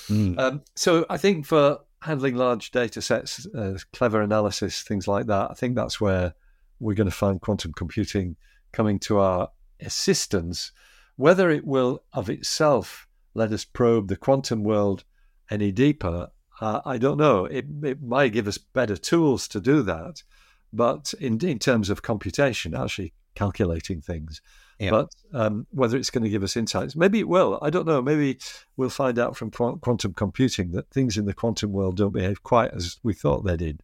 Mm. 0.07 0.37
Um, 0.37 0.61
so 0.75 1.03
I 1.09 1.17
think 1.17 1.47
for 1.47 1.79
handling 2.01 2.35
large 2.35 2.71
data 2.71 3.01
sets, 3.01 3.47
uh, 3.55 3.77
clever 3.91 4.21
analysis, 4.21 4.83
things 4.83 5.07
like 5.07 5.25
that, 5.25 5.49
I 5.49 5.55
think 5.55 5.75
that's 5.75 5.99
where 5.99 6.35
we're 6.79 6.93
going 6.93 7.09
to 7.09 7.15
find 7.15 7.41
quantum 7.41 7.73
computing 7.73 8.35
coming 8.71 8.99
to 8.99 9.17
our 9.17 9.49
assistance. 9.79 10.71
Whether 11.15 11.49
it 11.49 11.65
will 11.65 12.03
of 12.13 12.29
itself 12.29 13.07
let 13.33 13.51
us 13.51 13.65
probe 13.65 14.07
the 14.07 14.15
quantum 14.15 14.63
world 14.63 15.03
any 15.49 15.71
deeper, 15.71 16.29
uh, 16.61 16.81
I 16.85 16.97
don't 16.97 17.17
know. 17.17 17.45
It, 17.45 17.65
it 17.83 18.01
might 18.01 18.33
give 18.33 18.47
us 18.47 18.57
better 18.57 18.97
tools 18.97 19.47
to 19.49 19.59
do 19.59 19.81
that, 19.83 20.23
but 20.71 21.13
in, 21.19 21.43
in 21.45 21.59
terms 21.59 21.89
of 21.89 22.01
computation, 22.01 22.75
actually 22.75 23.13
calculating 23.35 24.01
things. 24.01 24.41
Yeah. 24.79 24.89
But 24.89 25.15
um, 25.33 25.67
whether 25.71 25.95
it's 25.95 26.09
going 26.09 26.25
to 26.25 26.29
give 26.29 26.43
us 26.43 26.57
insights, 26.57 26.95
maybe 26.97 27.19
it 27.19 27.29
will. 27.29 27.59
I 27.61 27.69
don't 27.69 27.85
know. 27.85 28.01
Maybe 28.01 28.39
we'll 28.75 28.89
find 28.89 29.17
out 29.17 29.37
from 29.37 29.49
qu- 29.51 29.77
quantum 29.77 30.13
computing 30.13 30.71
that 30.71 30.89
things 30.89 31.17
in 31.17 31.25
the 31.25 31.33
quantum 31.33 31.71
world 31.71 31.95
don't 31.97 32.13
behave 32.13 32.43
quite 32.43 32.71
as 32.71 32.97
we 33.01 33.13
thought 33.13 33.45
they 33.45 33.55
did. 33.55 33.81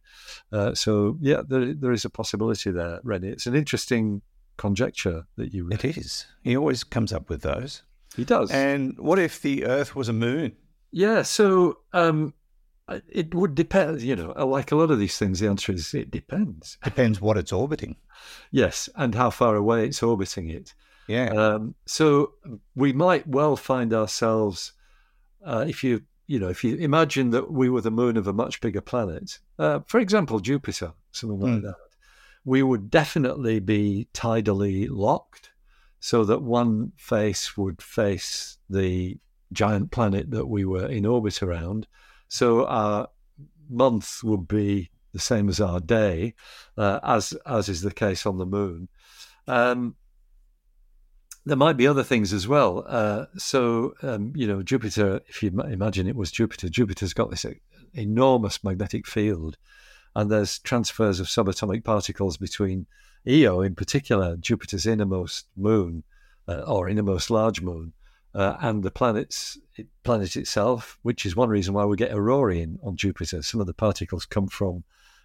Uh, 0.52 0.74
so, 0.74 1.16
yeah, 1.20 1.42
there, 1.46 1.72
there 1.72 1.92
is 1.92 2.04
a 2.04 2.10
possibility 2.10 2.70
there, 2.70 3.00
Rennie. 3.04 3.28
It's 3.28 3.46
an 3.46 3.54
interesting 3.54 4.20
conjecture 4.58 5.24
that 5.36 5.54
you 5.54 5.68
It 5.70 5.84
is. 5.84 6.26
He 6.42 6.56
always 6.56 6.84
comes 6.84 7.12
up 7.12 7.30
with 7.30 7.40
those. 7.40 7.82
He 8.14 8.24
does. 8.24 8.50
And 8.50 8.98
what 8.98 9.18
if 9.18 9.40
the 9.40 9.64
Earth 9.64 9.96
was 9.96 10.08
a 10.10 10.12
moon? 10.12 10.52
yeah, 10.92 11.22
so 11.22 11.78
um, 11.94 12.34
it 13.08 13.34
would 13.34 13.54
depend. 13.54 14.02
You 14.02 14.16
know, 14.16 14.32
like 14.46 14.72
a 14.72 14.76
lot 14.76 14.90
of 14.90 14.98
these 14.98 15.18
things, 15.18 15.40
the 15.40 15.48
answer 15.48 15.72
is 15.72 15.94
it 15.94 16.10
depends. 16.10 16.78
Depends 16.82 17.20
what 17.20 17.36
it's 17.36 17.52
orbiting. 17.52 17.96
Yes, 18.52 18.88
and 18.94 19.16
how 19.16 19.30
far 19.30 19.56
away 19.56 19.86
it's 19.86 20.00
orbiting 20.02 20.48
it. 20.48 20.74
Yeah. 21.08 21.30
Um, 21.30 21.74
so 21.86 22.34
we 22.76 22.92
might 22.92 23.26
well 23.26 23.56
find 23.56 23.92
ourselves, 23.92 24.72
uh, 25.44 25.64
if 25.66 25.82
you 25.82 26.02
you 26.28 26.38
know, 26.38 26.48
if 26.48 26.62
you 26.62 26.76
imagine 26.76 27.30
that 27.30 27.50
we 27.50 27.68
were 27.68 27.80
the 27.80 27.90
moon 27.90 28.16
of 28.16 28.28
a 28.28 28.32
much 28.32 28.60
bigger 28.60 28.80
planet, 28.80 29.40
uh, 29.58 29.80
for 29.86 29.98
example, 29.98 30.38
Jupiter, 30.38 30.92
something 31.10 31.40
like 31.40 31.52
Mm. 31.52 31.62
that, 31.62 31.74
we 32.44 32.62
would 32.62 32.90
definitely 32.90 33.58
be 33.58 34.06
tidally 34.14 34.86
locked, 34.88 35.50
so 35.98 36.24
that 36.24 36.42
one 36.42 36.92
face 36.96 37.56
would 37.56 37.82
face 37.82 38.58
the 38.70 39.18
giant 39.52 39.90
planet 39.90 40.30
that 40.30 40.46
we 40.46 40.64
were 40.64 40.86
in 40.86 41.04
orbit 41.06 41.42
around. 41.42 41.88
So 42.32 42.64
our 42.64 43.10
month 43.68 44.24
would 44.24 44.48
be 44.48 44.90
the 45.12 45.18
same 45.18 45.50
as 45.50 45.60
our 45.60 45.80
day, 45.80 46.34
uh, 46.78 46.98
as 47.02 47.34
as 47.44 47.68
is 47.68 47.82
the 47.82 47.92
case 47.92 48.24
on 48.24 48.38
the 48.38 48.46
moon. 48.46 48.88
Um, 49.46 49.96
there 51.44 51.58
might 51.58 51.76
be 51.76 51.86
other 51.86 52.02
things 52.02 52.32
as 52.32 52.48
well. 52.48 52.86
Uh, 52.88 53.26
so, 53.36 53.92
um, 54.00 54.32
you 54.34 54.46
know, 54.46 54.62
Jupiter, 54.62 55.20
if 55.28 55.42
you 55.42 55.50
imagine 55.50 56.06
it 56.06 56.16
was 56.16 56.30
Jupiter, 56.30 56.70
Jupiter's 56.70 57.12
got 57.12 57.28
this 57.28 57.44
enormous 57.92 58.64
magnetic 58.64 59.06
field, 59.06 59.58
and 60.16 60.30
there's 60.30 60.58
transfers 60.58 61.20
of 61.20 61.26
subatomic 61.26 61.84
particles 61.84 62.38
between 62.38 62.86
Io, 63.28 63.60
in 63.60 63.74
particular, 63.74 64.38
Jupiter's 64.38 64.86
innermost 64.86 65.48
moon, 65.54 66.02
uh, 66.48 66.62
or 66.66 66.88
innermost 66.88 67.30
large 67.30 67.60
moon, 67.60 67.92
uh, 68.34 68.56
and 68.60 68.82
the 68.82 68.90
planet's 68.90 69.58
it, 69.76 69.88
planet 70.04 70.36
itself, 70.36 70.98
which 71.02 71.24
is 71.26 71.36
one 71.36 71.48
reason 71.48 71.74
why 71.74 71.84
we 71.84 71.96
get 71.96 72.12
aurorae 72.12 72.62
in, 72.62 72.78
on 72.82 72.96
Jupiter. 72.96 73.42
Some 73.42 73.60
of 73.60 73.66
the 73.66 73.74
particles 73.74 74.26
come 74.26 74.48
from 74.48 74.84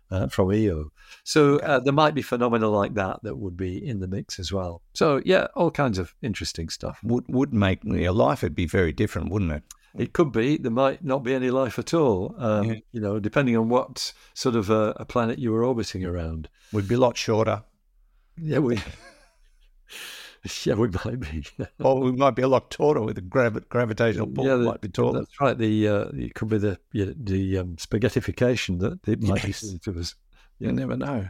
uh, 0.09 0.27
from 0.27 0.51
Io. 0.51 0.91
So 1.23 1.57
uh, 1.59 1.79
there 1.79 1.93
might 1.93 2.15
be 2.15 2.21
phenomena 2.21 2.69
like 2.69 2.93
that 2.93 3.23
that 3.23 3.37
would 3.37 3.57
be 3.57 3.85
in 3.85 3.99
the 3.99 4.07
mix 4.07 4.39
as 4.39 4.51
well. 4.51 4.81
So 4.93 5.21
yeah, 5.25 5.47
all 5.55 5.71
kinds 5.71 5.97
of 5.99 6.13
interesting 6.21 6.69
stuff. 6.69 6.99
would 7.03 7.25
would 7.27 7.53
make 7.53 7.83
your 7.83 8.13
life 8.13 8.41
would 8.41 8.55
be 8.55 8.67
very 8.67 8.93
different, 8.93 9.31
wouldn't 9.31 9.51
it? 9.51 9.63
It 9.97 10.13
could 10.13 10.31
be 10.31 10.57
there 10.57 10.71
might 10.71 11.03
not 11.03 11.23
be 11.23 11.33
any 11.33 11.49
life 11.49 11.79
at 11.79 11.93
all. 11.93 12.35
Um, 12.37 12.65
Yeah. 12.65 12.75
You 12.91 13.01
know, 13.01 13.19
depending 13.19 13.57
on 13.57 13.69
what 13.69 14.13
sort 14.33 14.55
of 14.55 14.69
a, 14.69 14.93
a 14.97 15.05
planet 15.05 15.39
you 15.39 15.51
were 15.51 15.65
orbiting 15.65 16.05
around. 16.05 16.49
Would 16.73 16.87
be 16.87 16.95
a 16.95 16.99
lot 16.99 17.17
shorter, 17.17 17.63
Yeah, 18.37 18.59
we. 18.59 18.79
yeah, 20.65 20.73
we 20.75 20.87
might 20.89 21.19
be. 21.19 21.45
or 21.79 21.99
we 21.99 22.11
might 22.11 22.35
be 22.35 22.41
a 22.41 22.47
lot 22.47 22.69
taller 22.71 23.01
with 23.01 23.15
the 23.15 23.21
gravi- 23.21 23.61
gravitational 23.69 24.27
pull. 24.27 24.45
yeah, 24.45 24.55
the- 24.55 24.63
might 24.65 24.81
be 24.81 24.89
taller. 24.89 25.19
that's 25.19 25.39
right. 25.41 25.57
The 25.57 25.87
uh, 25.87 26.05
it 26.13 26.33
could 26.35 26.49
be 26.49 26.57
the 26.57 26.79
yeah, 26.93 27.05
the 27.15 27.57
um, 27.59 27.75
spaghettification 27.77 28.79
that 28.79 29.07
it 29.07 29.21
might 29.21 29.43
Yes. 29.45 29.61
be 29.63 29.79
to 29.79 29.99
us. 29.99 30.15
You 30.59 30.71
never 30.71 30.95
know. 30.97 31.29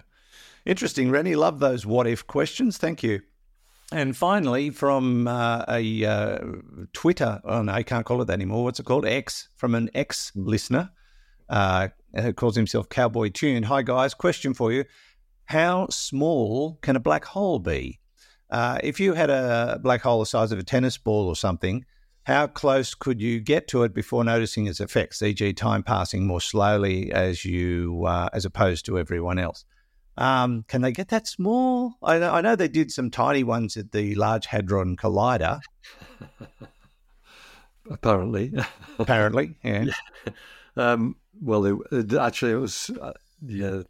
Interesting, 0.66 1.12
Rennie. 1.12 1.36
Love 1.36 1.60
those 1.60 1.86
what 1.86 2.08
if 2.08 2.26
questions. 2.28 2.78
Thank 2.78 3.04
you. 3.04 3.22
And 3.92 4.18
finally, 4.18 4.70
from 4.70 5.28
uh, 5.30 5.64
a 5.70 6.04
uh, 6.06 6.40
Twitter, 6.92 7.40
oh 7.46 7.62
no, 7.62 7.72
I 7.72 7.84
can't 7.84 8.06
call 8.06 8.22
it 8.22 8.26
that 8.26 8.34
anymore. 8.34 8.66
What's 8.66 8.80
it 8.80 8.86
called? 8.86 9.06
X, 9.06 9.48
from 9.56 9.76
an 9.76 9.90
ex 9.94 10.32
listener 10.36 10.90
uh, 11.48 11.88
who 12.14 12.34
calls 12.34 12.58
himself 12.58 12.90
Cowboy 12.90 13.30
Tune. 13.30 13.64
Hi, 13.64 13.82
guys. 13.82 14.14
Question 14.14 14.54
for 14.54 14.74
you 14.74 14.84
How 15.46 15.88
small 15.90 16.80
can 16.82 16.98
a 16.98 17.00
black 17.00 17.24
hole 17.24 17.60
be? 17.60 18.00
Uh, 18.50 18.80
if 18.84 19.00
you 19.00 19.14
had 19.14 19.30
a 19.30 19.80
black 19.82 20.02
hole 20.02 20.20
the 20.20 20.26
size 20.26 20.52
of 20.52 20.60
a 20.60 20.64
tennis 20.64 20.98
ball 20.98 21.28
or 21.28 21.36
something, 21.36 21.86
how 22.24 22.48
close 22.48 22.94
could 22.94 23.22
you 23.22 23.40
get 23.40 23.68
to 23.70 23.84
it 23.84 23.94
before 23.94 24.24
noticing 24.24 24.68
its 24.68 24.80
effects, 24.80 25.22
e.g., 25.22 25.54
time 25.54 25.84
passing 25.84 26.28
more 26.28 26.42
slowly 26.42 27.12
as 27.12 27.46
you 27.46 28.04
uh, 28.06 28.30
as 28.34 28.46
opposed 28.46 28.86
to 28.86 29.00
everyone 29.00 29.40
else? 29.40 29.66
Um, 30.18 30.66
can 30.68 30.82
they 30.82 30.92
get 30.92 31.10
that 31.10 31.28
small? 31.28 31.94
I 32.02 32.18
know, 32.18 32.34
I 32.34 32.42
know 32.42 32.56
they 32.56 32.68
did 32.68 32.92
some 32.92 33.12
tiny 33.12 33.44
ones 33.44 33.78
at 33.78 33.92
the 33.92 34.16
Large 34.16 34.48
Hadron 34.48 34.98
Collider. 34.98 35.62
Apparently, 37.90 38.54
apparently, 39.00 39.56
yeah. 39.64 39.86
yeah. 39.86 40.34
Um, 40.76 41.16
well, 41.42 41.82
it, 41.92 42.14
actually, 42.14 42.52
it 42.52 42.56
was 42.56 42.90
uh, 43.02 43.14
yeah. 43.46 43.84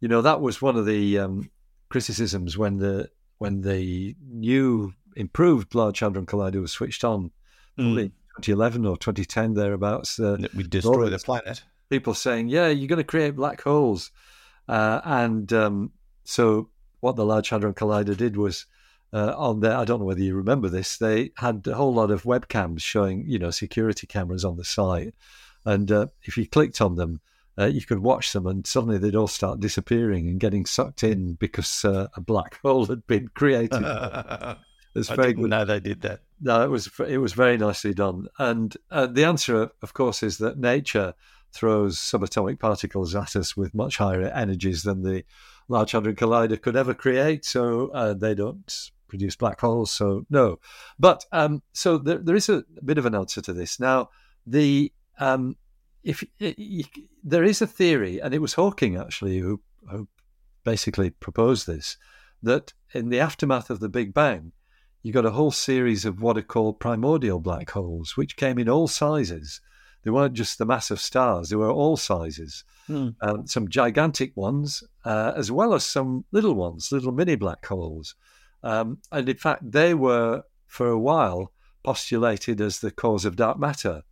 You 0.00 0.08
know, 0.08 0.22
that 0.22 0.40
was 0.40 0.62
one 0.62 0.76
of 0.76 0.86
the 0.86 1.18
um, 1.18 1.50
criticisms 1.90 2.56
when 2.56 2.78
the 2.78 3.10
when 3.38 3.62
the 3.62 4.14
new 4.28 4.92
improved 5.16 5.74
Large 5.74 6.00
Hadron 6.00 6.26
Collider 6.26 6.60
was 6.60 6.72
switched 6.72 7.04
on, 7.04 7.30
probably 7.76 8.08
mm. 8.08 8.12
2011 8.42 8.86
or 8.86 8.96
2010 8.96 9.54
thereabouts. 9.54 10.20
Uh, 10.20 10.36
we 10.54 10.64
destroy 10.64 11.08
the 11.08 11.18
planet. 11.18 11.62
People 11.90 12.14
saying, 12.14 12.48
"Yeah, 12.48 12.68
you're 12.68 12.88
going 12.88 12.98
to 12.98 13.04
create 13.04 13.36
black 13.36 13.62
holes," 13.62 14.10
uh, 14.68 15.00
and 15.04 15.52
um, 15.52 15.92
so 16.24 16.68
what 17.00 17.16
the 17.16 17.24
Large 17.24 17.48
Hadron 17.48 17.74
Collider 17.74 18.16
did 18.16 18.36
was 18.36 18.66
uh, 19.12 19.34
on 19.36 19.60
there. 19.60 19.76
I 19.76 19.84
don't 19.84 20.00
know 20.00 20.06
whether 20.06 20.20
you 20.20 20.34
remember 20.34 20.68
this. 20.68 20.98
They 20.98 21.30
had 21.36 21.66
a 21.66 21.74
whole 21.74 21.94
lot 21.94 22.10
of 22.10 22.24
webcams 22.24 22.80
showing, 22.80 23.24
you 23.26 23.38
know, 23.38 23.50
security 23.50 24.06
cameras 24.06 24.44
on 24.44 24.56
the 24.56 24.64
site, 24.64 25.14
and 25.64 25.90
uh, 25.90 26.06
if 26.22 26.36
you 26.36 26.46
clicked 26.46 26.80
on 26.80 26.96
them, 26.96 27.20
uh, 27.58 27.66
you 27.66 27.84
could 27.84 27.98
watch 27.98 28.32
them, 28.32 28.46
and 28.46 28.66
suddenly 28.66 28.98
they'd 28.98 29.16
all 29.16 29.28
start 29.28 29.60
disappearing 29.60 30.28
and 30.28 30.38
getting 30.38 30.64
sucked 30.64 31.02
in 31.02 31.34
because 31.34 31.84
uh, 31.84 32.08
a 32.14 32.20
black 32.20 32.58
hole 32.62 32.86
had 32.86 33.06
been 33.06 33.28
created. 33.28 33.82
it's 34.94 35.08
very 35.08 35.32
good. 35.32 35.50
No, 35.50 35.64
they 35.64 35.80
did 35.80 36.02
that. 36.02 36.20
No, 36.40 36.62
it 36.62 36.70
was 36.70 36.88
it 37.06 37.18
was 37.18 37.32
very 37.32 37.56
nicely 37.56 37.94
done, 37.94 38.28
and 38.38 38.76
uh, 38.90 39.06
the 39.06 39.24
answer, 39.24 39.70
of 39.82 39.92
course, 39.92 40.22
is 40.22 40.38
that 40.38 40.58
nature 40.58 41.14
throws 41.52 41.98
subatomic 41.98 42.60
particles 42.60 43.14
at 43.14 43.34
us 43.34 43.56
with 43.56 43.74
much 43.74 43.96
higher 43.96 44.22
energies 44.22 44.82
than 44.82 45.02
the 45.02 45.24
Large 45.68 45.92
Hadron 45.92 46.14
Collider 46.14 46.60
could 46.60 46.76
ever 46.76 46.94
create, 46.94 47.44
so 47.44 47.88
uh, 47.88 48.14
they 48.14 48.34
don't 48.34 48.90
produce 49.08 49.34
black 49.34 49.60
holes. 49.60 49.90
So 49.90 50.26
no, 50.30 50.60
but 50.98 51.24
um, 51.32 51.62
so 51.72 51.98
there, 51.98 52.18
there 52.18 52.36
is 52.36 52.48
a, 52.48 52.64
bit 52.84 52.98
of 52.98 53.06
an 53.06 53.14
answer 53.14 53.40
to 53.40 53.52
this. 53.52 53.80
Now 53.80 54.10
the 54.46 54.92
um, 55.18 55.56
if 56.02 56.24
it, 56.38 56.86
there 57.22 57.44
is 57.44 57.60
a 57.60 57.66
theory, 57.66 58.20
and 58.20 58.34
it 58.34 58.40
was 58.40 58.54
Hawking 58.54 58.96
actually 58.96 59.38
who, 59.38 59.60
who 59.90 60.08
basically 60.64 61.10
proposed 61.10 61.66
this, 61.66 61.96
that 62.42 62.72
in 62.92 63.08
the 63.08 63.20
aftermath 63.20 63.70
of 63.70 63.80
the 63.80 63.88
Big 63.88 64.14
Bang, 64.14 64.52
you 65.02 65.12
got 65.12 65.26
a 65.26 65.30
whole 65.30 65.50
series 65.50 66.04
of 66.04 66.20
what 66.20 66.36
are 66.36 66.42
called 66.42 66.80
primordial 66.80 67.40
black 67.40 67.70
holes, 67.70 68.16
which 68.16 68.36
came 68.36 68.58
in 68.58 68.68
all 68.68 68.88
sizes. 68.88 69.60
They 70.02 70.10
weren't 70.10 70.34
just 70.34 70.58
the 70.58 70.66
mass 70.66 70.90
of 70.90 71.00
stars; 71.00 71.48
they 71.48 71.56
were 71.56 71.70
all 71.70 71.96
sizes. 71.96 72.64
Hmm. 72.86 73.10
Um, 73.20 73.46
some 73.46 73.68
gigantic 73.68 74.36
ones, 74.36 74.82
uh, 75.04 75.32
as 75.36 75.50
well 75.50 75.74
as 75.74 75.84
some 75.84 76.24
little 76.32 76.54
ones, 76.54 76.90
little 76.92 77.12
mini 77.12 77.36
black 77.36 77.64
holes. 77.66 78.14
Um, 78.62 78.98
and 79.12 79.28
in 79.28 79.36
fact, 79.36 79.70
they 79.70 79.94
were 79.94 80.42
for 80.66 80.88
a 80.88 80.98
while 80.98 81.52
postulated 81.82 82.60
as 82.60 82.80
the 82.80 82.90
cause 82.90 83.24
of 83.24 83.36
dark 83.36 83.58
matter, 83.58 84.02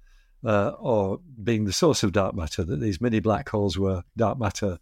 uh, 0.46 0.72
or 0.78 1.20
being 1.42 1.64
the 1.64 1.72
source 1.72 2.02
of 2.02 2.12
dark 2.12 2.34
matter. 2.34 2.64
That 2.64 2.80
these 2.80 3.00
mini 3.00 3.20
black 3.20 3.48
holes 3.48 3.76
were 3.76 4.04
dark 4.16 4.38
matter. 4.38 4.78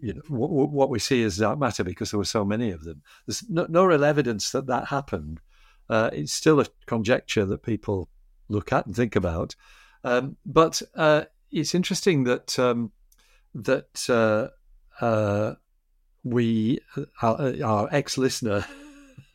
You 0.00 0.14
know 0.14 0.22
w- 0.28 0.66
what 0.66 0.90
we 0.90 0.98
see 0.98 1.22
is 1.22 1.38
dark 1.38 1.58
matter 1.58 1.82
because 1.82 2.10
there 2.10 2.18
were 2.18 2.24
so 2.24 2.44
many 2.44 2.70
of 2.70 2.84
them. 2.84 3.02
There's 3.26 3.42
no, 3.48 3.66
no 3.68 3.84
real 3.84 4.04
evidence 4.04 4.50
that 4.52 4.66
that 4.66 4.88
happened. 4.88 5.40
Uh, 5.88 6.10
it's 6.12 6.32
still 6.32 6.60
a 6.60 6.66
conjecture 6.86 7.46
that 7.46 7.62
people 7.62 8.08
look 8.48 8.72
at 8.72 8.86
and 8.86 8.94
think 8.94 9.16
about. 9.16 9.56
Um, 10.04 10.36
but 10.44 10.82
uh, 10.94 11.24
it's 11.50 11.74
interesting 11.74 12.24
that 12.24 12.58
um, 12.58 12.92
that 13.54 14.08
uh, 14.10 15.04
uh, 15.04 15.54
we 16.22 16.80
our, 17.22 17.54
our 17.64 17.88
ex 17.92 18.18
listener 18.18 18.66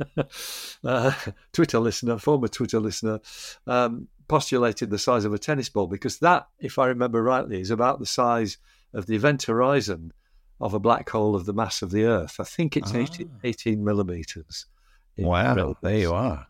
uh, 0.83 1.11
Twitter 1.51 1.79
listener, 1.79 2.19
former 2.19 2.47
Twitter 2.47 2.79
listener, 2.79 3.19
um, 3.65 4.07
postulated 4.27 4.89
the 4.89 4.99
size 4.99 5.25
of 5.25 5.33
a 5.33 5.37
tennis 5.37 5.69
ball 5.69 5.87
because 5.87 6.19
that, 6.19 6.47
if 6.59 6.77
I 6.77 6.87
remember 6.87 7.23
rightly, 7.23 7.61
is 7.61 7.71
about 7.71 7.99
the 7.99 8.05
size 8.05 8.57
of 8.93 9.05
the 9.05 9.15
event 9.15 9.43
horizon 9.43 10.11
of 10.59 10.73
a 10.73 10.79
black 10.79 11.09
hole 11.09 11.35
of 11.35 11.45
the 11.45 11.53
mass 11.53 11.81
of 11.81 11.91
the 11.91 12.03
Earth. 12.03 12.39
I 12.39 12.43
think 12.43 12.75
it's 12.75 12.93
ah. 12.93 12.99
18, 12.99 13.31
18, 13.43 13.83
millimeters. 13.83 14.65
Wow, 15.17 15.75
there 15.81 15.97
you 15.97 16.13
are. 16.13 16.47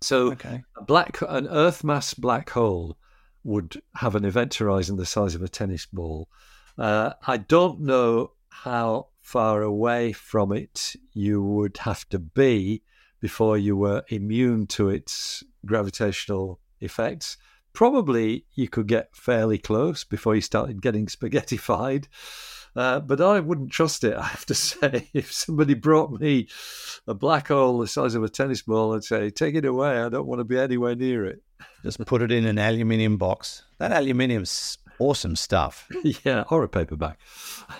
So, 0.00 0.32
okay. 0.32 0.62
a 0.76 0.84
black, 0.84 1.18
an 1.28 1.48
Earth 1.48 1.82
mass 1.82 2.14
black 2.14 2.50
hole 2.50 2.96
would 3.44 3.80
have 3.96 4.14
an 4.14 4.24
event 4.24 4.54
horizon 4.54 4.96
the 4.96 5.06
size 5.06 5.34
of 5.34 5.42
a 5.42 5.48
tennis 5.48 5.86
ball. 5.86 6.28
Uh, 6.76 7.12
I 7.26 7.38
don't 7.38 7.80
know 7.80 8.32
how 8.48 9.08
far 9.20 9.62
away 9.62 10.12
from 10.12 10.52
it 10.52 10.94
you 11.12 11.42
would 11.42 11.76
have 11.78 12.08
to 12.08 12.18
be 12.18 12.82
before 13.20 13.58
you 13.58 13.76
were 13.76 14.04
immune 14.08 14.66
to 14.66 14.88
its 14.88 15.42
gravitational 15.68 16.60
effects. 16.80 17.36
Probably 17.72 18.46
you 18.54 18.68
could 18.68 18.88
get 18.88 19.14
fairly 19.14 19.58
close 19.58 20.02
before 20.02 20.34
you 20.34 20.40
started 20.40 20.82
getting 20.82 21.06
spaghettified. 21.06 22.06
Uh, 22.74 23.00
but 23.00 23.20
I 23.20 23.40
wouldn't 23.40 23.72
trust 23.72 24.04
it, 24.04 24.16
I 24.16 24.24
have 24.24 24.46
to 24.46 24.54
say. 24.54 25.08
If 25.12 25.32
somebody 25.32 25.74
brought 25.74 26.20
me 26.20 26.48
a 27.06 27.14
black 27.14 27.48
hole 27.48 27.78
the 27.78 27.86
size 27.86 28.14
of 28.14 28.22
a 28.22 28.28
tennis 28.28 28.62
ball, 28.62 28.94
I'd 28.94 29.04
say, 29.04 29.30
take 29.30 29.54
it 29.54 29.64
away. 29.64 29.98
I 29.98 30.08
don't 30.08 30.26
want 30.26 30.40
to 30.40 30.44
be 30.44 30.58
anywhere 30.58 30.94
near 30.94 31.24
it. 31.24 31.42
Just 31.82 32.04
put 32.06 32.22
it 32.22 32.32
in 32.32 32.46
an 32.46 32.58
aluminium 32.58 33.16
box. 33.16 33.62
That 33.78 33.92
aluminium's 33.92 34.78
awesome 34.98 35.36
stuff. 35.36 35.88
yeah, 36.24 36.44
or 36.50 36.62
a 36.62 36.68
paper 36.68 36.96
bag. 36.96 37.16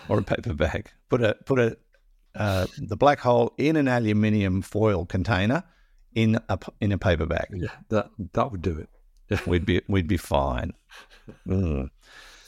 Or 0.09 0.19
a 0.19 0.23
paper 0.23 0.55
bag. 0.55 0.91
Put 1.09 1.23
a 1.23 1.37
put 1.45 1.59
a 1.59 1.77
uh, 2.35 2.67
the 2.79 2.97
black 2.97 3.21
hole 3.21 3.53
in 3.57 3.77
an 3.77 3.89
aluminium 3.89 4.63
foil 4.63 5.07
container 5.07 5.65
in 6.15 6.39
a 6.49 6.59
in 6.81 6.93
a 6.93 6.99
paper 6.99 7.27
bag. 7.27 7.49
Yeah, 7.53 7.69
that 7.89 8.11
that 8.33 8.51
would 8.51 8.63
do 8.63 8.79
it. 8.79 8.89
we'd 9.47 9.67
be 9.67 9.83
we'd 9.89 10.09
be 10.09 10.17
fine. 10.17 10.73
Mm. 11.47 11.91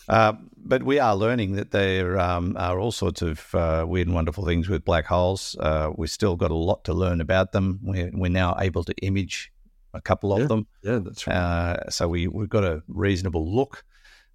Uh, 0.08 0.32
but 0.56 0.82
we 0.82 0.98
are 0.98 1.14
learning 1.14 1.52
that 1.52 1.70
there 1.70 2.18
um, 2.18 2.56
are 2.58 2.80
all 2.80 2.90
sorts 2.90 3.22
of 3.22 3.54
uh, 3.54 3.84
weird 3.86 4.08
and 4.08 4.14
wonderful 4.14 4.44
things 4.44 4.68
with 4.68 4.84
black 4.84 5.06
holes. 5.06 5.54
Uh, 5.60 5.92
we've 5.96 6.10
still 6.10 6.34
got 6.34 6.50
a 6.50 6.54
lot 6.54 6.82
to 6.84 6.92
learn 6.92 7.20
about 7.20 7.52
them. 7.52 7.78
We're, 7.80 8.10
we're 8.12 8.28
now 8.28 8.56
able 8.58 8.82
to 8.84 8.94
image 9.02 9.52
a 9.94 10.00
couple 10.00 10.32
of 10.32 10.40
yeah, 10.40 10.46
them. 10.46 10.66
Yeah, 10.82 10.98
that's 10.98 11.26
right. 11.28 11.36
Uh, 11.36 11.90
so 11.90 12.08
we, 12.08 12.26
we've 12.26 12.48
got 12.48 12.64
a 12.64 12.82
reasonable 12.88 13.54
look. 13.54 13.84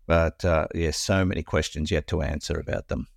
But 0.08 0.46
uh, 0.46 0.68
yeah, 0.74 0.92
so 0.92 1.26
many 1.26 1.44
questions 1.44 1.92
yet 1.92 2.08
to 2.08 2.22
answer 2.22 2.58
about 2.58 2.88
them. 2.88 3.08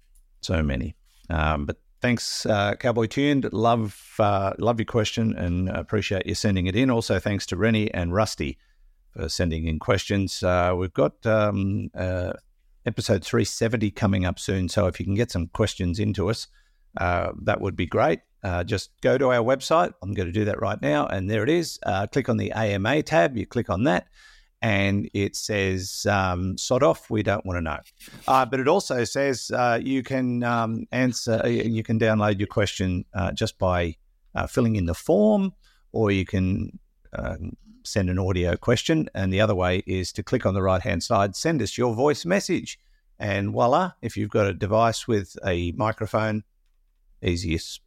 So 0.40 0.60
many. 0.60 0.96
Um, 1.30 1.64
but 1.64 1.76
thanks, 2.00 2.46
uh, 2.46 2.74
Cowboy 2.76 3.06
Tuned. 3.06 3.52
Love, 3.52 4.14
uh, 4.18 4.54
love 4.58 4.78
your 4.78 4.86
question 4.86 5.34
and 5.36 5.68
appreciate 5.68 6.26
you 6.26 6.34
sending 6.34 6.66
it 6.66 6.76
in. 6.76 6.90
Also, 6.90 7.18
thanks 7.18 7.46
to 7.46 7.56
Rennie 7.56 7.92
and 7.92 8.12
Rusty 8.12 8.58
for 9.10 9.28
sending 9.28 9.66
in 9.66 9.78
questions. 9.78 10.42
Uh, 10.42 10.74
we've 10.76 10.94
got 10.94 11.24
um, 11.26 11.90
uh, 11.94 12.32
episode 12.86 13.24
370 13.24 13.90
coming 13.92 14.24
up 14.24 14.38
soon. 14.38 14.68
So 14.68 14.86
if 14.86 14.98
you 14.98 15.06
can 15.06 15.14
get 15.14 15.30
some 15.30 15.48
questions 15.48 15.98
into 15.98 16.30
us, 16.30 16.46
uh, 16.96 17.32
that 17.42 17.60
would 17.60 17.76
be 17.76 17.86
great. 17.86 18.20
just 18.64 18.90
go 19.00 19.18
to 19.18 19.30
our 19.32 19.44
website. 19.44 19.92
I'm 20.02 20.14
going 20.14 20.28
to 20.28 20.32
do 20.32 20.44
that 20.46 20.60
right 20.60 20.80
now. 20.80 21.06
And 21.06 21.28
there 21.28 21.42
it 21.42 21.50
is. 21.50 21.78
click 22.12 22.28
on 22.28 22.36
the 22.36 22.52
AMA 22.52 23.02
tab. 23.02 23.36
You 23.36 23.46
click 23.46 23.70
on 23.70 23.84
that 23.84 24.06
and 24.60 25.08
it 25.14 25.36
says 25.36 26.06
um, 26.10 26.58
sod 26.58 26.82
off 26.82 27.10
we 27.10 27.22
don't 27.22 27.44
want 27.46 27.56
to 27.56 27.60
know. 27.60 27.78
Uh, 28.26 28.44
but 28.44 28.60
it 28.60 28.68
also 28.68 29.04
says 29.04 29.50
uh, 29.54 29.78
you 29.82 30.02
can 30.02 30.42
um, 30.42 30.86
answer 30.92 31.40
uh, 31.44 31.48
you 31.48 31.82
can 31.82 31.98
download 31.98 32.38
your 32.38 32.48
question 32.48 33.04
uh, 33.14 33.32
just 33.32 33.58
by 33.58 33.94
uh, 34.34 34.46
filling 34.46 34.76
in 34.76 34.86
the 34.86 34.94
form 34.94 35.52
or 35.92 36.10
you 36.10 36.24
can 36.24 36.78
um, 37.16 37.56
send 37.84 38.10
an 38.10 38.18
audio 38.18 38.56
question. 38.56 39.08
And 39.14 39.32
the 39.32 39.40
other 39.40 39.54
way 39.54 39.82
is 39.86 40.12
to 40.12 40.22
click 40.22 40.44
on 40.44 40.54
the 40.54 40.62
right 40.62 40.82
hand 40.82 41.02
side 41.02 41.36
send 41.36 41.62
us 41.62 41.78
your 41.78 41.94
voice 41.94 42.24
message. 42.24 42.78
And 43.18 43.50
voila 43.50 43.92
if 44.02 44.16
you've 44.16 44.30
got 44.30 44.46
a 44.46 44.54
device 44.54 45.08
with 45.08 45.36
a 45.44 45.72
microphone 45.72 46.44
easiest 47.22 47.80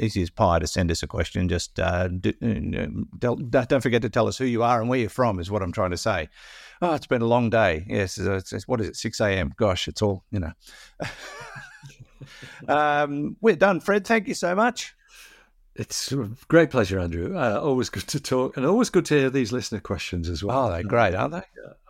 easy 0.00 0.22
as 0.22 0.30
pie 0.30 0.58
to 0.58 0.66
send 0.66 0.90
us 0.90 1.02
a 1.02 1.06
question. 1.06 1.48
Just 1.48 1.78
uh, 1.78 2.08
do, 2.08 2.32
not 2.40 3.82
forget 3.82 4.02
to 4.02 4.10
tell 4.10 4.28
us 4.28 4.38
who 4.38 4.44
you 4.44 4.62
are 4.62 4.80
and 4.80 4.88
where 4.88 4.98
you're 4.98 5.08
from, 5.08 5.38
is 5.38 5.50
what 5.50 5.62
I'm 5.62 5.72
trying 5.72 5.90
to 5.90 5.96
say. 5.96 6.28
Oh, 6.82 6.94
it's 6.94 7.06
been 7.06 7.22
a 7.22 7.26
long 7.26 7.50
day. 7.50 7.84
Yes, 7.88 8.18
it's, 8.18 8.52
it's, 8.52 8.66
what 8.66 8.80
is 8.80 8.88
it, 8.88 8.96
6 8.96 9.20
a.m.? 9.20 9.52
Gosh, 9.56 9.86
it's 9.88 10.02
all, 10.02 10.24
you 10.30 10.40
know. 10.40 10.52
um, 12.68 13.36
we're 13.40 13.56
done, 13.56 13.80
Fred. 13.80 14.06
Thank 14.06 14.28
you 14.28 14.34
so 14.34 14.54
much. 14.54 14.94
It's 15.76 16.10
a 16.12 16.28
great 16.48 16.70
pleasure, 16.70 16.98
Andrew. 16.98 17.38
Uh, 17.38 17.60
always 17.62 17.90
good 17.90 18.06
to 18.08 18.20
talk 18.20 18.56
and 18.56 18.66
always 18.66 18.90
good 18.90 19.04
to 19.06 19.14
hear 19.14 19.30
these 19.30 19.52
listener 19.52 19.80
questions 19.80 20.28
as 20.28 20.42
well. 20.42 20.66
Oh, 20.66 20.70
they're 20.70 20.82
great, 20.82 21.14
aren't 21.14 21.32
they? 21.32 21.42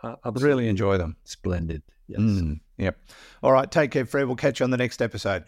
Yeah, 0.03 0.15
I 0.23 0.29
really 0.29 0.67
enjoy 0.67 0.97
them. 0.97 1.17
Splendid. 1.23 1.81
Yes. 2.07 2.19
Mm, 2.19 2.59
yep. 2.77 2.99
All 3.41 3.51
right. 3.51 3.69
Take 3.69 3.91
care, 3.91 4.05
Fred. 4.05 4.27
We'll 4.27 4.35
catch 4.35 4.59
you 4.59 4.65
on 4.65 4.69
the 4.69 4.77
next 4.77 5.01
episode. 5.01 5.45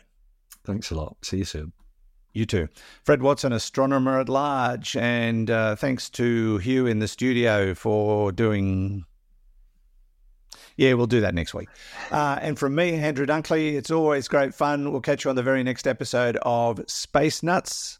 Thanks 0.66 0.92
a 0.92 0.96
lot. 0.96 1.18
See 1.22 1.38
you 1.38 1.46
soon. 1.46 1.74
You 2.34 2.48
too. 2.48 2.68
Fred 3.04 3.22
Watson, 3.22 3.54
astronomer 3.54 4.20
at 4.20 4.28
large. 4.28 4.96
And 4.96 5.50
uh, 5.50 5.76
thanks 5.76 6.10
to 6.12 6.58
Hugh 6.58 6.88
in 6.88 7.00
the 7.00 7.08
studio 7.08 7.76
for 7.76 8.32
doing. 8.32 9.06
Yeah, 10.76 10.94
we'll 10.94 11.06
do 11.06 11.22
that 11.22 11.36
next 11.36 11.54
week. 11.54 11.70
Uh, 12.12 12.40
and 12.42 12.58
from 12.58 12.74
me, 12.74 12.96
Andrew 12.96 13.28
Dunkley, 13.28 13.74
it's 13.74 13.92
always 13.92 14.28
great 14.28 14.56
fun. 14.56 14.92
We'll 14.92 15.02
catch 15.02 15.24
you 15.24 15.30
on 15.30 15.36
the 15.36 15.44
very 15.44 15.62
next 15.62 15.86
episode 15.86 16.38
of 16.42 16.82
Space 16.88 17.44
Nuts. 17.44 18.00